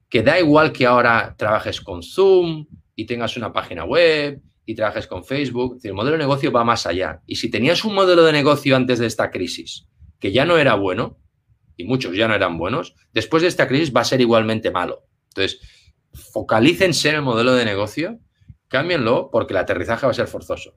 que 0.09 0.23
da 0.23 0.39
igual 0.39 0.71
que 0.71 0.87
ahora 0.87 1.35
trabajes 1.37 1.81
con 1.81 2.05
Zoom 2.05 2.67
y 2.95 3.07
tengas 3.07 3.37
una 3.37 3.53
página 3.53 3.85
web 3.85 4.41
y 4.67 4.77
trabajes 4.77 5.09
con 5.09 5.25
Facebook. 5.25 5.81
El 5.83 5.95
modelo 5.95 6.13
de 6.13 6.23
negocio 6.23 6.53
va 6.53 6.63
más 6.63 6.87
allá. 6.87 7.23
Y 7.27 7.35
si 7.35 7.51
tenías 7.51 7.85
un 7.85 7.97
modelo 7.97 8.23
de 8.23 8.31
negocio 8.31 8.77
antes 8.77 9.01
de 9.01 9.07
esta 9.07 9.33
crisis 9.33 9.89
que 10.21 10.31
ya 10.31 10.45
no 10.45 10.59
era 10.59 10.77
bueno, 10.77 11.19
y 11.81 11.85
muchos 11.85 12.17
ya 12.17 12.29
no 12.29 12.35
eran 12.35 12.59
buenos, 12.59 12.95
después 13.13 13.43
de 13.43 13.49
esta 13.49 13.67
crisis 13.67 13.95
va 13.95 14.03
a 14.03 14.05
ser 14.05 14.21
igualmente 14.21 14.71
malo. 14.71 15.05
Entonces, 15.29 15.61
focalícense 16.13 17.09
en 17.09 17.17
el 17.17 17.23
modelo 17.23 17.55
de 17.55 17.65
negocio, 17.65 18.19
cámbienlo 18.69 19.31
porque 19.31 19.55
el 19.55 19.59
aterrizaje 19.59 20.07
va 20.07 20.13
a 20.13 20.15
ser 20.15 20.27
forzoso. 20.27 20.75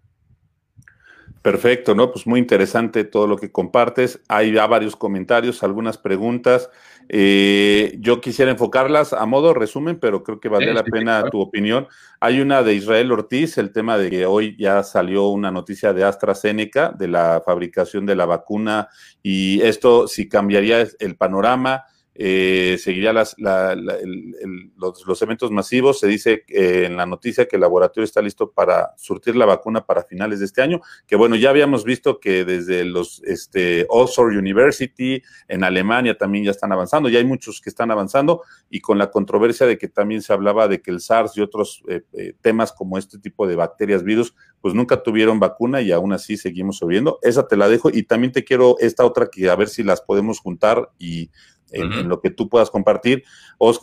Perfecto, 1.42 1.94
¿no? 1.94 2.10
Pues 2.12 2.26
muy 2.26 2.40
interesante 2.40 3.04
todo 3.04 3.28
lo 3.28 3.38
que 3.38 3.52
compartes. 3.52 4.22
Hay 4.30 4.54
ya 4.54 4.66
varios 4.66 4.96
comentarios, 4.96 5.62
algunas 5.62 5.98
preguntas. 5.98 6.70
Eh, 7.10 7.98
yo 8.00 8.22
quisiera 8.22 8.52
enfocarlas 8.52 9.14
a 9.14 9.26
modo 9.26 9.54
resumen, 9.54 10.00
pero 10.00 10.24
creo 10.24 10.40
que 10.40 10.50
vale 10.50 10.74
la 10.74 10.84
pena 10.84 11.30
tu 11.30 11.40
opinión. 11.40 11.88
Hay 12.20 12.40
una 12.42 12.64
de 12.64 12.74
Israel 12.74 13.12
Ortiz, 13.12 13.58
el 13.58 13.72
tema 13.72 13.98
de 13.98 14.10
que 14.10 14.26
hoy 14.26 14.56
ya 14.58 14.84
salió 14.84 15.28
una 15.28 15.52
noticia 15.52 15.94
de 15.94 16.04
AstraZeneca, 16.04 16.92
de 16.92 17.08
la 17.08 17.42
fabricación 17.46 18.06
de 18.06 18.16
la 18.16 18.26
vacuna, 18.26 18.90
y 19.22 19.62
esto 19.62 20.08
si 20.08 20.30
cambiaría 20.30 20.88
el 21.00 21.16
panorama 21.16 21.84
eh, 22.16 22.78
seguiría 22.80 23.12
las, 23.14 23.36
los, 23.38 25.22
eventos 25.22 25.52
masivos. 25.52 26.00
Se 26.00 26.08
dice 26.08 26.44
eh, 26.48 26.86
en 26.86 26.98
la 26.98 27.06
noticia 27.06 27.48
que 27.48 27.56
el 27.56 27.62
laboratorio 27.62 28.06
está 28.06 28.22
listo 28.22 28.52
para 28.52 28.94
surtir 28.98 29.36
la 29.36 29.46
vacuna 29.46 29.86
para 29.86 30.04
finales 30.04 30.40
de 30.40 30.46
este 30.46 30.62
año, 30.62 30.82
que 31.08 31.16
bueno, 31.16 31.36
ya 31.36 31.50
habíamos 31.50 31.84
visto 31.84 32.20
que 32.20 32.46
desde 32.46 32.86
los 32.86 33.22
este, 33.24 33.86
Oxford 33.90 34.38
University 34.38 35.22
en 35.48 35.64
Alemania 35.64 36.18
también 36.18 36.46
ya 36.46 36.52
están 36.52 36.72
avanzando, 36.72 37.10
ya 37.10 37.20
hay 37.20 37.26
muchos 37.26 37.62
que 37.62 37.70
están 37.70 37.92
avanzando 37.92 38.42
y 38.70 38.80
con 38.82 38.98
la 38.98 39.10
controversia 39.12 39.66
de 39.66 39.78
que 39.78 39.88
también 39.88 40.22
se 40.22 40.34
hablaba 40.34 40.68
de 40.68 40.82
que 40.82 40.92
el 40.92 41.00
SARS 41.00 41.38
y 41.38 41.42
otros 41.42 41.84
eh, 41.88 42.04
eh, 42.14 42.34
temas 42.42 42.72
como 42.72 42.98
este 42.98 43.20
tipo 43.20 43.48
de 43.48 43.56
bacterias, 43.56 44.04
virus, 44.04 44.36
pues 44.62 44.74
nunca 44.74 45.04
tuvieron 45.04 45.40
vacuna 45.40 45.82
y 45.82 45.92
aún 45.92 46.14
así 46.14 46.38
seguimos 46.38 46.78
subiendo. 46.78 47.20
Esa 47.22 47.48
te 47.48 47.58
la 47.58 47.68
dejo 47.68 47.90
y 47.92 48.04
también 48.04 48.32
te 48.32 48.44
quiero 48.44 48.76
esta 48.80 49.06
otra 49.06 49.28
que 49.28 49.50
a 49.50 49.56
ver 49.56 49.70
si 49.70 49.84
las 49.84 50.02
podemos 50.02 50.40
juntar 50.40 50.90
y 50.98 51.30
en, 51.74 52.08
lo 52.08 52.22
que 52.22 52.30
tú 52.30 52.50
puedas 52.50 52.70
compartir. 52.70 53.24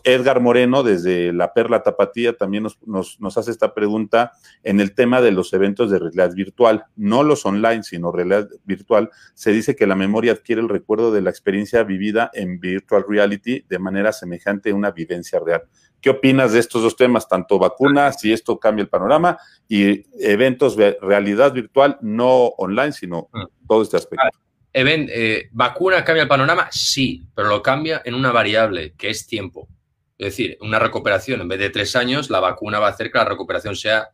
Edgar 0.05 0.41
Moreno, 0.41 0.83
desde 0.83 1.33
La 1.33 1.53
Perla 1.53 1.83
Tapatía, 1.83 2.37
también 2.37 2.67
nos, 2.87 3.19
hace 3.37 3.51
esta 3.51 3.75
pregunta 3.75 4.33
en 4.63 4.81
el 4.81 4.95
tema 4.95 5.21
de 5.21 5.33
los 5.33 5.53
eventos 5.53 5.91
de 5.91 5.99
realidad 5.99 6.33
virtual, 6.35 6.85
no 6.97 7.23
los 7.23 7.45
online, 7.45 7.83
sino 7.83 8.13
realidad 8.13 8.49
virtual. 8.65 9.11
Se 9.35 9.53
dice 9.53 9.77
que 9.77 9.87
la 9.87 9.97
memoria 9.97 10.33
adquiere 10.33 10.61
el 10.61 10.69
recuerdo 10.69 11.13
de 11.13 11.23
la 11.23 11.31
experiencia 11.31 11.83
vivida 11.83 12.31
en 12.35 12.61
virtual 12.61 13.05
reality 13.09 13.65
de 13.69 13.79
manera 13.79 14.13
semejante 14.13 14.71
a 14.71 14.75
una 14.75 14.91
vivencia 14.91 15.41
real. 15.41 15.63
¿Qué 16.01 16.11
opinas 16.11 16.53
de 16.53 16.61
estos 16.61 16.83
dos 16.83 16.97
temas, 16.97 17.29
tanto 17.29 17.59
vacunas, 17.59 18.21
si 18.21 18.33
esto 18.33 18.59
cambia 18.59 18.83
el 18.83 18.89
panorama, 18.89 19.39
y 19.69 20.07
eventos 20.19 20.77
de 20.77 20.97
realidad 21.03 21.53
virtual, 21.53 21.99
no 22.01 22.47
online, 22.57 22.93
sino 22.93 23.29
mm. 23.33 23.67
todo 23.67 23.83
este 23.83 23.99
aspecto? 23.99 24.29
Eh, 24.73 25.49
¿Vacuna 25.53 26.05
cambia 26.05 26.23
el 26.23 26.29
panorama? 26.29 26.69
Sí, 26.71 27.25
pero 27.35 27.49
lo 27.49 27.63
cambia 27.63 28.03
en 28.05 28.15
una 28.15 28.31
variable, 28.31 28.95
que 28.97 29.11
es 29.11 29.27
tiempo. 29.27 29.69
Es 30.17 30.37
decir, 30.37 30.59
una 30.61 30.79
recuperación, 30.79 31.41
en 31.41 31.49
vez 31.49 31.59
de 31.59 31.71
tres 31.71 31.97
años, 31.97 32.31
la 32.31 32.41
vacuna 32.41 32.79
va 32.79 32.89
a 32.89 32.91
hacer 32.91 33.11
que 33.11 33.19
la 33.19 33.25
recuperación 33.25 33.75
sea 33.75 34.11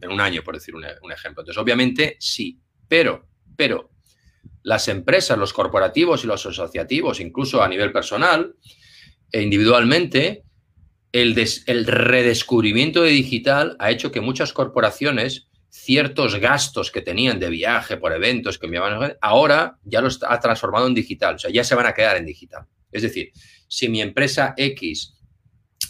en 0.00 0.10
un 0.10 0.20
año, 0.20 0.42
por 0.42 0.54
decir 0.54 0.74
un, 0.74 0.84
ejemplo. 0.84 1.42
Entonces, 1.42 1.58
obviamente, 1.58 2.16
sí, 2.20 2.60
pero, 2.88 3.28
pero, 3.56 3.90
las 4.62 4.88
empresas, 4.88 5.36
los 5.36 5.52
corporativos 5.52 6.24
y 6.24 6.26
los 6.26 6.46
asociativos, 6.46 7.20
incluso 7.20 7.62
a 7.62 7.68
nivel 7.68 7.92
personal 7.92 8.54
e 9.32 9.42
individualmente, 9.42 10.44
el, 11.12 11.36
el 11.66 11.86
redescubrimiento 11.86 13.02
de 13.02 13.10
digital 13.10 13.76
ha 13.80 13.90
hecho 13.90 14.12
que 14.12 14.20
muchas 14.20 14.52
corporaciones 14.52 15.49
ciertos 15.70 16.36
gastos 16.36 16.90
que 16.90 17.00
tenían 17.00 17.38
de 17.38 17.48
viaje 17.48 17.96
por 17.96 18.12
eventos 18.12 18.58
que 18.58 18.66
enviaban, 18.66 19.16
ahora 19.20 19.78
ya 19.84 20.00
los 20.00 20.20
ha 20.22 20.38
transformado 20.40 20.86
en 20.86 20.94
digital, 20.94 21.36
o 21.36 21.38
sea, 21.38 21.50
ya 21.50 21.64
se 21.64 21.74
van 21.74 21.86
a 21.86 21.94
quedar 21.94 22.16
en 22.16 22.26
digital. 22.26 22.66
Es 22.90 23.02
decir, 23.02 23.32
si 23.68 23.88
mi 23.88 24.02
empresa 24.02 24.54
X 24.56 25.14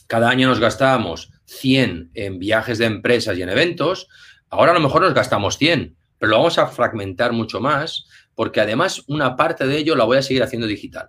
cada 0.07 0.29
año 0.29 0.49
nos 0.49 0.61
gastábamos 0.61 1.31
100 1.47 2.11
en 2.15 2.39
viajes 2.39 2.79
de 2.79 2.87
empresas 2.87 3.37
y 3.39 3.43
en 3.43 3.49
eventos, 3.49 4.09
ahora 4.51 4.73
a 4.73 4.75
lo 4.75 4.81
mejor 4.81 5.03
nos 5.03 5.15
gastamos 5.15 5.57
100, 5.57 5.97
pero 6.19 6.31
lo 6.31 6.39
vamos 6.39 6.59
a 6.59 6.67
fragmentar 6.67 7.33
mucho 7.33 7.61
más 7.61 8.07
porque 8.35 8.61
además 8.61 9.03
una 9.07 9.37
parte 9.37 9.67
de 9.67 9.79
ello 9.79 9.97
la 9.97 10.05
voy 10.05 10.19
a 10.19 10.23
seguir 10.23 10.43
haciendo 10.43 10.67
digital. 10.67 11.09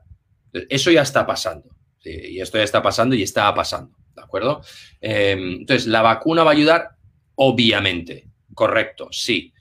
Eso 0.70 0.92
ya 0.92 1.02
está 1.02 1.26
pasando. 1.26 1.70
y 2.04 2.42
esto 2.42 2.58
ya 2.58 2.64
está 2.64 2.82
pasando 2.82 3.16
y 3.16 3.24
está 3.24 3.54
pasando. 3.54 3.96
¿De 4.16 4.22
acuerdo? 4.22 4.62
Eh, 5.00 5.38
entonces, 5.60 5.88
la 5.88 6.02
vacuna 6.02 6.44
va 6.44 6.52
a 6.52 6.54
ayudar, 6.54 6.90
obviamente. 7.36 8.31
Correcto, 8.54 9.10
sí. 9.12 9.54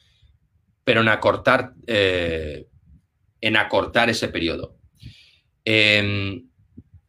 Pero 0.84 1.00
en 1.00 1.08
acortar, 1.08 1.74
eh, 1.86 2.66
en 3.40 3.56
acortar 3.56 4.10
ese 4.10 4.28
periodo. 4.28 4.76
Em, 5.64 6.48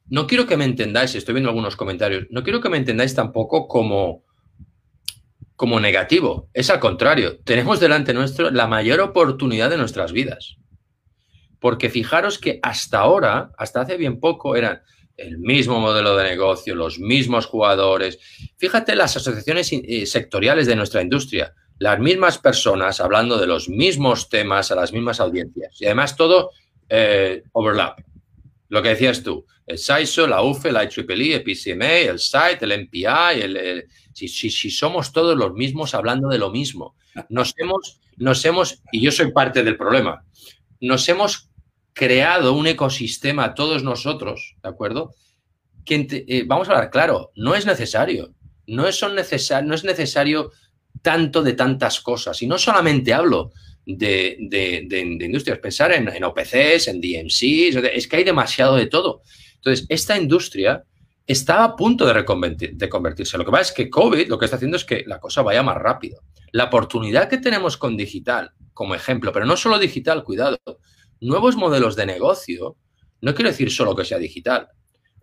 no 0.07 0.27
quiero 0.27 0.45
que 0.45 0.57
me 0.57 0.65
entendáis, 0.65 1.15
estoy 1.15 1.33
viendo 1.33 1.49
algunos 1.49 1.75
comentarios, 1.75 2.25
no 2.29 2.43
quiero 2.43 2.59
que 2.61 2.69
me 2.69 2.77
entendáis 2.77 3.15
tampoco 3.15 3.67
como, 3.67 4.25
como 5.55 5.79
negativo. 5.79 6.49
Es 6.53 6.69
al 6.69 6.79
contrario, 6.79 7.39
tenemos 7.43 7.79
delante 7.79 8.13
nuestro 8.13 8.51
la 8.51 8.67
mayor 8.67 8.99
oportunidad 8.99 9.69
de 9.69 9.77
nuestras 9.77 10.11
vidas. 10.11 10.57
Porque 11.59 11.89
fijaros 11.89 12.39
que 12.39 12.59
hasta 12.63 12.99
ahora, 12.99 13.51
hasta 13.57 13.81
hace 13.81 13.95
bien 13.95 14.19
poco, 14.19 14.55
eran 14.55 14.81
el 15.17 15.37
mismo 15.37 15.79
modelo 15.79 16.17
de 16.17 16.23
negocio, 16.23 16.75
los 16.75 16.99
mismos 16.99 17.45
jugadores. 17.45 18.19
Fíjate 18.57 18.95
las 18.95 19.15
asociaciones 19.15 19.71
eh, 19.71 20.05
sectoriales 20.05 20.67
de 20.67 20.75
nuestra 20.75 21.01
industria 21.01 21.53
las 21.81 21.97
mismas 21.97 22.37
personas 22.37 22.99
hablando 22.99 23.39
de 23.39 23.47
los 23.47 23.67
mismos 23.67 24.29
temas 24.29 24.71
a 24.71 24.75
las 24.75 24.93
mismas 24.93 25.19
audiencias. 25.19 25.81
Y 25.81 25.85
además 25.85 26.15
todo 26.15 26.51
eh, 26.87 27.41
overlap. 27.53 28.01
Lo 28.69 28.83
que 28.83 28.89
decías 28.89 29.23
tú, 29.23 29.47
el 29.65 29.79
SISO, 29.79 30.27
la 30.27 30.43
UFE, 30.43 30.71
la 30.71 30.83
IEEE, 30.83 31.37
el 31.37 31.43
PCMA, 31.43 32.11
el 32.11 32.19
SITE, 32.19 32.65
el 32.65 32.83
MPI, 32.83 33.41
el, 33.41 33.87
si, 34.13 34.27
si, 34.27 34.69
somos 34.69 35.11
todos 35.11 35.35
los 35.35 35.53
mismos 35.53 35.95
hablando 35.95 36.29
de 36.29 36.37
lo 36.37 36.51
mismo. 36.51 36.95
Nos 37.29 37.55
hemos, 37.57 37.99
nos 38.15 38.45
hemos, 38.45 38.83
y 38.91 39.01
yo 39.01 39.11
soy 39.11 39.31
parte 39.31 39.63
del 39.63 39.75
problema, 39.75 40.23
nos 40.79 41.09
hemos 41.09 41.49
creado 41.93 42.53
un 42.53 42.67
ecosistema 42.67 43.55
todos 43.55 43.81
nosotros, 43.81 44.55
¿de 44.61 44.69
acuerdo? 44.69 45.15
Que, 45.83 46.05
eh, 46.27 46.43
vamos 46.45 46.69
a 46.69 46.73
hablar 46.73 46.91
claro, 46.91 47.31
no 47.35 47.55
es 47.55 47.65
necesario. 47.65 48.35
No 48.67 48.87
es, 48.87 48.95
son 48.97 49.15
no 49.15 49.73
es 49.73 49.83
necesario 49.83 50.51
tanto 51.01 51.41
de 51.43 51.53
tantas 51.53 51.99
cosas. 52.01 52.41
Y 52.41 52.47
no 52.47 52.57
solamente 52.57 53.13
hablo 53.13 53.51
de, 53.85 54.37
industrias, 55.21 55.59
pensar 55.59 55.91
en, 55.91 56.23
OPCs, 56.23 56.87
en 56.87 57.01
DMCs, 57.01 57.75
es 57.93 58.07
que 58.07 58.17
hay 58.17 58.23
demasiado 58.23 58.75
de 58.75 58.87
todo. 58.87 59.21
Entonces, 59.55 59.85
esta 59.89 60.17
industria 60.17 60.83
está 61.25 61.63
a 61.63 61.75
punto 61.75 62.05
de, 62.05 62.71
de 62.73 62.89
convertirse. 62.89 63.37
Lo 63.37 63.45
que 63.45 63.51
pasa 63.51 63.63
es 63.63 63.71
que 63.71 63.89
COVID 63.89 64.27
lo 64.27 64.37
que 64.37 64.45
está 64.45 64.57
haciendo 64.57 64.77
es 64.77 64.85
que 64.85 65.03
la 65.05 65.19
cosa 65.19 65.41
vaya 65.41 65.63
más 65.63 65.77
rápido. 65.77 66.21
La 66.51 66.65
oportunidad 66.65 67.29
que 67.29 67.37
tenemos 67.37 67.77
con 67.77 67.95
digital, 67.95 68.51
como 68.73 68.95
ejemplo, 68.95 69.31
pero 69.31 69.45
no 69.45 69.55
solo 69.55 69.79
digital, 69.79 70.23
cuidado, 70.23 70.59
nuevos 71.19 71.55
modelos 71.55 71.95
de 71.95 72.05
negocio, 72.05 72.75
no 73.21 73.35
quiero 73.35 73.51
decir 73.51 73.71
solo 73.71 73.95
que 73.95 74.05
sea 74.05 74.17
digital. 74.17 74.67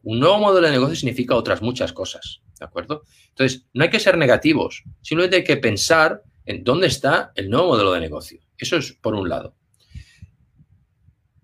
Un 0.09 0.20
nuevo 0.20 0.38
modelo 0.38 0.66
de 0.66 0.72
negocio 0.72 0.96
significa 0.96 1.34
otras 1.34 1.61
muchas 1.61 1.92
cosas. 1.92 2.40
¿De 2.59 2.64
acuerdo? 2.64 3.02
Entonces, 3.28 3.66
no 3.74 3.84
hay 3.84 3.90
que 3.90 4.00
ser 4.00 4.16
negativos, 4.16 4.82
simplemente 5.02 5.36
hay 5.36 5.44
que 5.44 5.59
pensar 5.59 6.22
en 6.46 6.64
dónde 6.64 6.86
está 6.86 7.30
el 7.34 7.50
nuevo 7.50 7.68
modelo 7.68 7.92
de 7.92 8.00
negocio. 8.00 8.40
Eso 8.56 8.78
es 8.78 8.94
por 8.94 9.14
un 9.14 9.28
lado. 9.28 9.54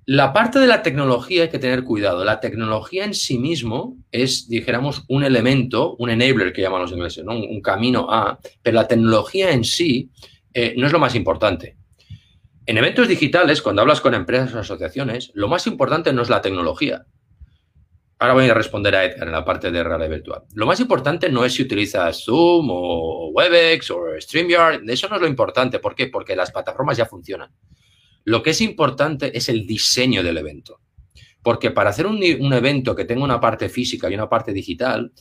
La 0.07 0.33
parte 0.33 0.61
de 0.61 0.67
la 0.67 0.83
tecnología 0.83 1.43
hay 1.43 1.49
que 1.51 1.59
tener 1.59 1.85
cuidado. 1.85 2.25
La 2.25 2.41
tecnología 2.41 3.05
en 3.05 3.13
sí 3.13 3.39
mismo 3.39 3.99
es, 4.11 4.49
dijéramos, 4.49 5.05
un 5.09 5.25
elemento, 5.25 5.95
un 5.97 6.09
enabler 6.09 6.55
que 6.55 6.63
llaman 6.63 6.81
los 6.81 6.93
ingleses, 6.93 7.23
un, 7.27 7.61
camino 7.61 8.07
a, 8.11 8.39
pero 8.63 8.77
la 8.77 8.89
tecnología 8.89 9.51
en 9.51 9.65
sí 9.65 10.09
eh, 10.55 10.73
no 10.79 10.87
es 10.87 10.93
lo 10.93 10.99
más 10.99 11.15
importante. 11.15 11.77
En 12.65 12.79
eventos 12.79 13.09
digitales, 13.09 13.61
cuando 13.61 13.83
hablas 13.83 14.01
con 14.01 14.15
empresas 14.15 14.55
o 14.55 14.61
asociaciones, 14.61 15.33
lo 15.35 15.49
más 15.49 15.67
importante 15.67 16.15
no 16.15 16.23
es 16.23 16.31
la 16.31 16.41
tecnología, 16.41 17.05
Ahora 18.25 18.33
voy 18.33 18.49
a 18.49 18.55
responder 18.55 18.97
a 18.97 19.05
Edgar 19.05 19.27
en 19.27 19.33
la 19.33 19.45
parte 19.45 19.71
de 19.71 19.85
realidad 19.85 20.09
virtual. 20.09 20.43
Lo 20.55 20.65
más 20.65 20.81
importante 20.81 21.29
no 21.29 21.45
es 21.45 21.53
si 21.53 21.63
utilizas 21.63 22.25
Zoom 22.25 22.69
o 22.71 23.29
Webex 23.35 23.91
o 23.91 24.19
StreamYard. 24.19 24.89
Eso 24.89 25.11
no 25.11 25.17
es 25.17 25.21
lo 25.21 25.29
importante. 25.29 25.79
¿Por 25.79 25.95
qué? 25.95 26.07
Porque 26.07 26.35
las 26.35 26.51
plataformas 26.51 26.97
ya 26.97 27.05
funcionan. 27.05 27.51
Lo 28.25 28.43
que 28.43 28.53
es 28.53 28.63
importante 28.63 29.37
es 29.37 29.51
el 29.51 29.67
diseño 29.67 30.23
del 30.23 30.39
evento. 30.39 30.81
Porque 31.43 31.71
para 31.71 31.91
hacer 31.91 32.07
un, 32.07 32.23
evento 32.23 32.97
que 32.97 33.05
tenga 33.05 33.23
una 33.23 33.43
parte 33.43 33.69
física 33.69 34.09
y 34.09 34.15
una 34.15 34.31
parte 34.31 34.55
digital, 34.55 35.13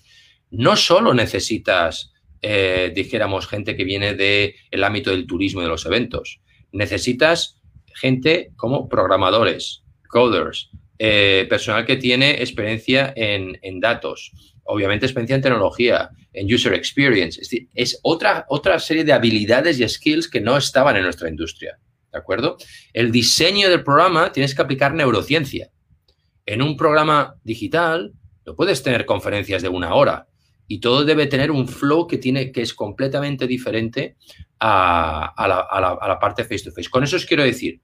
no 0.52 0.78
solo 0.78 1.14
necesitas, 1.14 2.14
eh, 2.42 2.94
dijéramos, 2.96 3.48
gente 3.48 3.76
que 3.76 3.84
viene 3.84 4.14
del 4.14 4.82
ámbito 4.82 5.10
del 5.10 5.28
turismo 5.28 5.60
y 5.60 5.66
de 5.66 5.70
los 5.70 5.86
eventos. 5.86 6.40
Necesitas 6.72 7.60
gente 7.94 8.54
como 8.56 8.88
programadores, 8.88 9.84
coders, 10.08 10.72
eh, 11.06 11.46
personal 11.50 11.86
que 11.86 11.98
tiene 11.98 12.42
experiencia 12.42 13.12
en, 13.14 13.82
datos, 13.82 14.32
obviamente 14.64 15.06
experiencia 15.06 15.36
en 15.36 15.42
tecnología, 15.42 16.10
en 16.32 16.46
user 16.48 16.74
experience. 16.74 17.42
Es, 17.74 18.00
otra, 18.04 18.46
otra 18.48 18.80
serie 18.80 19.04
de 19.04 19.12
habilidades 19.12 19.82
y 19.82 19.90
skills 19.90 20.30
que 20.30 20.40
no 20.40 20.56
estaban 20.56 20.96
en 20.96 21.04
nuestra 21.04 21.28
industria. 21.28 21.78
¿De 22.10 22.18
acuerdo? 22.18 22.56
El 22.94 23.12
diseño 23.12 23.70
del 23.70 23.84
programa 23.84 24.32
tienes 24.32 24.56
que 24.56 24.62
aplicar 24.62 24.94
neurociencia. 24.94 25.72
En 26.46 26.62
un 26.62 26.78
programa 26.78 27.36
digital 27.44 28.14
no 28.46 28.56
puedes 28.56 28.82
tener 28.82 29.06
conferencias 29.06 29.62
de 29.62 29.68
una 29.68 29.96
hora 29.96 30.30
y 30.70 30.80
todo 30.80 31.04
debe 31.04 31.28
tener 31.28 31.52
un 31.52 31.68
flow 31.68 32.08
que, 32.08 32.18
tiene, 32.18 32.54
que 32.54 32.62
es 32.62 32.74
completamente 32.74 33.46
diferente 33.46 34.16
a, 34.58 35.34
la, 35.38 35.68
a 35.70 36.08
la 36.08 36.18
parte 36.18 36.46
face 36.46 36.64
to 36.64 36.72
face. 36.72 36.90
Con 36.90 37.04
eso 37.04 37.18
os 37.18 37.26
quiero 37.26 37.44
decir, 37.44 37.82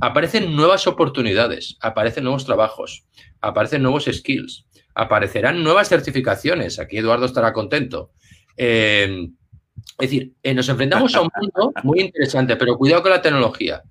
aparecen 0.00 0.54
nuevas 0.54 0.86
oportunidades, 0.86 1.76
aparecen 1.80 2.24
nuevos 2.24 2.44
trabajos, 2.44 3.04
aparecen 3.40 3.82
nuevos 3.82 4.04
skills, 4.04 4.66
aparecerán 4.94 5.62
nuevas 5.62 5.88
certificaciones. 5.88 6.78
Aquí 6.78 6.98
Eduardo 6.98 7.26
estará 7.26 7.52
contento. 7.52 8.12
Eh, 8.56 9.28
es 9.98 10.10
decir, 10.10 10.32
eh, 10.42 10.54
nos 10.54 10.68
enfrentamos 10.68 11.14
a 11.14 11.22
un 11.22 11.30
mundo 11.40 11.72
muy 11.82 12.00
interesante, 12.00 12.56
pero 12.56 12.76
cuidado 12.76 13.02
con 13.02 13.10
la 13.10 13.22
tecnología. 13.22 13.82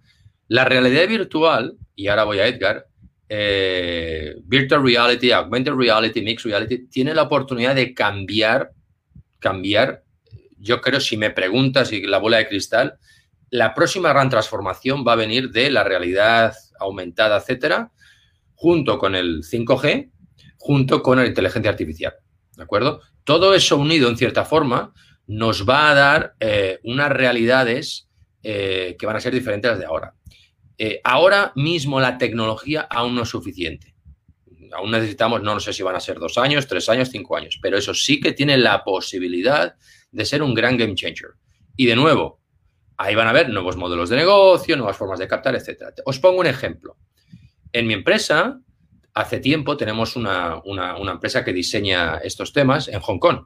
La 0.47 0.63
realidad 0.63 1.07
virtual, 1.07 1.75
y 1.95 2.07
ahora 2.07 2.23
voy 2.23 2.39
a 2.39 2.47
Edgar, 2.47 2.85
eh, 3.29 4.35
virtual 4.45 4.83
reality, 4.83 5.31
augmented 5.31 5.73
reality, 5.73 6.21
mixed 6.21 6.45
reality, 6.45 6.87
tiene 6.87 7.13
la 7.13 7.23
oportunidad 7.23 7.75
de 7.75 7.93
cambiar, 7.93 8.71
cambiar, 9.39 10.03
yo 10.57 10.79
creo, 10.79 11.01
si 11.01 11.17
me 11.17 11.31
preguntas 11.31 11.91
y 11.91 12.01
la 12.01 12.19
bola 12.19 12.37
de 12.37 12.47
cristal, 12.47 12.97
la 13.49 13.73
próxima 13.73 14.09
gran 14.09 14.29
transformación 14.29 15.05
va 15.07 15.13
a 15.13 15.17
venir 15.17 15.51
de 15.51 15.69
la 15.69 15.83
realidad 15.83 16.53
aumentada, 16.79 17.37
etcétera, 17.37 17.91
junto 18.55 18.97
con 18.97 19.15
el 19.15 19.43
5G, 19.43 20.11
junto 20.57 21.01
con 21.01 21.17
la 21.17 21.25
inteligencia 21.25 21.71
artificial. 21.71 22.13
¿De 22.55 22.63
acuerdo? 22.63 23.01
Todo 23.23 23.53
eso 23.53 23.77
unido 23.77 24.09
en 24.09 24.17
cierta 24.17 24.45
forma 24.45 24.93
nos 25.27 25.67
va 25.67 25.91
a 25.91 25.93
dar 25.93 26.35
eh, 26.39 26.79
unas 26.83 27.11
realidades 27.11 28.09
eh, 28.41 28.95
que 28.97 29.05
van 29.05 29.15
a 29.15 29.19
ser 29.19 29.33
diferentes 29.33 29.69
a 29.69 29.73
las 29.73 29.79
de 29.79 29.85
ahora. 29.85 30.13
Eh, 30.77 31.01
ahora 31.03 31.51
mismo 31.55 31.99
la 31.99 32.17
tecnología 32.17 32.81
aún 32.81 33.15
no 33.15 33.23
es 33.23 33.29
suficiente. 33.29 33.95
Aún 34.73 34.91
necesitamos, 34.91 35.41
no, 35.41 35.53
no 35.53 35.59
sé 35.59 35.73
si 35.73 35.83
van 35.83 35.95
a 35.95 35.99
ser 35.99 36.19
dos 36.19 36.37
años, 36.37 36.67
tres 36.67 36.89
años, 36.89 37.09
cinco 37.09 37.37
años, 37.37 37.57
pero 37.61 37.77
eso 37.77 37.93
sí 37.93 38.19
que 38.19 38.33
tiene 38.33 38.57
la 38.57 38.83
posibilidad 38.83 39.75
de 40.11 40.25
ser 40.25 40.41
un 40.41 40.53
gran 40.53 40.77
game 40.77 40.95
changer. 40.95 41.31
Y 41.75 41.85
de 41.85 41.95
nuevo, 41.95 42.41
Ahí 42.97 43.15
van 43.15 43.27
a 43.27 43.33
ver 43.33 43.49
nuevos 43.49 43.77
modelos 43.77 44.09
de 44.09 44.15
negocio, 44.15 44.75
nuevas 44.75 44.97
formas 44.97 45.19
de 45.19 45.27
captar, 45.27 45.55
etc. 45.55 45.93
Os 46.05 46.19
pongo 46.19 46.39
un 46.39 46.47
ejemplo. 46.47 46.97
En 47.71 47.85
mi 47.85 47.93
empresa, 47.93 48.59
hace 49.13 49.39
tiempo 49.39 49.77
tenemos 49.77 50.15
una, 50.15 50.61
empresa 51.11 51.43
que 51.43 51.53
diseña 51.53 52.17
estos 52.17 52.53
temas 52.53 52.87
en 52.87 52.99
Hong 52.99 53.19
Kong. 53.19 53.45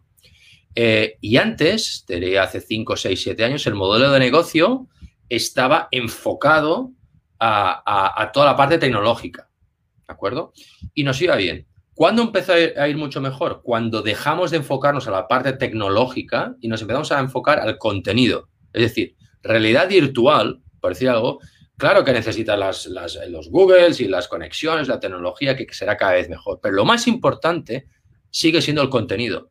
Eh, 0.74 1.18
y 1.20 1.38
antes, 1.38 2.06
hace 2.40 2.62
5, 2.62 2.96
6, 2.96 3.22
7 3.22 3.44
años, 3.44 3.68
el 3.68 3.76
modelo 3.76 4.12
de 4.12 4.20
negocio 4.20 4.88
estaba 5.28 5.88
enfocado 5.92 6.92
a, 7.40 8.32
toda 8.34 8.46
la 8.46 8.56
parte 8.56 8.78
tecnológica. 8.78 9.50
¿De 10.08 10.14
acuerdo? 10.14 10.54
Y 10.94 11.04
nos 11.04 11.22
iba 11.22 11.36
bien. 11.36 11.68
¿Cuándo 11.94 12.22
empezó 12.22 12.54
a 12.54 12.88
ir, 12.88 12.98
mucho 12.98 13.22
mejor? 13.22 13.62
Cuando 13.64 14.02
dejamos 14.02 14.52
de 14.52 14.58
enfocarnos 14.58 15.08
a 15.08 15.12
la 15.12 15.28
parte 15.28 15.54
tecnológica 15.54 16.56
y 16.62 16.68
nos 16.68 16.82
empezamos 16.82 17.12
a 17.12 17.20
enfocar 17.20 17.60
al 17.60 17.78
contenido. 17.78 18.50
Es 18.74 18.82
decir, 18.82 19.16
realidad 19.44 19.90
virtual, 19.90 20.62
por 20.80 20.94
decir 20.94 21.10
algo, 21.10 21.40
Claro 21.82 22.06
que 22.06 22.14
necesita 22.14 22.56
las, 22.56 22.86
los 22.86 23.50
Googles 23.50 24.00
y 24.02 24.08
las 24.08 24.28
conexiones, 24.28 24.88
la 24.88 25.00
tecnología, 25.00 25.56
que 25.56 25.66
será 25.74 25.98
cada 25.98 26.12
vez 26.12 26.30
mejor. 26.30 26.60
Pero 26.62 26.76
lo 26.76 26.86
más 26.86 27.08
importante 27.08 27.88
sigue 28.30 28.62
siendo 28.62 28.84
el 28.84 28.90
contenido 28.90 29.50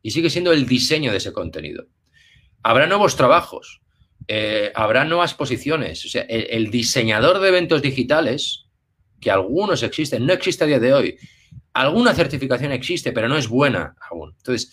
y 0.00 0.12
sigue 0.12 0.30
siendo 0.30 0.50
el 0.50 0.64
diseño 0.64 1.10
de 1.10 1.18
ese 1.18 1.30
contenido. 1.30 1.84
Habrá 2.62 2.86
nuevos 2.86 3.16
trabajos, 3.16 3.82
eh, 4.28 4.72
habrá 4.74 5.04
nuevas 5.04 5.34
posiciones. 5.34 6.06
O 6.06 6.08
sea, 6.08 6.22
el, 6.22 6.70
diseñador 6.70 7.38
de 7.38 7.48
eventos 7.48 7.82
digitales, 7.82 8.64
que 9.20 9.30
algunos 9.30 9.82
existen, 9.82 10.24
no 10.24 10.32
existe 10.32 10.64
a 10.64 10.68
día 10.68 10.80
de 10.80 10.94
hoy. 10.94 11.18
Alguna 11.74 12.14
certificación 12.14 12.72
existe, 12.72 13.12
pero 13.12 13.28
no 13.28 13.36
es 13.36 13.46
buena 13.46 13.94
aún. 14.10 14.34
Entonces, 14.38 14.72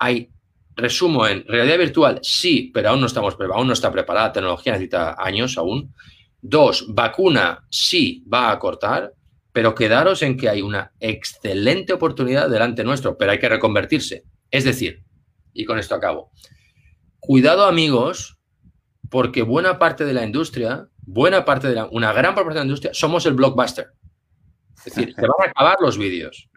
hay, 0.00 0.32
resumo 0.78 1.26
en 1.26 1.44
realidad 1.46 1.78
virtual, 1.78 2.20
sí, 2.22 2.70
pero 2.72 2.90
aún 2.90 3.00
no 3.00 3.06
estamos 3.06 3.36
aún 3.52 3.66
no 3.66 3.72
está 3.72 3.92
preparada. 3.92 4.28
La 4.28 4.32
tecnología 4.32 4.72
necesita 4.72 5.16
años 5.18 5.58
aún. 5.58 5.94
Dos, 6.40 6.86
vacuna 6.88 7.66
sí 7.68 8.24
va 8.32 8.50
a 8.50 8.58
cortar, 8.58 9.12
pero 9.52 9.74
quedaros 9.74 10.22
en 10.22 10.36
que 10.36 10.48
hay 10.48 10.62
una 10.62 10.92
excelente 11.00 11.92
oportunidad 11.92 12.48
delante 12.48 12.84
nuestro, 12.84 13.18
pero 13.18 13.32
hay 13.32 13.38
que 13.38 13.48
reconvertirse. 13.48 14.24
Es 14.50 14.64
decir, 14.64 15.02
y 15.52 15.64
con 15.64 15.78
esto 15.78 15.94
acabo, 15.94 16.30
cuidado 17.18 17.64
amigos, 17.66 18.38
porque 19.10 19.42
buena 19.42 19.78
parte 19.78 20.04
de 20.04 20.14
la 20.14 20.24
industria, 20.24 20.88
buena 20.98 21.44
parte 21.44 21.68
de 21.68 21.74
la, 21.74 21.86
una 21.86 22.12
gran 22.12 22.34
parte 22.34 22.50
de 22.50 22.56
la 22.56 22.64
industria, 22.64 22.94
somos 22.94 23.26
el 23.26 23.34
blockbuster. 23.34 23.88
Es 24.76 24.84
decir, 24.84 25.14
se 25.14 25.22
van 25.22 25.48
a 25.48 25.50
acabar 25.50 25.76
los 25.80 25.98
vídeos. 25.98 26.48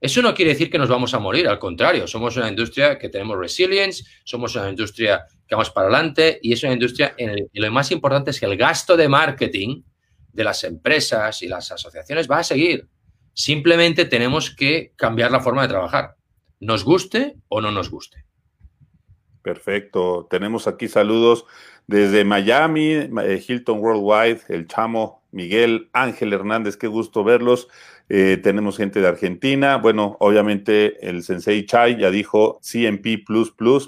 Eso 0.00 0.22
no 0.22 0.34
quiere 0.34 0.52
decir 0.52 0.70
que 0.70 0.78
nos 0.78 0.88
vamos 0.88 1.12
a 1.14 1.18
morir, 1.18 1.48
al 1.48 1.58
contrario, 1.58 2.06
somos 2.06 2.36
una 2.36 2.48
industria 2.48 2.98
que 2.98 3.08
tenemos 3.08 3.36
resilience, 3.36 4.04
somos 4.24 4.54
una 4.54 4.68
industria 4.68 5.26
que 5.46 5.54
vamos 5.54 5.70
para 5.70 5.88
adelante 5.88 6.38
y 6.42 6.52
es 6.52 6.62
una 6.62 6.72
industria 6.72 7.14
en 7.16 7.48
y 7.52 7.60
lo 7.60 7.70
más 7.72 7.90
importante 7.90 8.30
es 8.30 8.38
que 8.38 8.46
el 8.46 8.56
gasto 8.56 8.96
de 8.96 9.08
marketing 9.08 9.82
de 10.32 10.44
las 10.44 10.62
empresas 10.62 11.42
y 11.42 11.48
las 11.48 11.72
asociaciones 11.72 12.30
va 12.30 12.38
a 12.38 12.44
seguir. 12.44 12.86
Simplemente 13.32 14.04
tenemos 14.04 14.50
que 14.54 14.92
cambiar 14.96 15.30
la 15.32 15.40
forma 15.40 15.62
de 15.62 15.68
trabajar 15.68 16.18
nos 16.60 16.84
guste 16.84 17.36
o 17.48 17.60
no 17.60 17.70
nos 17.70 17.90
guste. 17.90 18.24
Perfecto. 19.42 20.26
Tenemos 20.28 20.66
aquí 20.66 20.88
saludos 20.88 21.44
desde 21.86 22.24
Miami, 22.24 22.92
eh, 22.92 23.42
Hilton 23.46 23.78
Worldwide, 23.78 24.42
el 24.48 24.66
chamo 24.66 25.22
Miguel 25.30 25.88
Ángel 25.92 26.32
Hernández, 26.32 26.76
qué 26.76 26.86
gusto 26.86 27.24
verlos. 27.24 27.68
Eh, 28.10 28.38
tenemos 28.42 28.76
gente 28.76 29.00
de 29.00 29.08
Argentina. 29.08 29.76
Bueno, 29.76 30.16
obviamente 30.20 31.06
el 31.06 31.22
Sensei 31.22 31.66
Chai 31.66 31.98
ya 31.98 32.10
dijo 32.10 32.58
CMP 32.62 33.24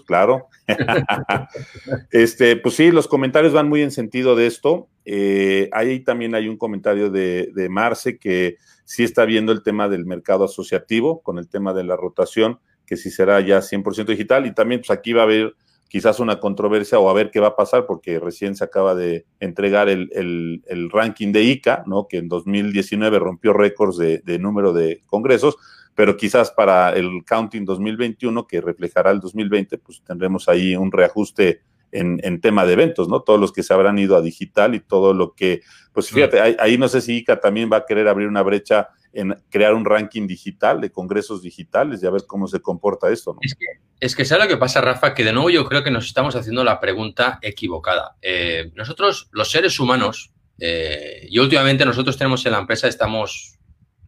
claro. 0.07 0.49
este, 2.11 2.57
pues 2.57 2.75
sí, 2.75 2.91
los 2.91 3.09
comentarios 3.09 3.53
van 3.53 3.68
muy 3.68 3.83
en 3.83 3.91
sentido 3.91 4.37
de 4.37 4.47
esto. 4.47 4.89
Eh, 5.07 5.71
ahí 5.73 6.01
también 6.01 6.35
hay 6.35 6.49
un 6.49 6.59
comentario 6.59 7.11
de, 7.11 7.51
de 7.55 7.68
Marce 7.71 8.18
que 8.18 8.57
sí 8.85 9.05
está 9.05 9.25
viendo 9.25 9.53
el 9.53 9.62
tema 9.62 9.89
del 9.89 10.05
mercado 10.05 10.45
asociativo 10.45 11.23
con 11.23 11.39
el 11.39 11.49
tema 11.49 11.73
de 11.73 11.85
la 11.85 11.97
rotación, 11.97 12.61
que 12.85 12.97
sí 12.97 13.11
será 13.11 13.41
ya 13.41 13.61
100% 13.61 14.05
digital. 14.07 14.45
Y 14.47 14.55
también, 14.55 14.83
pues 14.83 14.91
aquí 14.91 15.14
va 15.14 15.23
a 15.23 15.25
haber 15.25 15.55
quizás 15.91 16.20
una 16.20 16.38
controversia 16.38 17.01
o 17.01 17.11
a 17.11 17.12
ver 17.12 17.32
qué 17.32 17.41
va 17.41 17.49
a 17.49 17.57
pasar, 17.57 17.84
porque 17.84 18.20
recién 18.20 18.55
se 18.55 18.62
acaba 18.62 18.95
de 18.95 19.26
entregar 19.41 19.88
el, 19.88 20.62
ranking 20.93 21.32
de 21.32 21.43
ICA, 21.43 21.82
¿no? 21.84 22.07
que 22.09 22.18
en 22.18 22.28
2019 22.28 23.18
rompió 23.18 23.53
récords 23.53 23.99
de, 23.99 24.38
número 24.38 24.72
de 24.72 25.03
congresos, 25.07 25.57
pero 25.97 26.16
quizás 26.16 26.53
para 26.53 26.93
el 26.95 27.24
counting 27.28 27.64
2021, 27.64 28.47
que 28.47 28.61
reflejará 28.61 29.11
el 29.11 29.18
2020, 29.18 29.78
pues 29.78 30.01
tendremos 30.05 30.49
ahí 30.49 30.76
un 30.76 30.93
reajuste 30.93 31.62
en, 31.91 32.41
tema 32.41 32.64
de 32.64 32.74
eventos, 32.74 33.09
¿no? 33.09 33.22
Todos 33.22 33.41
los 33.41 33.53
que 33.53 33.64
se 33.64 33.74
habrán 33.74 33.99
ido 33.99 34.16
a 34.16 34.22
digital 34.22 34.76
y 34.76 34.80
todo 34.80 35.12
lo 35.12 35.34
que, 35.34 35.62
pues 35.93 36.09
fíjate, 36.09 36.41
ahí, 36.41 36.78
no 36.78 36.86
sé 36.86 37.01
si 37.01 37.16
ICA 37.16 37.41
también 37.41 37.68
va 37.70 37.78
a 37.78 37.84
querer 37.84 38.07
abrir 38.07 38.28
una 38.28 38.43
brecha 38.43 38.91
en 39.12 39.34
crear 39.50 39.74
un 39.74 39.84
ranking 39.84 40.26
digital 40.26 40.80
de 40.80 40.90
congresos 40.90 41.42
digitales 41.42 42.02
y 42.02 42.06
a 42.06 42.11
ver 42.11 42.22
cómo 42.26 42.46
se 42.46 42.61
comporta 42.61 43.11
esto, 43.11 43.32
¿no? 43.34 43.40
Es 43.42 43.54
que, 43.54 43.66
es 43.98 44.14
que 44.14 44.24
¿sabes 44.24 44.44
lo 44.44 44.48
que 44.48 44.56
pasa, 44.56 44.80
Rafa? 44.80 45.14
Que 45.14 45.24
de 45.24 45.32
nuevo 45.32 45.50
yo 45.50 45.64
creo 45.66 45.82
que 45.82 45.90
nos 45.90 46.06
estamos 46.06 46.36
haciendo 46.36 46.64
la 46.64 46.80
pregunta 46.80 47.38
equivocada. 47.42 48.16
Eh, 48.22 48.70
nosotros, 48.74 49.28
los 49.32 49.50
seres 49.50 49.78
humanos, 49.80 50.32
eh, 50.58 51.26
y 51.28 51.38
últimamente 51.38 51.84
nosotros 51.84 52.16
tenemos 52.16 52.44
en 52.46 52.52
la 52.52 52.58
empresa, 52.58 52.86
estamos 52.86 53.58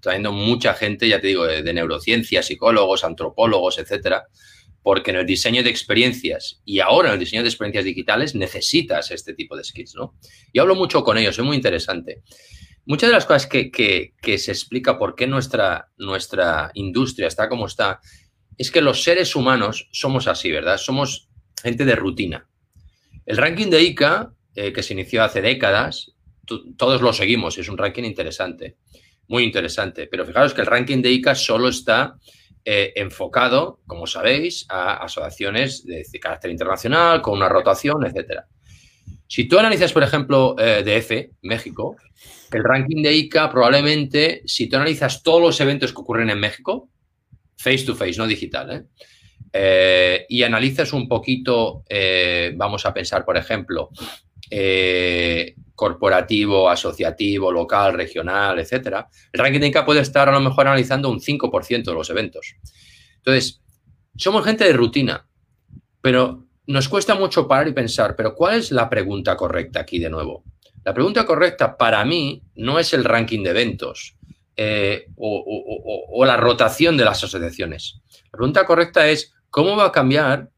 trayendo 0.01 0.33
mucha 0.33 0.75
gente, 0.75 1.09
ya 1.09 1.21
te 1.21 1.29
digo, 1.29 1.45
de, 1.45 1.73
neurociencia, 1.73 2.43
psicólogos, 2.43 3.05
antropólogos, 3.05 3.79
etcétera, 3.79 4.27
porque 4.83 5.13
en 5.13 5.19
el 5.19 5.27
diseño 5.27 5.63
de 5.63 5.71
experiencias 5.71 6.61
y 6.65 6.81
ahora 6.81 7.09
en 7.09 7.15
el 7.15 7.21
diseño 7.21 7.43
de 7.43 7.49
experiencias 7.49 7.85
digitales 7.85 8.35
necesitas 8.35 9.13
este 9.13 9.33
tipo 9.33 9.57
de 9.57 9.63
skills, 9.63 9.95
¿no? 9.95 10.15
Y 10.53 10.59
hablo 10.59 10.75
mucho 10.75 11.05
con 11.05 11.19
ellos, 11.19 11.39
es 11.39 11.45
muy 11.45 11.57
interesante. 11.57 12.23
Muchas 12.85 13.11
de 13.11 13.15
las 13.15 13.27
cosas 13.27 13.47
que, 13.47 14.13
se 14.39 14.51
explica 14.51 14.99
por 14.99 15.15
qué 15.15 15.29
nuestra, 15.29 15.91
nuestra 15.99 16.73
industria 16.75 17.29
está 17.29 17.49
como 17.49 17.67
está, 17.67 18.01
es 18.59 18.71
que 18.73 18.81
los 18.81 19.05
seres 19.05 19.37
humanos 19.37 19.89
somos 19.93 20.27
así, 20.27 20.51
¿verdad? 20.51 20.79
Somos 20.79 21.29
gente 21.63 21.85
de 21.85 21.95
rutina. 21.95 22.49
El 23.25 23.37
ranking 23.37 23.69
de 23.69 23.83
ICA, 23.83 24.33
eh, 24.57 24.73
que 24.73 24.83
se 24.83 24.95
inició 24.95 25.23
hace 25.23 25.41
décadas, 25.41 26.13
todos 26.77 27.01
lo 27.01 27.13
seguimos, 27.13 27.57
es 27.57 27.69
un 27.69 27.79
ranking 27.79 28.03
interesante, 28.03 28.79
muy 29.29 29.45
interesante, 29.45 30.09
pero 30.09 30.27
fijaros 30.27 30.53
que 30.53 30.63
el 30.63 30.67
ranking 30.67 31.01
de 31.01 31.13
ICA 31.13 31.37
solo 31.37 31.69
está 31.69 32.19
eh, 32.65 32.93
enfocado, 32.97 33.81
como 33.87 34.09
sabéis, 34.09 34.67
a 34.69 35.05
asociaciones 35.05 35.87
de 35.87 36.05
carácter 36.21 36.51
internacional, 36.51 37.23
con 37.23 37.35
una 37.35 37.49
rotación, 37.49 38.05
etc. 38.05 38.43
Si 39.33 39.49
tú 39.49 39.59
analizas, 39.59 39.95
por 39.95 40.03
ejemplo, 40.03 40.55
eh, 40.59 40.83
DF, 40.85 41.39
México, 41.41 41.97
el 42.51 42.63
ranking 42.63 43.03
de 43.03 43.15
ICA 43.15 43.51
probablemente, 43.51 44.43
si 44.45 44.69
tú 44.69 44.77
analizas 44.77 45.23
todos 45.23 45.41
los 45.41 45.59
eventos 45.59 45.91
que 45.91 46.03
ocurren 46.03 46.29
en 46.29 46.39
México, 46.39 46.91
face 47.57 47.87
to 47.87 47.95
face, 47.95 48.19
no 48.19 48.27
digital, 48.27 48.87
¿eh? 49.55 50.27
y 50.29 50.43
analizas 50.43 50.93
un 50.93 51.09
poquito, 51.09 51.83
vamos 52.57 52.85
a 52.85 52.93
pensar, 52.93 53.25
por 53.25 53.39
ejemplo, 53.39 53.89
corporativo, 55.75 56.69
asociativo, 56.69 57.51
local, 57.51 57.95
regional, 57.95 58.59
etcétera, 58.59 59.09
el 59.33 59.41
ranking 59.41 59.61
de 59.61 59.69
ICA 59.69 59.87
puede 59.87 60.01
estar 60.01 60.29
a 60.29 60.33
lo 60.33 60.41
mejor 60.41 60.67
analizando 60.67 61.09
un 61.09 61.21
5% 61.21 61.85
de 61.85 61.95
los 61.95 62.11
eventos. 62.11 62.55
Entonces, 63.17 63.63
somos 64.15 64.45
gente 64.45 64.65
de 64.65 64.75
rutina, 64.75 65.27
pero 66.03 66.52
nos 66.67 66.89
cuesta 66.89 67.15
mucho 67.15 67.49
parar 67.49 67.69
y 67.69 67.73
pensar, 67.73 68.15
pero 68.17 68.35
¿cuál 68.35 68.59
es 68.59 68.71
la 68.71 68.89
pregunta 68.89 69.37
correcta 69.37 69.81
aquí 69.81 69.99
de 69.99 70.11
nuevo? 70.11 70.45
La 70.85 70.95
pregunta 70.95 71.25
correcta 71.25 71.77
para 71.77 72.05
mí 72.05 72.43
no 72.57 72.79
es 72.79 72.93
el 72.93 73.05
ranking 73.05 73.43
de 73.43 73.51
eventos 73.51 74.17
eh, 74.57 75.07
o, 75.17 76.25
la 76.25 76.37
rotación 76.37 76.97
de 76.97 77.05
las 77.05 77.23
asociaciones. 77.25 78.01
La 78.33 78.39
pregunta 78.39 78.65
correcta 78.65 79.09
es, 79.09 79.33
¿cómo 79.51 79.77
va 79.77 79.87
a 79.87 79.93
cambiar 79.93 80.51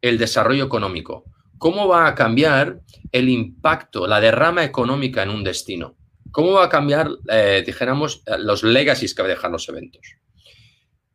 el 0.00 0.18
desarrollo 0.18 0.64
económico? 0.64 1.24
¿Cómo 1.58 1.88
va 1.88 2.06
a 2.06 2.14
cambiar 2.14 2.80
el 3.10 3.28
impacto, 3.28 4.06
la 4.06 4.20
derrama 4.20 4.64
económica 4.64 5.22
en 5.22 5.30
un 5.30 5.44
destino? 5.44 5.96
¿Cómo 6.30 6.52
va 6.52 6.66
a 6.66 6.68
cambiar, 6.68 7.10
eh, 7.30 7.62
dijéramos, 7.66 8.22
los 8.38 8.62
legacies 8.62 9.14
que 9.14 9.22
va 9.22 9.28
a 9.28 9.30
dejar 9.30 9.50
los 9.50 9.68
eventos? 9.68 10.02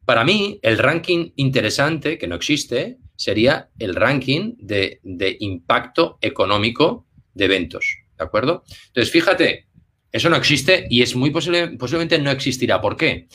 Para 0.05 0.24
mí, 0.24 0.59
el 0.61 0.78
ranking 0.78 1.32
interesante, 1.36 2.18
que 2.18 2.28
no 2.28 2.36
existe, 2.36 2.97
sería 3.16 3.70
el 3.80 3.95
ranking 3.95 4.55
de, 4.57 4.99
impacto 5.39 6.18
económico 6.22 7.05
de 7.34 7.45
eventos. 7.45 7.97
¿De 8.18 8.24
acuerdo? 8.24 8.64
Entonces, 8.88 9.11
fíjate, 9.11 9.68
eso 10.11 10.30
no 10.30 10.36
existe 10.36 10.86
y 10.89 11.01
es 11.01 11.16
muy 11.16 11.32
posible, 11.32 11.70
posiblemente 11.78 12.20
no 12.20 12.32
existirá. 12.32 12.80
¿Por 12.82 12.97
qué? 12.97 13.28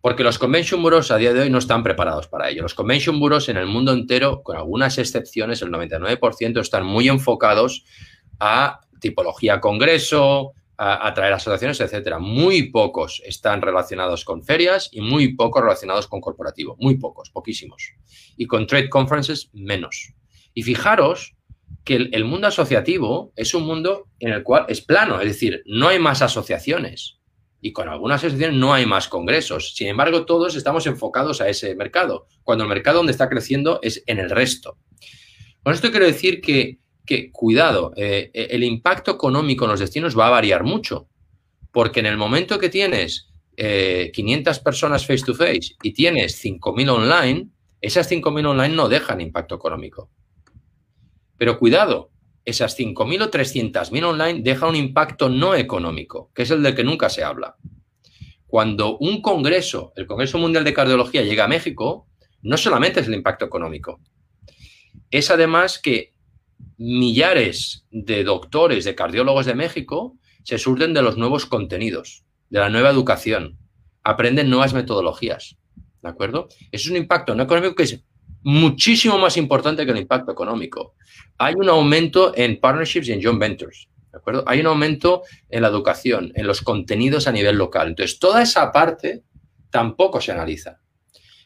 Porque 0.00 0.24
los 0.24 0.38
convention 0.38 0.82
bureaus 0.82 1.10
a 1.10 1.16
día 1.16 1.32
de 1.32 1.40
hoy 1.40 1.50
no 1.50 1.58
están 1.58 1.82
preparados 1.82 2.28
para 2.28 2.48
ello. 2.48 2.62
Los 2.62 2.74
convention 2.74 3.18
bureaus 3.18 3.48
en 3.48 3.56
el 3.56 3.66
mundo 3.66 3.92
entero, 3.92 4.42
con 4.42 4.56
algunas 4.56 4.98
excepciones, 4.98 5.62
el 5.62 5.70
99% 5.70 6.60
están 6.60 6.86
muy 6.86 7.08
enfocados 7.08 7.84
a 8.38 8.80
tipología 9.00 9.60
congreso, 9.60 10.54
a 10.78 11.08
atraer 11.08 11.32
asociaciones, 11.32 11.80
etcétera. 11.80 12.18
Muy 12.18 12.70
pocos 12.70 13.22
están 13.24 13.62
relacionados 13.62 14.24
con 14.24 14.42
ferias 14.42 14.88
y 14.92 15.00
muy 15.00 15.34
pocos 15.34 15.62
relacionados 15.62 16.06
con 16.06 16.20
corporativo. 16.20 16.76
Muy 16.78 16.96
pocos, 16.96 17.30
poquísimos. 17.30 17.94
Y 18.36 18.46
con 18.46 18.66
trade 18.66 18.88
conferences, 18.88 19.50
menos. 19.52 20.12
Y 20.54 20.62
fijaros 20.62 21.36
que 21.84 21.96
el, 21.96 22.10
el 22.12 22.24
mundo 22.24 22.46
asociativo 22.46 23.32
es 23.36 23.54
un 23.54 23.64
mundo 23.64 24.08
en 24.18 24.32
el 24.32 24.42
cual 24.42 24.66
es 24.68 24.80
plano, 24.80 25.20
es 25.20 25.28
decir, 25.28 25.62
no 25.66 25.88
hay 25.88 25.98
más 25.98 26.22
asociaciones 26.22 27.16
y 27.60 27.72
con 27.72 27.88
algunas 27.88 28.20
asociaciones 28.20 28.56
no 28.58 28.74
hay 28.74 28.86
más 28.86 29.08
congresos. 29.08 29.74
Sin 29.74 29.88
embargo, 29.88 30.24
todos 30.24 30.54
estamos 30.54 30.86
enfocados 30.86 31.40
a 31.40 31.48
ese 31.48 31.74
mercado, 31.74 32.28
cuando 32.44 32.64
el 32.64 32.70
mercado 32.70 32.98
donde 32.98 33.12
está 33.12 33.28
creciendo 33.28 33.80
es 33.82 34.04
en 34.06 34.18
el 34.18 34.30
resto. 34.30 34.78
Con 35.62 35.74
esto 35.74 35.90
quiero 35.90 36.06
decir 36.06 36.40
que, 36.40 36.78
cuidado, 37.32 37.92
eh, 37.96 38.30
el 38.32 38.64
impacto 38.64 39.12
económico 39.12 39.64
en 39.64 39.70
los 39.70 39.80
destinos 39.80 40.18
va 40.18 40.26
a 40.26 40.30
variar 40.30 40.64
mucho, 40.64 41.08
porque 41.72 42.00
en 42.00 42.06
el 42.06 42.16
momento 42.16 42.58
que 42.58 42.68
tienes 42.68 43.28
500 43.56 44.56
eh, 44.56 44.60
personas 44.62 45.06
face 45.06 45.24
to 45.24 45.34
face 45.34 45.76
y 45.82 45.92
tienes 45.92 46.42
5.000 46.44 46.90
online, 46.90 47.48
esas 47.80 48.10
5.000 48.10 48.46
online 48.46 48.74
no 48.74 48.88
dejan 48.88 49.20
impacto 49.20 49.54
económico. 49.54 50.10
Pero 51.38 51.58
cuidado, 51.58 52.10
esas 52.44 52.78
5.000 52.78 53.22
o 53.22 53.30
300.000 53.30 54.04
online 54.04 54.40
deja 54.42 54.66
un 54.66 54.76
impacto 54.76 55.28
no 55.28 55.54
económico, 55.54 56.30
que 56.34 56.42
es 56.42 56.50
el 56.50 56.62
del 56.62 56.74
que 56.74 56.84
nunca 56.84 57.08
se 57.10 57.24
habla. 57.24 57.56
Cuando 58.46 58.96
un 58.98 59.20
congreso, 59.20 59.92
el 59.96 60.06
Congreso 60.06 60.38
Mundial 60.38 60.64
de 60.64 60.72
Cardiología, 60.72 61.22
llega 61.22 61.44
a 61.44 61.48
México, 61.48 62.06
no 62.42 62.56
solamente 62.56 63.00
es 63.00 63.08
el 63.08 63.14
impacto 63.14 63.44
económico, 63.44 64.00
es 65.10 65.30
además 65.30 65.78
que 65.78 66.15
millares 66.78 67.86
de 67.90 68.24
doctores, 68.24 68.84
de 68.84 68.94
cardiólogos 68.94 69.46
de 69.46 69.54
México, 69.54 70.16
se 70.42 70.58
surten 70.58 70.94
de 70.94 71.02
los 71.02 71.16
nuevos 71.16 71.46
contenidos, 71.46 72.24
de 72.50 72.60
la 72.60 72.68
nueva 72.68 72.90
educación, 72.90 73.58
aprenden 74.02 74.50
nuevas 74.50 74.74
metodologías. 74.74 75.56
¿De 76.02 76.08
acuerdo? 76.08 76.48
es 76.70 76.88
un 76.88 76.96
impacto 76.96 77.34
no 77.34 77.42
económico 77.42 77.74
que 77.74 77.82
es 77.82 78.04
muchísimo 78.42 79.18
más 79.18 79.36
importante 79.36 79.84
que 79.84 79.90
el 79.90 79.98
impacto 79.98 80.30
económico. 80.30 80.94
Hay 81.36 81.54
un 81.54 81.68
aumento 81.68 82.32
en 82.36 82.60
partnerships 82.60 83.08
y 83.08 83.12
en 83.12 83.22
joint 83.22 83.40
ventures. 83.40 83.88
¿De 84.12 84.18
acuerdo? 84.18 84.44
Hay 84.46 84.60
un 84.60 84.66
aumento 84.66 85.22
en 85.48 85.62
la 85.62 85.68
educación, 85.68 86.30
en 86.36 86.46
los 86.46 86.62
contenidos 86.62 87.26
a 87.26 87.32
nivel 87.32 87.56
local. 87.56 87.88
Entonces, 87.88 88.20
toda 88.20 88.42
esa 88.42 88.70
parte 88.70 89.24
tampoco 89.68 90.20
se 90.20 90.30
analiza. 90.30 90.80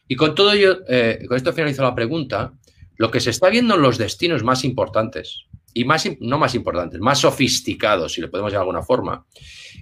Y 0.06 0.16
con 0.16 0.34
todo 0.34 0.52
ello, 0.52 0.80
eh, 0.88 1.24
con 1.26 1.36
esto 1.36 1.52
finalizo 1.54 1.82
la 1.82 1.94
pregunta, 1.94 2.52
lo 3.00 3.10
que 3.10 3.20
se 3.20 3.30
está 3.30 3.48
viendo 3.48 3.76
en 3.76 3.80
los 3.80 3.96
destinos 3.96 4.44
más 4.44 4.62
importantes, 4.62 5.46
y 5.72 5.86
más, 5.86 6.06
no 6.20 6.36
más 6.36 6.54
importantes, 6.54 7.00
más 7.00 7.20
sofisticados, 7.20 8.12
si 8.12 8.20
le 8.20 8.28
podemos 8.28 8.52
llamar 8.52 8.66
de 8.66 8.68
alguna 8.68 8.82
forma, 8.82 9.24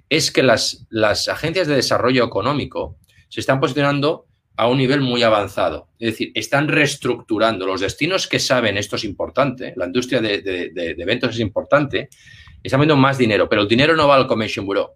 es 0.09 0.31
que 0.31 0.45
las, 0.45 0.87
las 0.89 1.29
agencias 1.29 1.67
de 1.67 1.75
desarrollo 1.75 2.23
económico 2.23 2.97
se 3.29 3.41
están 3.41 3.59
posicionando 3.59 4.27
a 4.57 4.69
un 4.69 4.79
nivel 4.79 5.01
muy 5.01 5.25
avanzado. 5.25 5.89
Es 5.99 6.13
decir, 6.13 6.31
están 6.33 6.69
reestructurando 6.69 7.67
los 7.67 7.81
destinos 7.81 8.29
que 8.29 8.39
saben 8.39 8.77
esto 8.77 8.95
es 8.95 9.03
importante, 9.03 9.75
la 9.75 9.87
industria 9.87 10.21
de, 10.21 10.41
de, 10.41 10.95
eventos 10.97 11.31
es 11.31 11.41
importante, 11.41 12.11
están 12.63 12.79
viendo 12.79 12.97
más 12.97 13.19
dinero, 13.19 13.49
pero 13.49 13.63
el 13.63 13.69
dinero 13.69 13.97
no 13.97 14.07
va 14.07 14.15
al 14.15 14.29
Commission 14.29 14.65
Bureau. 14.65 14.91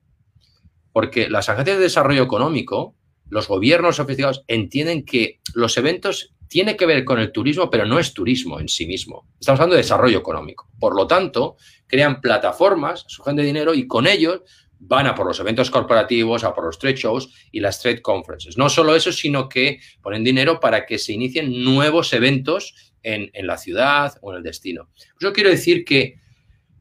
Porque 0.92 1.28
las 1.28 1.48
agencias 1.48 1.76
de 1.76 1.82
desarrollo 1.82 2.22
económico, 2.22 2.94
los 3.32 3.48
gobiernos 3.48 3.96
sofisticados, 3.96 4.44
entienden 4.46 5.06
que 5.06 5.40
los 5.54 5.78
eventos 5.78 6.34
tiene 6.48 6.76
que 6.76 6.84
ver 6.84 7.02
con 7.02 7.18
el 7.18 7.32
turismo, 7.32 7.70
pero 7.70 7.86
no 7.86 7.98
es 7.98 8.12
turismo 8.12 8.60
en 8.60 8.68
sí 8.68 8.86
mismo. 8.86 9.26
Estamos 9.40 9.58
hablando 9.58 9.76
de 9.76 9.80
desarrollo 9.80 10.18
económico. 10.18 10.68
Por 10.78 10.94
lo 10.94 11.06
tanto, 11.06 11.56
crean 11.86 12.20
plataformas, 12.20 13.06
sugen 13.08 13.36
de 13.36 13.42
dinero 13.42 13.72
y 13.72 13.86
con 13.86 14.06
ellos 14.06 14.42
van 14.78 15.06
a 15.06 15.14
por 15.14 15.26
los 15.26 15.40
eventos 15.40 15.70
corporativos, 15.70 16.44
a 16.44 16.54
por 16.54 16.66
los 16.66 16.78
trade 16.78 16.96
shows 16.96 17.32
y 17.50 17.60
las 17.60 17.80
trade 17.80 18.02
conferences. 18.02 18.58
No 18.58 18.68
solo 18.68 18.94
eso, 18.94 19.12
sino 19.12 19.48
que 19.48 19.80
ponen 20.02 20.24
dinero 20.24 20.60
para 20.60 20.84
que 20.84 20.98
se 20.98 21.14
inicien 21.14 21.64
nuevos 21.64 22.12
eventos 22.12 22.92
en, 23.02 23.30
la 23.46 23.56
ciudad 23.56 24.18
o 24.20 24.32
en 24.32 24.36
el 24.36 24.42
destino. 24.42 24.90
Yo 25.20 25.32
quiero 25.32 25.48
decir 25.48 25.86
que 25.86 26.20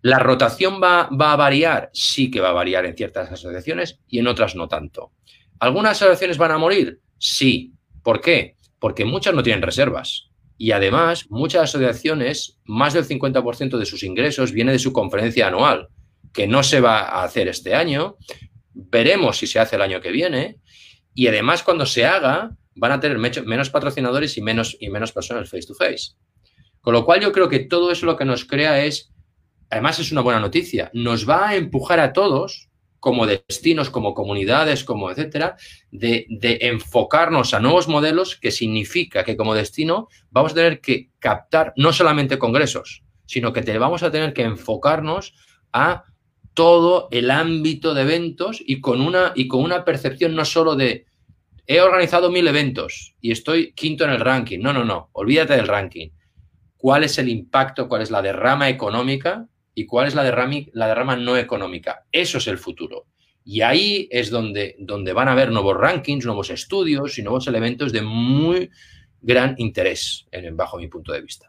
la 0.02 0.20
rotación 0.20 0.82
va, 0.84 1.08
va, 1.10 1.32
a 1.32 1.38
variar, 1.38 1.92
sí 1.94 2.30
que 2.30 2.42
va 2.42 2.50
a 2.50 2.54
variar 2.54 2.86
en 2.86 2.98
ciertas 2.98 3.32
asociaciones 3.32 4.02
y 4.10 4.20
en 4.20 4.28
otras 4.28 4.54
no 4.58 4.68
tanto. 4.68 5.14
¿Algunas 5.62 5.94
asociaciones 5.94 6.38
van 6.38 6.52
a 6.52 6.58
morir? 6.58 7.00
Sí. 7.18 7.72
¿Por 8.04 8.20
qué? 8.20 8.56
porque 8.82 9.06
muchas 9.06 9.36
no 9.36 9.44
tienen 9.44 9.62
reservas. 9.62 10.32
Y 10.58 10.72
además, 10.72 11.28
muchas 11.30 11.64
asociaciones, 11.64 12.60
más 12.66 12.94
del 12.94 13.08
50% 13.08 13.78
de 13.78 13.86
sus 13.86 14.04
ingresos 14.04 14.52
viene 14.52 14.72
de 14.72 14.80
su 14.80 14.92
conferencia 14.92 15.48
anual, 15.48 15.90
que 16.34 16.48
no 16.48 16.64
se 16.64 16.82
va 16.82 17.02
a 17.02 17.24
hacer 17.24 17.48
este 17.48 17.76
año. 17.76 18.18
Veremos 18.74 19.38
si 19.38 19.46
se 19.46 19.60
hace 19.60 19.76
el 19.76 19.84
año 19.84 20.02
que 20.02 20.12
viene. 20.12 20.58
Y 21.14 21.28
además, 21.28 21.62
cuando 21.62 21.86
se 21.86 22.06
haga, 22.06 22.58
van 22.76 22.92
a 22.92 23.00
tener 23.00 23.20
menos 23.20 23.70
patrocinadores 23.70 24.36
y 24.38 24.42
menos, 24.42 24.76
y 24.80 24.90
menos 24.90 25.12
personas 25.12 25.48
face 25.48 25.68
to 25.68 25.76
face. 25.76 26.14
Con 26.82 26.94
lo 26.94 27.06
cual, 27.06 27.22
yo 27.22 27.32
creo 27.32 27.50
que 27.50 27.60
todo 27.60 27.92
eso 27.92 28.08
lo 28.08 28.18
que 28.18 28.26
nos 28.26 28.46
crea 28.46 28.84
es, 28.84 29.14
además 29.70 30.00
es 30.00 30.12
una 30.12 30.22
buena 30.22 30.40
noticia, 30.40 30.90
nos 30.94 31.30
va 31.30 31.50
a 31.50 31.56
empujar 31.56 32.00
a 32.00 32.14
todos 32.14 32.71
como 33.02 33.26
destinos, 33.26 33.90
como 33.90 34.14
comunidades, 34.14 34.84
como 34.84 35.10
etcétera, 35.10 35.58
de, 35.90 36.28
enfocarnos 36.62 37.56
a 37.56 37.60
nuevos 37.60 37.88
modelos, 37.88 38.36
que 38.36 38.52
significa 38.52 39.24
que 39.24 39.36
como 39.36 39.56
destino 39.56 40.08
vamos 40.30 40.52
a 40.52 40.56
tener 40.56 40.82
que 40.82 41.10
captar 41.18 41.74
no 41.76 41.94
solamente 41.94 42.38
congresos, 42.38 43.04
sino 43.26 43.52
que 43.54 43.64
te, 43.64 43.76
vamos 43.80 44.04
a 44.04 44.12
tener 44.12 44.34
que 44.34 44.44
enfocarnos 44.44 45.34
a 45.74 46.04
todo 46.54 47.08
el 47.10 47.32
ámbito 47.32 47.96
de 47.96 48.04
eventos 48.04 48.62
y 48.64 48.82
con 48.82 49.02
una, 49.02 49.34
y 49.36 49.48
con 49.48 49.64
una 49.64 49.84
percepción 49.84 50.36
no 50.36 50.46
solo 50.46 50.76
de 50.76 51.08
he 51.66 51.82
organizado 51.82 52.30
mil 52.30 52.48
eventos 52.48 53.16
y 53.20 53.32
estoy 53.32 53.74
quinto 53.74 54.04
en 54.04 54.12
el 54.12 54.20
ranking. 54.20 54.60
No, 54.60 54.74
no, 54.74 54.86
no, 54.86 55.10
olvídate 55.14 55.56
del 55.56 55.68
ranking. 55.68 56.10
¿Cuál 56.78 57.04
es 57.04 57.18
el 57.18 57.30
impacto, 57.30 57.90
cuál 57.90 58.04
es 58.04 58.12
la 58.12 58.22
derrama 58.22 58.70
económica 58.70 59.48
y 59.82 59.86
cuál 59.88 60.08
es 60.08 60.14
la 60.14 60.24
derrama, 60.24 60.58
la 60.74 60.88
derrama 60.88 61.16
no 61.16 61.36
económica. 61.38 62.06
Eso 62.12 62.38
es 62.38 62.48
el 62.48 62.60
futuro. 62.60 63.08
Y 63.44 63.62
ahí 63.62 64.08
es 64.12 64.30
donde, 64.30 64.76
donde 64.78 65.14
van 65.14 65.28
a 65.28 65.32
haber 65.32 65.52
nuevos 65.52 65.76
rankings, 65.76 66.26
nuevos 66.26 66.52
estudios 66.52 67.18
y 67.18 67.24
nuevos 67.24 67.48
elementos 67.48 67.92
de 67.92 68.04
muy 68.04 68.70
gran 69.22 69.56
interés, 69.58 70.28
en, 70.32 70.56
bajo 70.56 70.78
mi 70.78 70.88
punto 70.88 71.12
de 71.12 71.22
vista. 71.22 71.48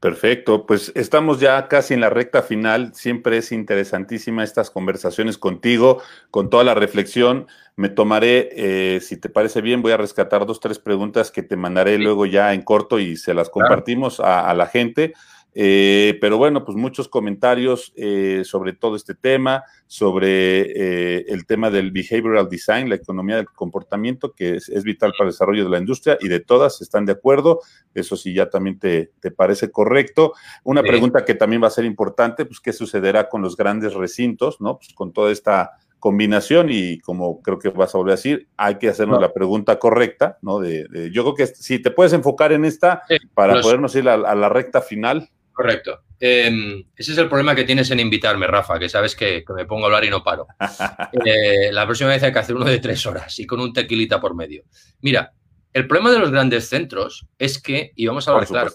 Perfecto, 0.00 0.66
pues 0.66 0.90
estamos 0.94 1.40
ya 1.40 1.68
casi 1.68 1.92
en 1.92 2.00
la 2.00 2.08
recta 2.08 2.42
final. 2.42 2.94
Siempre 2.94 3.36
es 3.36 3.52
interesantísima 3.52 4.42
estas 4.42 4.70
conversaciones 4.70 5.36
contigo, 5.36 6.02
con 6.30 6.48
toda 6.48 6.64
la 6.64 6.74
reflexión. 6.74 7.46
Me 7.76 7.90
tomaré, 7.90 8.48
eh, 8.52 9.00
si 9.02 9.18
te 9.18 9.28
parece 9.28 9.60
bien, 9.60 9.82
voy 9.82 9.92
a 9.92 9.98
rescatar 9.98 10.46
dos, 10.46 10.58
tres 10.58 10.78
preguntas 10.78 11.30
que 11.30 11.42
te 11.42 11.56
mandaré 11.56 11.98
luego 11.98 12.24
ya 12.24 12.54
en 12.54 12.62
corto 12.62 12.98
y 12.98 13.16
se 13.18 13.34
las 13.34 13.50
compartimos 13.50 14.20
a, 14.20 14.52
la 14.54 14.66
gente. 14.66 15.12
Eh, 15.54 16.16
pero 16.20 16.38
bueno, 16.38 16.64
pues 16.64 16.76
muchos 16.76 17.08
comentarios 17.08 17.92
eh, 17.96 18.42
sobre 18.44 18.72
todo 18.72 18.94
este 18.94 19.14
tema, 19.14 19.64
sobre 19.86 20.60
eh, 20.60 21.24
el 21.28 21.44
tema 21.44 21.70
del 21.70 21.90
behavioral 21.90 22.48
design, 22.48 22.88
la 22.88 22.94
economía 22.94 23.36
del 23.36 23.46
comportamiento, 23.46 24.32
que 24.32 24.56
es, 24.56 24.84
vital 24.84 25.12
para 25.16 25.28
el 25.28 25.32
desarrollo 25.32 25.64
de 25.64 25.70
la 25.70 25.78
industria 25.78 26.16
y 26.20 26.28
de 26.28 26.40
todas 26.40 26.80
están 26.80 27.04
de 27.04 27.12
acuerdo. 27.12 27.60
Eso 27.94 28.16
sí, 28.16 28.32
ya 28.32 28.48
también 28.48 28.78
te, 28.78 29.10
parece 29.36 29.70
correcto. 29.70 30.34
Una 30.64 30.82
pregunta 30.82 31.24
que 31.24 31.34
también 31.34 31.62
va 31.62 31.66
a 31.66 31.70
ser 31.70 31.84
importante, 31.84 32.44
pues 32.46 32.60
qué 32.60 32.72
sucederá 32.72 33.28
con 33.28 33.42
los 33.42 33.56
grandes 33.56 33.94
recintos, 33.94 34.60
¿no? 34.60 34.78
Pues 34.78 34.92
con 34.94 35.12
toda 35.12 35.32
esta 35.32 35.72
combinación 36.00 36.68
y 36.70 36.98
como 37.00 37.42
creo 37.42 37.58
que 37.58 37.68
vas 37.68 37.94
a 37.94 37.98
volver 37.98 38.14
a 38.14 38.16
decir, 38.16 38.48
hay 38.56 38.76
que 38.78 38.88
hacernos 38.88 39.20
la 39.20 39.32
pregunta 39.32 39.78
correcta, 39.78 40.38
¿no? 40.40 40.58
De, 40.58 41.10
yo 41.12 41.22
creo 41.22 41.34
que 41.34 41.46
si 41.46 41.78
te 41.78 41.90
puedes 41.90 42.12
enfocar 42.12 42.52
en 42.52 42.64
esta 42.64 43.02
para 43.34 43.60
podernos 43.60 43.94
ir 43.94 44.08
a, 44.08 44.16
la 44.16 44.48
recta 44.48 44.80
final. 44.80 45.28
Correcto. 45.60 46.04
Em, 46.18 46.86
ese 46.96 47.12
es 47.12 47.18
el 47.18 47.28
problema 47.28 47.54
que 47.54 47.64
tienes 47.64 47.90
en 47.90 48.00
invitarme, 48.00 48.46
Rafa, 48.46 48.78
que 48.78 48.88
sabes 48.88 49.14
que, 49.14 49.44
me 49.54 49.66
pongo 49.66 49.84
a 49.84 49.86
hablar 49.88 50.04
y 50.04 50.08
no 50.10 50.24
paro. 50.24 50.46
Eh, 51.26 51.70
la 51.70 51.84
próxima 51.84 52.08
vez 52.08 52.22
hay 52.22 52.32
que 52.32 52.38
hacer 52.38 52.56
uno 52.56 52.64
de 52.64 52.78
tres 52.78 53.04
horas 53.04 53.38
y 53.38 53.46
con 53.46 53.60
un 53.60 53.74
tequilita 53.74 54.18
por 54.18 54.34
medio. 54.34 54.64
Mira, 55.02 55.34
el 55.74 55.86
problema 55.86 56.12
de 56.12 56.18
los 56.18 56.30
grandes 56.30 56.68
centros 56.70 57.26
es 57.38 57.60
que, 57.60 57.92
y 57.94 58.06
vamos 58.06 58.26
a 58.26 58.30
hablar 58.30 58.46
claro, 58.46 58.70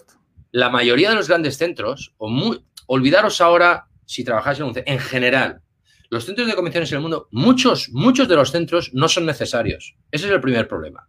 la 0.52 0.70
mayoría 0.70 1.10
de 1.10 1.16
los 1.16 1.26
grandes 1.26 1.56
centros, 1.56 2.14
o 2.18 2.28
muy, 2.28 2.64
olvidaros 2.86 3.40
ahora 3.40 3.88
si 4.04 4.22
trabajáis 4.22 4.60
en 4.60 4.66
un 4.66 4.74
centro, 4.74 4.92
en 4.92 5.00
general, 5.00 5.62
los 6.08 6.24
centros 6.24 6.46
de 6.46 6.54
convenciones 6.54 6.92
en 6.92 6.96
el 6.96 7.02
mundo, 7.02 7.26
muchos, 7.32 7.88
muchos 7.90 8.28
de 8.28 8.36
los 8.36 8.52
centros 8.52 8.90
no 8.94 9.08
son 9.08 9.26
necesarios. 9.26 9.96
Ese 10.12 10.26
es 10.26 10.32
el 10.32 10.40
primer 10.40 10.68
problema. 10.68 11.08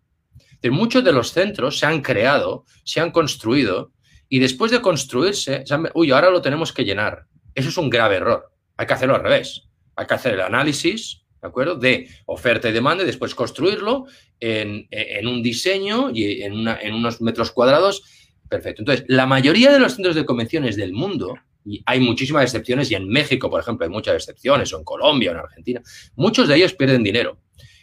muchos 0.71 1.03
de 1.03 1.11
los 1.11 1.33
centros 1.33 1.77
se 1.77 1.85
han 1.85 2.01
creado, 2.01 2.65
se 2.83 2.99
han 2.99 3.11
construido 3.11 3.91
y 4.29 4.39
después 4.39 4.71
de 4.71 4.81
construirse, 4.81 5.63
uy, 5.93 6.11
ahora 6.11 6.29
lo 6.29 6.41
tenemos 6.41 6.73
que 6.73 6.83
llenar. 6.83 7.25
Eso 7.55 7.69
es 7.69 7.77
un 7.77 7.89
grave 7.89 8.17
error. 8.17 8.51
Hay 8.75 8.85
que 8.85 8.93
hacerlo 8.93 9.15
al 9.15 9.23
revés. 9.23 9.63
Hay 9.95 10.05
que 10.05 10.13
hacer 10.13 10.33
el 10.33 10.41
análisis, 10.41 11.23
¿de 11.41 11.47
acuerdo? 11.47 11.75
De 11.75 12.09
oferta 12.25 12.69
y 12.69 12.71
demanda 12.71 13.03
y 13.03 13.07
después 13.07 13.33
construirlo 13.33 14.05
en, 14.39 14.87
un 15.27 15.41
diseño 15.41 16.11
y 16.13 16.41
en, 16.43 16.67
en 16.67 16.93
unos 16.93 17.21
metros 17.21 17.51
cuadrados. 17.51 18.03
Perfecto. 18.49 18.81
Entonces, 18.81 19.05
la 19.07 19.25
mayoría 19.25 19.71
de 19.71 19.79
los 19.79 19.95
centros 19.95 20.15
de 20.15 20.25
convenciones 20.25 20.75
del 20.75 20.93
mundo, 20.93 21.35
y 21.65 21.81
hay 21.85 21.99
muchísimas 21.99 22.43
excepciones, 22.43 22.91
y 22.91 22.95
en 22.95 23.07
México, 23.07 23.49
por 23.49 23.61
ejemplo, 23.61 23.85
hay 23.85 23.91
muchas 23.91 24.15
excepciones, 24.15 24.71
o 24.73 24.77
en 24.77 24.83
Colombia, 24.83 25.31
o 25.31 25.33
en 25.33 25.39
Argentina, 25.39 25.81
muchos 26.15 26.47
de 26.47 26.55
ellos 26.55 26.73
pierden 26.73 27.03
dinero. 27.03 27.39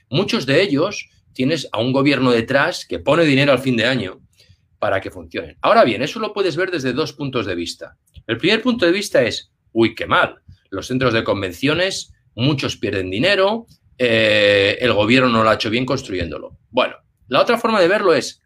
Muchos 0.09 0.47
de 0.47 0.63
ellos 0.63 1.09
tienes 1.33 1.69
a 1.73 1.81
un 1.81 1.93
gobierno 1.93 2.31
detrás 2.31 2.87
que 2.87 2.99
pone 2.99 3.25
dinero 3.25 3.53
al 3.53 3.59
fin 3.59 3.77
de 3.77 3.87
año 3.87 4.24
para 4.85 5.01
que 5.01 5.11
funcionen. 5.11 5.57
Ahora 5.63 5.83
bien, 5.83 6.03
eso 6.03 6.21
lo 6.21 6.35
puedes 6.35 6.57
ver 6.57 6.71
desde 6.71 6.93
dos 6.93 7.15
puntos 7.15 7.47
de 7.47 7.55
vista. 7.55 7.97
El 8.27 8.37
primer 8.37 8.61
punto 8.61 8.85
de 8.85 8.93
vista 8.93 9.23
es, 9.23 9.51
uy, 9.73 9.95
qué 9.95 10.07
mal. 10.07 10.43
Los 10.69 10.89
centros 10.89 11.15
de 11.15 11.25
convenciones, 11.25 12.13
muchos 12.35 12.77
pierden 12.77 13.09
dinero, 13.09 13.67
eh, 13.97 14.77
el 14.81 14.93
gobierno 14.93 15.31
no 15.31 15.43
lo 15.43 15.49
ha 15.49 15.55
hecho 15.55 15.71
bien 15.71 15.87
construyéndolo. 15.87 16.59
Bueno, 16.69 16.97
la 17.29 17.41
otra 17.41 17.57
forma 17.57 17.81
de 17.81 17.89
verlo 17.89 18.13
es, 18.13 18.43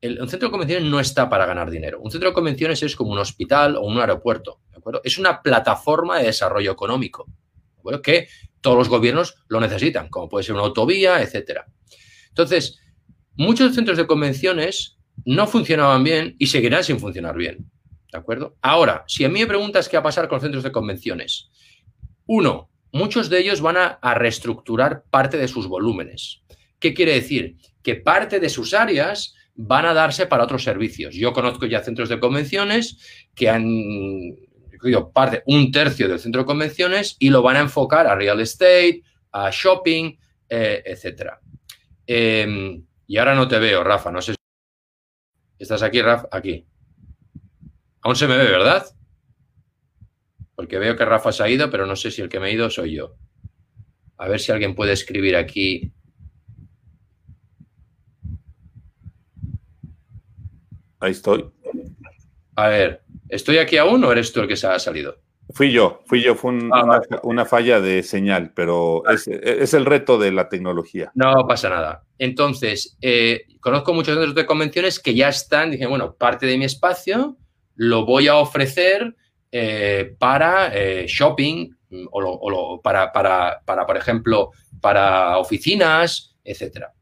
el, 0.00 0.22
un 0.22 0.28
centro 0.28 0.46
de 0.48 0.52
convenciones 0.52 0.88
no 0.88 1.00
está 1.00 1.28
para 1.28 1.46
ganar 1.46 1.68
dinero. 1.68 1.98
Un 2.00 2.12
centro 2.12 2.28
de 2.28 2.34
convenciones 2.34 2.80
es 2.84 2.94
como 2.94 3.10
un 3.10 3.18
hospital 3.18 3.74
o 3.74 3.80
un 3.80 3.98
aeropuerto. 3.98 4.60
¿de 4.70 4.76
acuerdo? 4.76 5.00
Es 5.02 5.18
una 5.18 5.42
plataforma 5.42 6.18
de 6.18 6.26
desarrollo 6.26 6.70
económico 6.70 7.26
que 8.02 8.28
todos 8.60 8.76
los 8.76 8.88
gobiernos 8.88 9.36
lo 9.48 9.60
necesitan, 9.60 10.08
como 10.08 10.28
puede 10.28 10.44
ser 10.44 10.54
una 10.54 10.64
autovía, 10.64 11.22
etc. 11.22 11.62
Entonces, 12.28 12.78
muchos 13.34 13.74
centros 13.74 13.96
de 13.96 14.06
convenciones 14.06 14.95
no 15.26 15.46
funcionaban 15.46 16.04
bien 16.04 16.36
y 16.38 16.46
seguirán 16.46 16.84
sin 16.84 16.98
funcionar 16.98 17.36
bien. 17.36 17.68
¿De 18.10 18.18
acuerdo? 18.18 18.56
Ahora, 18.62 19.04
si 19.08 19.24
a 19.24 19.28
mí 19.28 19.40
me 19.40 19.46
preguntas 19.46 19.88
qué 19.88 19.96
va 19.96 20.00
a 20.00 20.04
pasar 20.04 20.28
con 20.28 20.36
los 20.36 20.42
centros 20.42 20.64
de 20.64 20.72
convenciones, 20.72 21.50
uno, 22.24 22.70
muchos 22.92 23.28
de 23.28 23.40
ellos 23.40 23.60
van 23.60 23.76
a, 23.76 24.14
reestructurar 24.14 25.02
parte 25.10 25.36
de 25.36 25.48
sus 25.48 25.66
volúmenes. 25.66 26.42
¿Qué 26.78 26.94
quiere 26.94 27.14
decir? 27.14 27.56
Que 27.82 27.96
parte 27.96 28.38
de 28.40 28.48
sus 28.48 28.72
áreas 28.72 29.34
van 29.56 29.84
a 29.84 29.94
darse 29.94 30.26
para 30.26 30.44
otros 30.44 30.62
servicios. 30.62 31.14
Yo 31.14 31.32
conozco 31.32 31.66
ya 31.66 31.82
centros 31.82 32.08
de 32.08 32.20
convenciones 32.20 33.28
que 33.34 33.50
han 33.50 33.66
digo, 34.82 35.10
parte, 35.10 35.42
un 35.46 35.72
tercio 35.72 36.08
del 36.08 36.20
centro 36.20 36.42
de 36.42 36.46
convenciones 36.46 37.16
y 37.18 37.30
lo 37.30 37.42
van 37.42 37.56
a 37.56 37.60
enfocar 37.60 38.06
a 38.06 38.14
real 38.14 38.40
estate, 38.40 39.02
a 39.32 39.50
shopping, 39.50 40.16
eh, 40.48 40.82
etc. 40.84 41.32
Em, 42.06 42.84
y 43.08 43.16
ahora 43.16 43.34
no 43.34 43.48
te 43.48 43.58
veo, 43.58 43.82
Rafa, 43.82 44.12
no 44.12 44.22
sé. 44.22 44.35
¿Estás 45.58 45.82
aquí, 45.82 46.02
Rafa? 46.02 46.28
Aquí. 46.30 46.66
Aún 48.02 48.16
se 48.16 48.28
me 48.28 48.36
ve, 48.36 48.44
¿verdad? 48.44 48.86
Porque 50.54 50.78
veo 50.78 50.96
que 50.96 51.04
Rafa 51.04 51.32
se 51.32 51.42
ha 51.42 51.48
ido, 51.48 51.70
pero 51.70 51.86
no 51.86 51.96
sé 51.96 52.10
si 52.10 52.22
el 52.22 52.28
que 52.28 52.40
me 52.40 52.48
ha 52.48 52.52
ido 52.52 52.70
soy 52.70 52.94
yo. 52.94 53.16
A 54.16 54.28
ver 54.28 54.40
si 54.40 54.52
alguien 54.52 54.74
puede 54.74 54.92
escribir 54.92 55.36
aquí 55.36 55.92
Ahí 61.00 61.12
estoy. 61.12 61.48
A 62.56 62.68
ver, 62.68 63.02
¿estoy 63.28 63.58
aquí 63.58 63.76
aún 63.76 64.02
o 64.04 64.12
eres 64.12 64.32
tú 64.32 64.40
el 64.40 64.48
que 64.48 64.56
se 64.56 64.66
ha 64.66 64.78
salido? 64.78 65.18
Fui 65.56 65.72
yo, 65.72 66.02
fui 66.04 66.20
yo, 66.20 66.34
fue 66.34 66.52
ah, 66.70 67.00
una, 67.22 67.46
falla 67.46 67.80
de 67.80 68.02
señal, 68.02 68.52
pero 68.54 69.02
es, 69.08 69.72
el 69.72 69.86
reto 69.86 70.18
de 70.18 70.30
la 70.30 70.50
tecnología. 70.50 71.10
No 71.14 71.46
pasa 71.48 71.70
nada. 71.70 72.04
Entonces, 72.18 72.98
eh, 73.00 73.46
conozco 73.60 73.94
muchos 73.94 74.16
centros 74.16 74.34
de 74.34 74.44
convenciones 74.44 75.00
que 75.00 75.14
ya 75.14 75.30
están, 75.30 75.70
dije, 75.70 75.86
bueno, 75.86 76.14
parte 76.14 76.44
de 76.44 76.58
mi 76.58 76.66
espacio 76.66 77.38
lo 77.74 78.04
voy 78.04 78.28
a 78.28 78.36
ofrecer 78.36 79.16
eh, 79.50 80.14
para 80.18 80.76
eh, 80.76 81.06
shopping 81.08 81.70
mm, 81.88 82.06
o, 82.12 82.82
para, 82.82 83.10
para, 83.10 83.62
para, 83.64 83.86
por 83.86 83.96
ejemplo, 83.96 84.50
para 84.82 85.38
oficinas, 85.38 86.36
etcétera. 86.44 86.92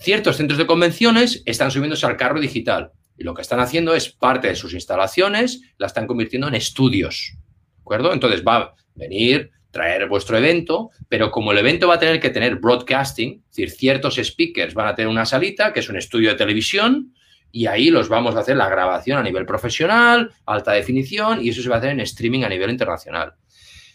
Ciertos 0.00 0.36
centros 0.36 0.58
de 0.58 0.66
convenciones 0.66 1.44
están 1.46 1.70
subiéndose 1.70 2.06
al 2.06 2.16
carro 2.16 2.40
digital. 2.40 2.90
Y 3.16 3.22
lo 3.22 3.34
que 3.34 3.42
están 3.42 3.60
haciendo 3.60 3.94
es 3.94 4.08
parte 4.08 4.48
de 4.48 4.56
sus 4.56 4.74
instalaciones, 4.74 5.60
la 5.76 5.86
están 5.86 6.08
convirtiendo 6.08 6.48
en 6.48 6.56
estudios. 6.56 7.37
Entonces 8.12 8.42
va 8.46 8.56
a 8.56 8.74
venir, 8.94 9.50
traer 9.70 10.08
vuestro 10.08 10.38
evento, 10.38 10.90
pero 11.08 11.30
como 11.30 11.52
el 11.52 11.58
evento 11.58 11.88
va 11.88 11.94
a 11.94 11.98
tener 11.98 12.20
que 12.20 12.30
tener 12.30 12.56
broadcasting, 12.56 13.42
es 13.50 13.56
decir, 13.56 13.70
ciertos 13.70 14.16
speakers 14.16 14.74
van 14.74 14.88
a 14.88 14.94
tener 14.94 15.08
una 15.08 15.26
salita, 15.26 15.72
que 15.72 15.80
es 15.80 15.88
un 15.88 15.96
estudio 15.96 16.30
de 16.30 16.36
televisión, 16.36 17.14
y 17.50 17.66
ahí 17.66 17.90
los 17.90 18.08
vamos 18.08 18.36
a 18.36 18.40
hacer 18.40 18.56
la 18.56 18.68
grabación 18.68 19.18
a 19.18 19.22
nivel 19.22 19.46
profesional, 19.46 20.30
alta 20.46 20.72
definición, 20.72 21.44
y 21.44 21.50
eso 21.50 21.62
se 21.62 21.68
va 21.68 21.76
a 21.76 21.78
hacer 21.78 21.90
en 21.90 22.00
streaming 22.00 22.44
a 22.44 22.48
nivel 22.48 22.70
internacional. 22.70 23.34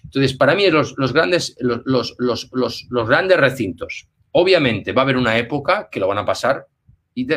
Entonces, 0.04 0.34
para 0.34 0.56
mí, 0.56 0.70
los, 0.70 0.96
grandes, 1.14 1.56
los, 1.60 2.16
los, 2.18 3.08
grandes 3.08 3.38
recintos, 3.38 4.08
obviamente 4.32 4.92
va 4.92 5.02
a 5.02 5.06
haber 5.06 5.18
una 5.18 5.38
época 5.38 5.88
que 5.92 6.00
lo 6.00 6.08
van 6.08 6.18
a 6.18 6.26
pasar, 6.26 6.68
y 7.16 7.28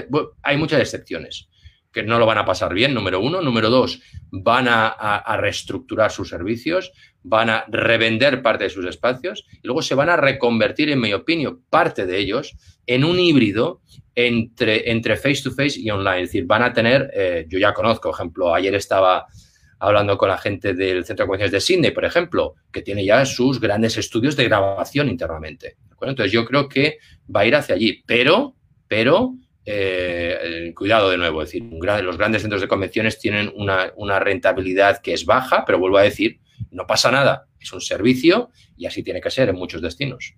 hay 0.43 0.57
muchas 0.57 0.81
excepciones 0.81 1.49
que 1.97 2.03
no 2.03 2.19
lo 2.19 2.27
van 2.27 2.37
a 2.37 2.45
pasar 2.45 2.75
bien, 2.75 2.93
número 2.93 3.21
uno. 3.21 3.41
Número 3.41 3.71
dos, 3.71 4.03
van 4.31 4.67
a, 4.69 5.39
reestructurar 5.39 6.13
sus 6.13 6.29
servicios, 6.29 6.93
van 7.23 7.49
a 7.49 7.65
revender 7.69 8.43
parte 8.43 8.65
de 8.65 8.71
sus 8.71 8.85
espacios 8.85 9.47
y 9.51 9.67
luego 9.67 9.81
se 9.81 9.95
van 9.95 10.11
a 10.11 10.17
reconvertir, 10.19 10.91
en 10.91 11.01
mi 11.01 11.15
opinión, 11.15 11.63
parte 11.71 12.05
de 12.05 12.19
ellos 12.19 12.55
en 12.85 13.03
un 13.03 13.19
híbrido 13.19 13.81
entre, 14.15 14.91
entre 14.91 15.17
face 15.17 15.43
to 15.43 15.51
face 15.53 15.81
y 15.81 15.89
online. 15.89 16.25
Es 16.25 16.29
decir, 16.29 16.45
van 16.45 16.65
a 16.65 16.75
tener, 16.75 17.11
eh, 17.15 17.47
yo 17.49 17.59
ya 17.59 17.73
conozco, 17.73 18.11
por 18.11 18.15
ejemplo, 18.19 18.55
ayer 18.55 18.75
estaba 18.75 19.25
hablando 19.79 20.19
con 20.19 20.29
la 20.29 20.37
gente 20.37 20.75
del 20.75 21.03
Centro 21.07 21.25
de 21.25 21.29
Convenciones 21.29 21.53
de 21.53 21.61
Sydney, 21.63 21.93
por 21.93 22.05
ejemplo, 22.05 22.57
que 22.71 22.83
tiene 22.83 23.07
ya 23.07 23.25
sus 23.25 23.59
grandes 23.59 23.97
estudios 23.97 24.37
de 24.37 24.45
grabación 24.45 25.09
internamente. 25.09 25.79
Entonces 26.03 26.31
yo 26.31 26.45
creo 26.45 26.69
que 26.69 26.99
va 27.35 27.41
a 27.41 27.47
ir 27.47 27.57
hacia 27.57 27.75
allí, 27.75 28.03
pero, 28.05 28.55
pero 28.87 29.33
eh, 29.69 30.73
cuidado 30.77 31.11
de 31.11 31.19
nuevo, 31.19 31.43
es 31.43 31.49
decir, 31.49 31.65
los 31.65 32.17
grandes 32.17 32.43
centros 32.43 32.63
de 32.63 32.69
convenciones 32.69 33.19
tienen 33.19 33.53
una, 33.57 34.21
rentabilidad 34.21 35.03
que 35.03 35.13
es 35.13 35.27
baja, 35.27 35.65
pero 35.67 35.81
vuelvo 35.81 35.99
a 35.99 36.03
decir, 36.03 36.39
no 36.71 36.87
pasa 36.87 37.11
nada, 37.11 37.49
es 37.59 37.73
un 37.73 37.81
servicio 37.81 38.51
y 38.77 38.87
así 38.87 39.03
tiene 39.03 39.21
que 39.21 39.31
ser 39.31 39.49
en 39.49 39.57
muchos 39.57 39.83
destinos. 39.83 40.35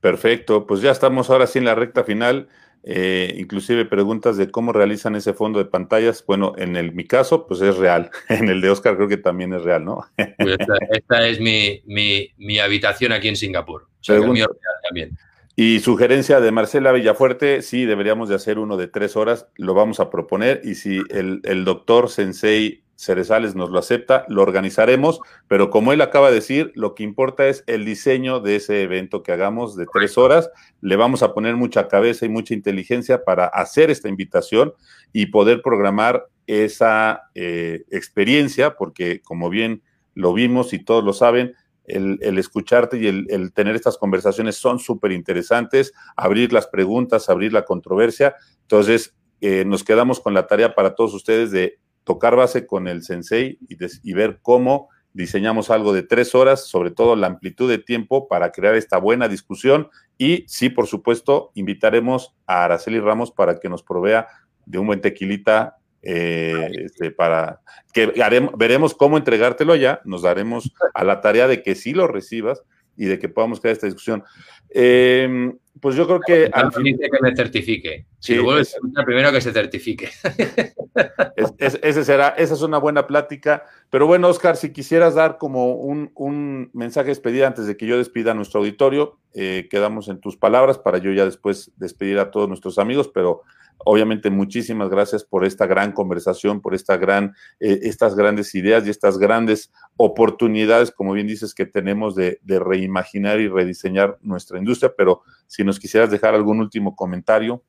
Perfecto, 0.00 0.66
pues 0.66 0.80
ya 0.80 0.90
estamos 0.90 1.30
ahora 1.30 1.46
sí 1.46 1.60
en 1.60 1.64
la 1.64 1.76
recta 1.76 2.02
final. 2.02 2.48
Eh, 2.86 3.36
inclusive 3.38 3.86
preguntas 3.86 4.36
de 4.36 4.50
cómo 4.50 4.70
realizan 4.70 5.14
ese 5.14 5.32
fondo 5.32 5.58
de 5.58 5.64
pantallas. 5.64 6.22
Bueno, 6.26 6.52
en 6.58 6.76
el, 6.76 6.92
mi 6.92 7.04
caso, 7.04 7.46
pues 7.46 7.62
es 7.62 7.76
real. 7.78 8.10
En 8.28 8.50
el 8.50 8.60
de 8.60 8.68
Oscar 8.68 8.96
creo 8.96 9.08
que 9.08 9.16
también 9.16 9.54
es 9.54 9.62
real, 9.62 9.84
¿no? 9.84 10.04
Pues 10.16 10.58
esta, 10.90 11.26
es 11.26 11.40
mi, 11.40 12.58
habitación 12.60 13.12
aquí 13.12 13.28
en 13.28 13.36
Singapur. 13.36 13.88
O 14.06 14.34
también. 14.82 15.16
Y 15.56 15.78
sugerencia 15.78 16.40
de 16.40 16.50
Marcela 16.50 16.90
Villafuerte, 16.90 17.62
sí, 17.62 17.84
deberíamos 17.84 18.28
de 18.28 18.34
hacer 18.34 18.58
uno 18.58 18.76
de 18.76 18.88
tres 18.88 19.16
horas, 19.16 19.46
lo 19.54 19.72
vamos 19.72 20.00
a 20.00 20.10
proponer 20.10 20.60
y 20.64 20.74
si 20.74 21.00
el, 21.10 21.64
doctor 21.64 22.10
Sensei 22.10 22.82
Cerezales 22.96 23.54
nos 23.54 23.70
lo 23.70 23.78
acepta, 23.78 24.24
lo 24.28 24.42
organizaremos, 24.42 25.20
pero 25.46 25.70
como 25.70 25.92
él 25.92 26.00
acaba 26.00 26.30
de 26.30 26.36
decir, 26.36 26.72
lo 26.74 26.96
que 26.96 27.04
importa 27.04 27.46
es 27.46 27.62
el 27.68 27.84
diseño 27.84 28.40
de 28.40 28.56
ese 28.56 28.82
evento 28.82 29.22
que 29.22 29.30
hagamos 29.30 29.76
de 29.76 29.86
tres 29.92 30.18
horas. 30.18 30.50
Le 30.80 30.96
vamos 30.96 31.22
a 31.22 31.34
poner 31.34 31.54
mucha 31.54 31.86
cabeza 31.86 32.26
y 32.26 32.28
mucha 32.28 32.54
inteligencia 32.54 33.22
para 33.22 33.46
hacer 33.46 33.90
esta 33.90 34.08
invitación 34.08 34.74
y 35.12 35.26
poder 35.26 35.62
programar 35.62 36.26
esa 36.48 37.30
eh, 37.36 37.84
experiencia, 37.90 38.74
porque 38.74 39.20
como 39.22 39.50
bien 39.50 39.82
lo 40.14 40.32
vimos 40.32 40.72
y 40.72 40.80
todos 40.80 41.04
lo 41.04 41.12
saben, 41.12 41.54
el, 41.86 42.38
escucharte 42.38 42.98
y 42.98 43.06
el, 43.06 43.52
tener 43.52 43.74
estas 43.74 43.98
conversaciones 43.98 44.56
son 44.56 44.78
súper 44.78 45.12
interesantes, 45.12 45.92
abrir 46.16 46.52
las 46.52 46.66
preguntas, 46.66 47.28
abrir 47.28 47.52
la 47.52 47.64
controversia. 47.64 48.34
Entonces, 48.62 49.14
eh, 49.40 49.64
nos 49.64 49.84
quedamos 49.84 50.20
con 50.20 50.34
la 50.34 50.46
tarea 50.46 50.74
para 50.74 50.94
todos 50.94 51.14
ustedes 51.14 51.50
de 51.50 51.78
tocar 52.04 52.36
base 52.36 52.66
con 52.66 52.88
el 52.88 53.02
sensei 53.02 53.58
y, 53.68 53.76
y, 54.02 54.12
ver 54.14 54.38
cómo 54.42 54.88
diseñamos 55.12 55.70
algo 55.70 55.92
de 55.92 56.02
tres 56.02 56.34
horas, 56.34 56.66
sobre 56.66 56.90
todo 56.90 57.16
la 57.16 57.26
amplitud 57.26 57.68
de 57.68 57.78
tiempo 57.78 58.28
para 58.28 58.50
crear 58.52 58.74
esta 58.74 58.98
buena 58.98 59.28
discusión. 59.28 59.88
Y 60.18 60.44
sí, 60.48 60.70
por 60.70 60.86
supuesto, 60.86 61.50
invitaremos 61.54 62.34
a 62.46 62.64
Araceli 62.64 63.00
Ramos 63.00 63.30
para 63.30 63.60
que 63.60 63.68
nos 63.68 63.82
provea 63.82 64.26
de 64.66 64.78
un 64.78 64.86
buen 64.86 65.00
tequilita 65.00 65.76
eh, 66.04 66.70
este, 66.84 67.10
para 67.10 67.60
que 67.92 68.12
veremos 68.56 68.94
cómo 68.94 69.16
entregártelo 69.16 69.74
ya, 69.76 70.00
nos 70.04 70.22
daremos 70.22 70.74
a 70.92 71.04
la 71.04 71.20
tarea 71.20 71.48
de 71.48 71.62
que 71.62 71.74
sí 71.74 71.94
lo 71.94 72.06
recibas 72.06 72.62
y 72.96 73.06
de 73.06 73.18
que 73.18 73.28
podamos 73.28 73.60
crear 73.60 73.72
esta 73.72 73.86
discusión. 73.86 74.22
Em, 74.70 75.56
pues 75.80 75.96
yo 75.96 76.06
creo 76.06 76.20
que... 76.20 76.50
Al 76.52 76.72
fin... 76.72 76.98
que 76.98 77.08
me 77.20 77.34
certifique. 77.34 78.06
Si 78.18 78.34
lo 78.34 78.44
vuelves 78.44 78.76
a 78.96 79.04
primero 79.04 79.32
que 79.32 79.40
se 79.40 79.52
certifique. 79.52 80.10
ese 81.58 82.04
será, 82.04 82.28
esa 82.30 82.54
es 82.54 82.62
una 82.62 82.78
buena 82.78 83.06
plática. 83.06 83.64
Pero 83.90 84.06
bueno, 84.06 84.28
Oscar, 84.28 84.56
si 84.56 84.72
quisieras 84.72 85.14
dar 85.14 85.38
como 85.38 85.74
un, 85.74 86.70
mensaje 86.72 87.06
de 87.06 87.10
despedida 87.10 87.46
antes 87.46 87.66
de 87.66 87.76
que 87.76 87.86
yo 87.86 87.98
despida 87.98 88.32
a 88.32 88.34
nuestro 88.34 88.60
auditorio, 88.60 89.18
eh, 89.34 89.68
quedamos 89.70 90.08
en 90.08 90.20
tus 90.20 90.36
palabras 90.36 90.78
para 90.78 90.98
yo 90.98 91.12
ya 91.12 91.24
después 91.24 91.72
despedir 91.76 92.18
a 92.18 92.30
todos 92.30 92.48
nuestros 92.48 92.78
amigos, 92.78 93.10
pero 93.12 93.42
Obviamente, 93.78 94.30
muchísimas 94.30 94.88
gracias 94.88 95.24
por 95.24 95.44
esta 95.44 95.66
gran 95.66 95.92
conversación, 95.92 96.62
por 96.62 96.74
esta 96.74 96.96
gran, 96.96 97.34
eh, 97.60 97.80
estas 97.82 98.14
grandes 98.14 98.54
ideas 98.54 98.86
y 98.86 98.90
estas 98.90 99.18
grandes 99.18 99.70
oportunidades, 99.96 100.90
como 100.90 101.12
bien 101.12 101.26
dices, 101.26 101.54
que 101.54 101.66
tenemos 101.66 102.14
de, 102.14 102.38
reimaginar 102.46 103.40
y 103.40 103.48
rediseñar 103.48 104.16
nuestra 104.22 104.58
industria. 104.58 104.92
Pero 104.96 105.22
si 105.46 105.64
nos 105.64 105.78
quisieras 105.78 106.10
dejar 106.10 106.34
algún 106.34 106.60
último 106.60 106.96
comentario. 106.96 107.62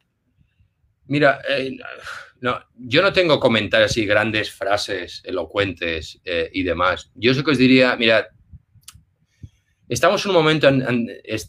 Mira, 1.08 1.42
eh, 1.50 1.78
no, 2.40 2.60
yo 2.76 3.02
no 3.02 3.12
tengo 3.12 3.40
comentarios 3.40 3.98
y 3.98 4.06
grandes 4.06 4.52
frases 4.52 5.22
elocuentes 5.26 6.22
eh, 6.24 6.50
y 6.54 6.64
demás. 6.64 7.12
Yo 7.16 7.34
sé 7.34 7.44
que 7.44 7.52
os 7.52 7.58
diría, 7.58 7.96
mira, 7.98 8.30
estamos 9.90 10.24
en 10.24 10.32
un 10.32 10.38
momento, 10.38 10.70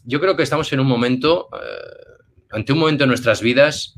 yo 0.03 0.19
creo 0.19 0.35
que 0.35 0.43
estamos 0.43 0.71
en 0.73 0.79
un 0.81 0.87
momento, 0.87 1.49
ante 2.51 2.73
un 2.73 2.79
momento 2.79 3.05
en 3.05 3.09
nuestras 3.09 3.41
vidas 3.41 3.97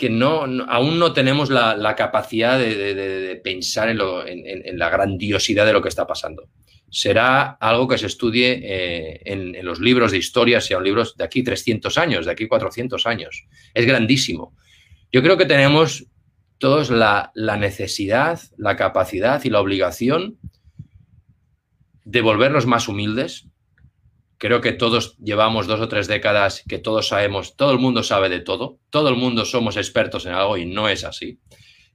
que 0.00 0.08
no, 0.08 0.46
aún 0.68 0.98
no 0.98 1.12
tenemos 1.12 1.50
la, 1.50 1.94
capacidad 1.94 2.58
de, 2.58 3.38
pensar 3.44 3.90
en, 3.90 4.78
la 4.78 4.88
grandiosidad 4.88 5.66
de 5.66 5.74
lo 5.74 5.82
que 5.82 5.90
está 5.90 6.06
pasando. 6.06 6.48
Será 6.88 7.50
algo 7.60 7.86
que 7.86 7.98
se 7.98 8.06
estudie 8.06 8.60
eh, 8.62 9.20
en, 9.26 9.62
los 9.62 9.78
libros 9.78 10.10
de 10.10 10.16
historia, 10.16 10.62
sean 10.62 10.82
libros 10.82 11.18
de 11.18 11.24
aquí 11.24 11.42
300 11.42 11.98
años, 11.98 12.24
de 12.24 12.32
aquí 12.32 12.48
400 12.48 13.06
años. 13.06 13.44
Es 13.74 13.84
grandísimo. 13.84 14.56
Yo 15.12 15.22
creo 15.22 15.36
que 15.36 15.44
tenemos 15.44 16.06
todos 16.56 16.88
la, 16.88 17.30
la 17.34 17.58
necesidad, 17.58 18.40
la 18.56 18.76
capacidad 18.76 19.44
y 19.44 19.50
la 19.50 19.60
obligación 19.60 20.38
de 22.06 22.22
volvernos 22.22 22.64
más 22.64 22.88
humildes, 22.88 23.48
Creo 24.40 24.62
que 24.62 24.72
todos 24.72 25.18
llevamos 25.18 25.66
dos 25.66 25.80
o 25.80 25.88
tres 25.88 26.08
décadas 26.08 26.64
que 26.66 26.78
todos 26.78 27.08
sabemos, 27.08 27.56
todo 27.56 27.72
el 27.72 27.78
mundo 27.78 28.02
sabe 28.02 28.30
de 28.30 28.40
todo, 28.40 28.78
todo 28.88 29.10
el 29.10 29.16
mundo 29.16 29.44
somos 29.44 29.76
expertos 29.76 30.24
en 30.24 30.32
algo 30.32 30.56
y 30.56 30.64
no 30.64 30.88
es 30.88 31.04
así. 31.04 31.38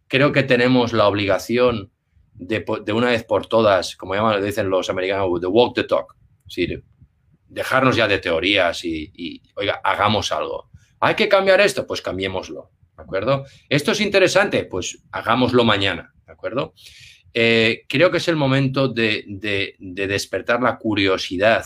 creo 0.08 0.32
que 0.32 0.44
tenemos 0.44 0.94
la 0.94 1.08
obligación 1.08 1.92
de, 2.36 2.64
una 2.94 3.08
vez 3.08 3.24
por 3.24 3.48
todas, 3.48 3.96
como 3.96 4.14
dicen 4.42 4.70
los 4.70 4.92
americanos, 4.92 5.42
de 5.42 5.48
walk 5.48 5.74
the 5.74 5.86
talk. 5.86 6.16
Es 6.48 6.56
decir, 6.56 6.84
dejarnos 7.48 7.96
ya 7.96 8.08
de 8.08 8.20
teorías 8.20 8.86
y, 8.86 9.42
oiga, 9.56 9.82
hagamos 9.84 10.32
algo. 10.32 10.70
¿Hay 11.00 11.16
que 11.16 11.28
cambiar 11.28 11.62
esto? 11.62 11.88
Pues 11.88 12.04
cambiémoslo, 12.04 12.70
¿de 12.96 13.02
acuerdo? 13.02 13.46
¿Esto 13.70 13.94
es 13.94 14.02
interesante? 14.02 14.66
Pues 14.66 15.02
hagámoslo 15.12 15.64
mañana, 15.64 16.14
¿de 16.28 16.32
acuerdo? 16.32 16.76
Eh, 17.34 17.86
creo 17.90 18.12
que 18.12 18.18
es 18.18 18.28
el 18.28 18.36
momento 18.36 18.88
de, 18.88 19.26
despertar 19.80 20.62
la 20.62 20.78
curiosidad 20.78 21.66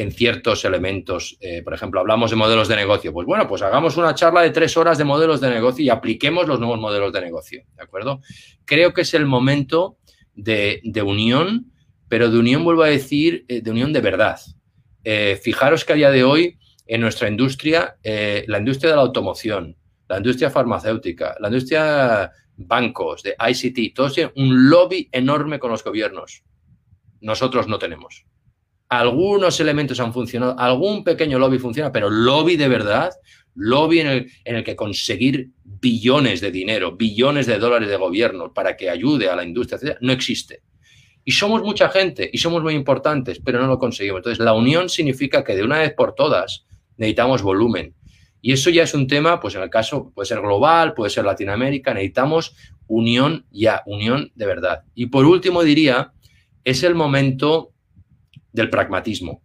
en 0.00 0.12
ciertos 0.12 0.64
elementos. 0.64 1.36
Eh, 1.40 1.62
por 1.62 1.74
ejemplo, 1.74 2.00
hablamos 2.00 2.30
de 2.30 2.36
modelos 2.36 2.68
de 2.68 2.76
negocio. 2.76 3.12
Pues 3.12 3.26
bueno, 3.26 3.46
pues 3.46 3.60
hagamos 3.60 3.98
una 3.98 4.14
charla 4.14 4.40
de 4.40 4.50
tres 4.50 4.74
horas 4.78 4.96
de 4.96 5.04
modelos 5.04 5.42
de 5.42 5.50
negocio 5.50 5.84
y 5.84 5.90
apliquemos 5.90 6.48
los 6.48 6.58
nuevos 6.58 6.80
modelos 6.80 7.12
de 7.12 7.20
negocio, 7.20 7.62
¿de 7.76 7.82
acuerdo? 7.82 8.20
Creo 8.64 8.94
que 8.94 9.02
es 9.02 9.12
el 9.12 9.26
momento 9.26 9.98
de, 10.34 10.80
unión, 11.04 11.70
pero 12.08 12.30
de 12.30 12.38
unión, 12.38 12.64
vuelvo 12.64 12.82
a 12.82 12.88
decir, 12.88 13.44
eh, 13.48 13.60
de 13.60 13.70
unión 13.70 13.92
de 13.92 14.00
verdad. 14.00 14.40
fijaros 15.42 15.84
que 15.84 15.92
a 15.92 15.96
día 15.96 16.10
de 16.10 16.24
hoy 16.24 16.58
en 16.86 17.02
nuestra 17.02 17.28
industria, 17.28 17.96
la 18.02 18.58
industria 18.58 18.90
de 18.90 18.96
la 18.96 19.02
automoción, 19.02 19.76
la 20.08 20.16
industria 20.16 20.50
farmacéutica, 20.50 21.36
la 21.40 21.48
industria 21.48 22.30
bancos, 22.56 23.22
de 23.22 23.34
ICT, 23.38 23.94
todos 23.94 24.14
tienen 24.14 24.32
un 24.36 24.70
lobby 24.70 25.08
enorme 25.12 25.58
con 25.58 25.70
los 25.70 25.84
gobiernos. 25.84 26.42
Nosotros 27.20 27.68
no 27.68 27.78
tenemos. 27.78 28.24
Algunos 28.90 29.60
elementos 29.60 30.00
han 30.00 30.12
funcionado, 30.12 30.58
algún 30.58 31.04
pequeño 31.04 31.38
lobby 31.38 31.58
funciona, 31.58 31.92
pero 31.92 32.10
lobby 32.10 32.56
de 32.56 32.68
verdad, 32.68 33.10
lobby 33.54 34.00
en 34.00 34.28
el, 34.44 34.64
que 34.64 34.74
conseguir 34.74 35.50
billones 35.64 36.40
de 36.40 36.50
dinero, 36.50 36.96
billones 36.96 37.46
de 37.46 37.58
dólares 37.58 37.88
de 37.88 37.96
gobierno 37.96 38.52
para 38.52 38.76
que 38.76 38.90
ayude 38.90 39.28
a 39.28 39.36
la 39.36 39.44
industria, 39.44 39.96
no 40.00 40.12
existe. 40.12 40.62
Y 41.24 41.32
somos 41.32 41.62
mucha 41.62 41.88
gente 41.88 42.28
y 42.32 42.38
somos 42.38 42.62
muy 42.62 42.74
importantes, 42.74 43.40
pero 43.44 43.60
no 43.60 43.68
lo 43.68 43.78
conseguimos. 43.78 44.18
Entonces, 44.18 44.44
la 44.44 44.54
unión 44.54 44.88
significa 44.88 45.44
que 45.44 45.54
de 45.54 45.62
una 45.62 45.78
vez 45.78 45.94
por 45.94 46.14
todas 46.16 46.64
necesitamos 46.96 47.42
volumen. 47.42 47.94
Y 48.42 48.52
eso 48.52 48.70
ya 48.70 48.82
es 48.82 48.94
un 48.94 49.06
tema, 49.06 49.38
pues 49.38 49.54
en 49.54 49.62
el 49.62 49.70
caso 49.70 50.10
puede 50.14 50.26
ser 50.26 50.40
global, 50.40 50.94
puede 50.94 51.10
ser 51.10 51.24
Latinoamérica, 51.24 51.94
necesitamos 51.94 52.56
unión 52.86 53.46
ya, 53.52 53.82
unión 53.86 54.32
de 54.34 54.46
verdad. 54.46 54.82
Y 54.94 55.06
por 55.06 55.26
último 55.26 55.62
diría, 55.62 56.12
es 56.64 56.82
el 56.82 56.94
momento 56.94 57.72
del 58.52 58.70
pragmatismo. 58.70 59.42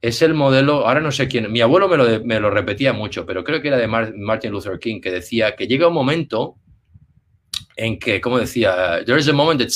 Es 0.00 0.22
el 0.22 0.34
modelo, 0.34 0.86
ahora 0.86 1.00
no 1.00 1.10
sé 1.10 1.26
quién, 1.26 1.50
mi 1.50 1.60
abuelo 1.60 1.88
me 1.88 1.96
lo, 1.96 2.24
me 2.24 2.38
lo 2.38 2.50
repetía 2.50 2.92
mucho, 2.92 3.24
pero 3.24 3.42
creo 3.42 3.62
que 3.62 3.68
era 3.68 3.78
de 3.78 3.88
Martin 3.88 4.52
Luther 4.52 4.78
King, 4.78 5.00
que 5.00 5.10
decía 5.10 5.56
que 5.56 5.66
llega 5.66 5.88
un 5.88 5.94
momento 5.94 6.56
en 7.76 7.98
que, 7.98 8.20
como 8.20 8.38
decía, 8.38 9.02
there 9.04 9.18
is 9.18 9.28
a 9.28 9.32
moment 9.32 9.60
that 9.60 9.70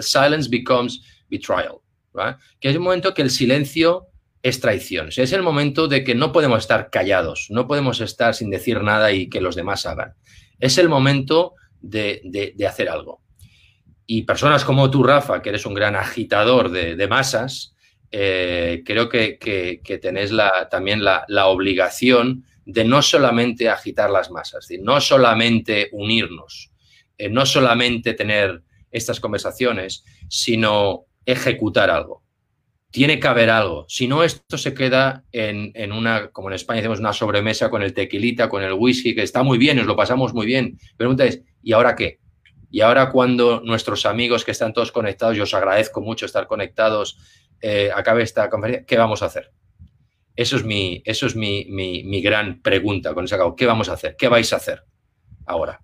silence 0.00 0.48
becomes 0.48 1.00
betrayal, 1.28 1.80
que 2.60 2.68
es 2.68 2.76
un 2.76 2.82
momento 2.82 3.14
que 3.14 3.22
el 3.22 3.30
silencio 3.30 4.08
es 4.42 4.60
traición. 4.60 5.08
es 5.08 5.32
el 5.32 5.42
momento 5.42 5.88
de 5.88 6.04
que 6.04 6.14
no 6.14 6.30
podemos 6.30 6.58
estar 6.58 6.90
callados, 6.90 7.46
no 7.48 7.66
podemos 7.66 8.00
estar 8.00 8.34
sin 8.34 8.50
decir 8.50 8.82
nada 8.82 9.10
y 9.10 9.28
que 9.28 9.40
los 9.40 9.56
demás 9.56 9.86
hagan. 9.86 10.14
Es 10.58 10.76
el 10.76 10.88
momento 10.88 11.54
de, 11.80 12.54
hacer 12.68 12.88
algo. 12.88 13.22
Y 14.06 14.22
personas 14.22 14.64
como 14.64 14.90
tú, 14.90 15.02
Rafa, 15.02 15.40
que 15.40 15.48
eres 15.48 15.64
un 15.64 15.72
gran 15.72 15.96
agitador 15.96 16.70
de, 16.70 17.08
masas, 17.08 17.73
eh, 18.16 18.84
creo 18.86 19.08
que, 19.08 19.38
que, 19.40 19.98
tenés 19.98 20.30
la, 20.30 20.68
también 20.70 21.02
la, 21.02 21.46
obligación 21.46 22.44
de 22.64 22.84
no 22.84 23.02
solamente 23.02 23.68
agitar 23.68 24.08
las 24.08 24.30
masas, 24.30 24.68
no 24.80 25.00
solamente 25.00 25.88
unirnos, 25.90 26.70
eh, 27.18 27.28
no 27.28 27.44
solamente 27.44 28.14
tener 28.14 28.62
estas 28.92 29.18
conversaciones, 29.18 30.04
sino 30.28 31.06
ejecutar 31.26 31.90
algo 31.90 32.22
tiene 32.92 33.18
que 33.18 33.26
haber 33.26 33.50
algo. 33.50 33.86
Si 33.88 34.06
no, 34.06 34.22
esto 34.22 34.56
se 34.56 34.72
queda 34.72 35.24
en, 35.32 35.90
una, 35.90 36.28
como 36.28 36.48
en 36.48 36.54
España 36.54 36.76
decimos, 36.76 37.00
una 37.00 37.12
sobremesa 37.12 37.68
con 37.68 37.82
el 37.82 37.92
tequilita, 37.92 38.48
con 38.48 38.62
el 38.62 38.74
whisky, 38.74 39.16
que 39.16 39.24
está 39.24 39.42
muy 39.42 39.58
bien, 39.58 39.78
nos 39.78 39.86
lo 39.86 39.96
pasamos 39.96 40.32
muy 40.32 40.46
bien. 40.46 40.78
Pregunta 40.96 41.24
es, 41.24 41.42
¿y 41.60 41.72
ahora 41.72 41.96
qué? 41.96 42.20
Y 42.70 42.82
ahora 42.82 43.10
cuando 43.10 43.60
nuestros 43.62 44.06
amigos 44.06 44.44
que 44.44 44.52
están 44.52 44.72
todos 44.72 44.92
conectados, 44.92 45.36
yo 45.36 45.42
os 45.42 45.54
agradezco 45.54 46.02
mucho 46.02 46.26
estar 46.26 46.46
conectados, 46.46 47.18
eh, 47.66 47.90
acabe 47.94 48.22
esta 48.22 48.50
conferencia, 48.50 48.84
¿qué 48.84 48.98
vamos 48.98 49.22
a 49.22 49.26
hacer? 49.26 49.50
Eso 50.36 50.56
es 50.56 50.64
mi, 50.64 51.02
eso 51.06 51.26
es 51.26 51.34
mi, 51.34 51.64
mi 51.70 52.20
gran 52.20 52.60
pregunta 52.60 53.14
con 53.14 53.24
ese 53.24 53.38
cabo. 53.38 53.56
¿Qué 53.56 53.64
vamos 53.64 53.88
a 53.88 53.94
hacer? 53.94 54.16
¿Qué 54.16 54.28
vais 54.28 54.52
a 54.52 54.56
hacer 54.56 54.84
ahora? 55.46 55.80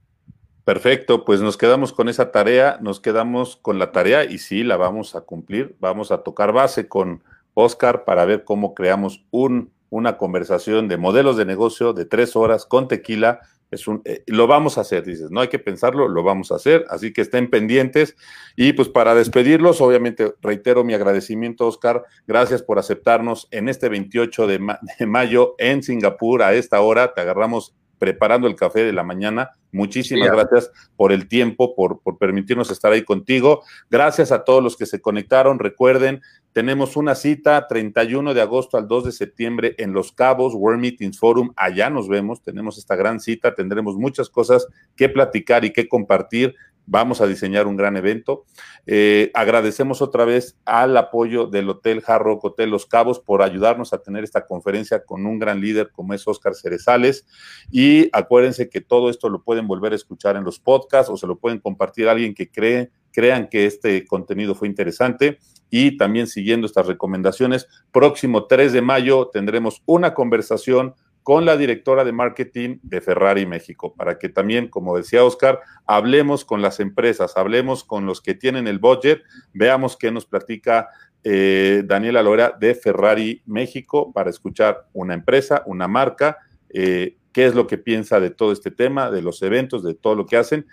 Perfecto, 0.64 1.24
pues 1.24 1.40
nos 1.40 1.56
quedamos 1.56 1.92
con 1.92 2.08
esa 2.08 2.30
tarea, 2.30 2.78
nos 2.80 3.00
quedamos 3.00 3.56
con 3.56 3.78
la 3.78 3.92
tarea 3.92 4.24
y 4.24 4.38
sí, 4.38 4.62
la 4.62 4.76
vamos 4.76 5.16
a 5.16 5.22
cumplir. 5.22 5.74
Vamos 5.80 6.12
a 6.12 6.22
tocar 6.22 6.52
base 6.52 6.86
con 6.86 7.24
Oscar 7.54 8.04
para 8.04 8.24
ver 8.24 8.44
cómo 8.44 8.74
creamos 8.74 9.24
un, 9.30 9.72
una 9.88 10.18
conversación 10.18 10.86
de 10.86 10.98
modelos 10.98 11.36
de 11.36 11.46
negocio 11.46 11.92
de 11.92 12.04
tres 12.04 12.36
horas 12.36 12.66
con 12.66 12.88
tequila. 12.88 13.40
Es 13.70 13.86
un, 13.86 14.02
eh, 14.04 14.22
lo 14.26 14.46
vamos 14.46 14.78
a 14.78 14.80
hacer, 14.80 15.04
dices, 15.04 15.30
no 15.30 15.40
hay 15.40 15.48
que 15.48 15.58
pensarlo, 15.58 16.08
lo 16.08 16.22
vamos 16.22 16.50
a 16.50 16.56
hacer, 16.56 16.84
así 16.88 17.12
que 17.12 17.20
estén 17.20 17.50
pendientes. 17.50 18.16
Y 18.56 18.72
pues 18.72 18.88
para 18.88 19.14
despedirlos, 19.14 19.80
obviamente 19.80 20.34
reitero 20.40 20.84
mi 20.84 20.94
agradecimiento, 20.94 21.66
Oscar, 21.66 22.04
gracias 22.26 22.62
por 22.62 22.78
aceptarnos 22.78 23.48
en 23.50 23.68
este 23.68 23.88
28 23.88 24.46
de, 24.46 24.76
de 24.98 25.06
mayo 25.06 25.54
en 25.58 25.82
Singapur 25.82 26.42
a 26.42 26.54
esta 26.54 26.80
hora, 26.80 27.14
te 27.14 27.20
agarramos 27.20 27.74
preparando 28.00 28.48
el 28.48 28.56
café 28.56 28.82
de 28.82 28.94
la 28.94 29.04
mañana. 29.04 29.50
Muchísimas 29.72 30.32
gracias 30.32 30.72
por 30.96 31.12
el 31.12 31.28
tiempo, 31.28 31.76
por, 31.76 32.00
por, 32.00 32.16
permitirnos 32.16 32.70
estar 32.70 32.90
ahí 32.90 33.04
contigo. 33.04 33.62
Gracias 33.90 34.32
a 34.32 34.42
todos 34.42 34.64
los 34.64 34.76
que 34.76 34.86
se 34.86 35.00
conectaron. 35.00 35.58
Recuerden, 35.58 36.22
tenemos 36.52 36.96
una 36.96 37.14
cita 37.14 37.66
31 37.68 38.34
de 38.34 38.40
agosto 38.40 38.76
al 38.76 38.88
2 38.88 39.04
de 39.04 39.12
septiembre 39.12 39.74
en 39.78 39.92
Los 39.92 40.12
Cabos, 40.12 40.54
World 40.54 40.80
Meetings 40.80 41.18
Forum. 41.18 41.52
Allá 41.56 41.90
nos 41.90 42.08
vemos, 42.08 42.42
tenemos 42.42 42.76
esta 42.76 42.96
gran 42.96 43.20
cita, 43.20 43.54
tendremos 43.54 43.96
muchas 43.96 44.28
cosas 44.28 44.66
que 44.96 45.08
platicar 45.08 45.64
y 45.64 45.72
que 45.72 45.88
compartir 45.88 46.56
vamos 46.90 47.20
a 47.20 47.26
diseñar 47.28 47.68
un 47.68 47.76
gran 47.76 47.96
evento. 47.96 48.44
Eh, 48.84 49.30
agradecemos 49.34 50.02
otra 50.02 50.24
vez 50.24 50.56
al 50.64 50.96
apoyo 50.96 51.46
del 51.46 51.70
Hotel 51.70 52.02
Hard 52.04 52.40
Hotel 52.42 52.70
Los 52.70 52.86
Cabos 52.86 53.20
por 53.20 53.42
ayudarnos 53.42 53.92
a 53.92 54.02
tener 54.02 54.24
esta 54.24 54.44
conferencia 54.44 55.04
con 55.04 55.24
un 55.24 55.38
gran 55.38 55.60
líder 55.60 55.90
como 55.92 56.14
es 56.14 56.26
Oscar 56.26 56.56
Cerezales. 56.56 57.26
Y 57.70 58.08
acuérdense 58.12 58.68
que 58.68 58.80
todo 58.80 59.08
esto 59.08 59.28
lo 59.28 59.44
pueden 59.44 59.68
volver 59.68 59.92
a 59.92 59.96
escuchar 59.96 60.34
en 60.36 60.42
los 60.42 60.58
podcasts 60.58 61.10
o 61.10 61.16
se 61.16 61.28
lo 61.28 61.38
pueden 61.38 61.60
compartir 61.60 62.08
a 62.08 62.12
alguien 62.12 62.34
que 62.34 62.50
cree, 62.50 62.90
crean 63.12 63.48
que 63.48 63.66
este 63.66 64.04
contenido 64.04 64.56
fue 64.56 64.66
interesante. 64.66 65.38
Y 65.70 65.96
también 65.96 66.26
siguiendo 66.26 66.66
estas 66.66 66.86
recomendaciones, 66.86 67.68
próximo 67.92 68.44
3 68.44 68.72
de 68.72 68.82
mayo 68.82 69.30
tendremos 69.32 69.82
una 69.86 70.14
conversación 70.14 70.94
con 71.22 71.44
la 71.44 71.56
directora 71.56 72.04
de 72.04 72.12
marketing 72.12 72.78
de 72.82 73.00
Ferrari 73.00 73.46
México, 73.46 73.94
para 73.94 74.18
que 74.18 74.28
también, 74.28 74.68
como 74.68 74.96
decía 74.96 75.24
Oscar, 75.24 75.60
hablemos 75.86 76.44
con 76.44 76.62
las 76.62 76.80
empresas, 76.80 77.36
hablemos 77.36 77.84
con 77.84 78.06
los 78.06 78.20
que 78.20 78.34
tienen 78.34 78.66
el 78.66 78.78
budget, 78.78 79.22
veamos 79.52 79.96
qué 79.96 80.10
nos 80.10 80.26
platica 80.26 80.88
eh, 81.22 81.82
Daniela 81.84 82.22
Lora 82.22 82.56
de 82.58 82.74
Ferrari 82.74 83.42
México 83.44 84.12
para 84.12 84.30
escuchar 84.30 84.88
una 84.94 85.14
empresa, 85.14 85.62
una 85.66 85.86
marca, 85.86 86.38
eh, 86.70 87.16
qué 87.32 87.46
es 87.46 87.54
lo 87.54 87.66
que 87.66 87.78
piensa 87.78 88.18
de 88.18 88.30
todo 88.30 88.52
este 88.52 88.70
tema, 88.70 89.10
de 89.10 89.22
los 89.22 89.42
eventos, 89.42 89.84
de 89.84 89.94
todo 89.94 90.14
lo 90.14 90.26
que 90.26 90.38
hacen 90.38 90.66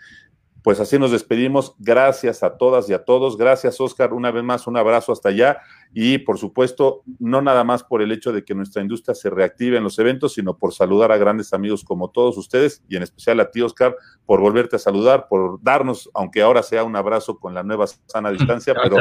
pues 0.67 0.81
así 0.81 0.99
nos 0.99 1.11
despedimos. 1.11 1.75
Gracias 1.79 2.43
a 2.43 2.57
todas 2.57 2.89
y 2.89 2.93
a 2.93 3.05
todos. 3.05 3.37
Gracias, 3.37 3.79
Oscar. 3.79 4.11
Una 4.11 4.31
vez 4.31 4.43
más, 4.43 4.67
un 4.67 4.75
abrazo 4.75 5.13
hasta 5.13 5.29
allá. 5.29 5.61
Y 5.93 6.17
por 6.17 6.37
supuesto, 6.37 7.03
no 7.19 7.41
nada 7.41 7.63
más 7.63 7.85
por 7.85 8.01
el 8.01 8.11
hecho 8.11 8.33
de 8.33 8.43
que 8.43 8.53
nuestra 8.53 8.81
industria 8.81 9.15
se 9.15 9.29
reactive 9.29 9.77
en 9.77 9.85
los 9.85 9.97
eventos, 9.97 10.33
sino 10.33 10.57
por 10.57 10.73
saludar 10.73 11.13
a 11.13 11.17
grandes 11.17 11.53
amigos 11.53 11.85
como 11.85 12.09
todos 12.09 12.37
ustedes 12.37 12.83
y 12.89 12.97
en 12.97 13.03
especial 13.03 13.39
a 13.39 13.49
ti, 13.49 13.61
Oscar, 13.61 13.95
por 14.25 14.41
volverte 14.41 14.75
a 14.75 14.79
saludar, 14.79 15.29
por 15.29 15.63
darnos, 15.63 16.09
aunque 16.13 16.41
ahora 16.41 16.61
sea 16.63 16.83
un 16.83 16.97
abrazo 16.97 17.39
con 17.39 17.53
la 17.53 17.63
nueva 17.63 17.87
sana 17.87 18.29
distancia, 18.29 18.75
pero, 18.83 18.97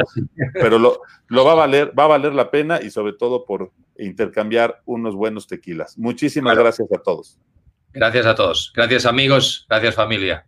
pero 0.53 0.79
lo, 0.79 1.01
lo 1.27 1.43
va 1.43 1.51
a 1.51 1.55
valer, 1.55 1.91
va 1.99 2.05
a 2.05 2.07
valer 2.07 2.33
la 2.33 2.49
pena 2.49 2.79
y 2.81 2.91
sobre 2.91 3.11
todo 3.11 3.43
por 3.43 3.73
intercambiar 3.97 4.83
unos 4.85 5.15
buenos 5.15 5.47
tequilas. 5.47 5.97
Muchísimas 5.97 6.57
gracias 6.57 6.87
a 6.93 6.99
todos. 6.99 7.37
Gracias 7.91 8.25
a 8.25 8.35
todos. 8.35 8.71
Gracias 8.73 9.05
amigos. 9.05 9.65
Gracias 9.67 9.95
familia. 9.95 10.47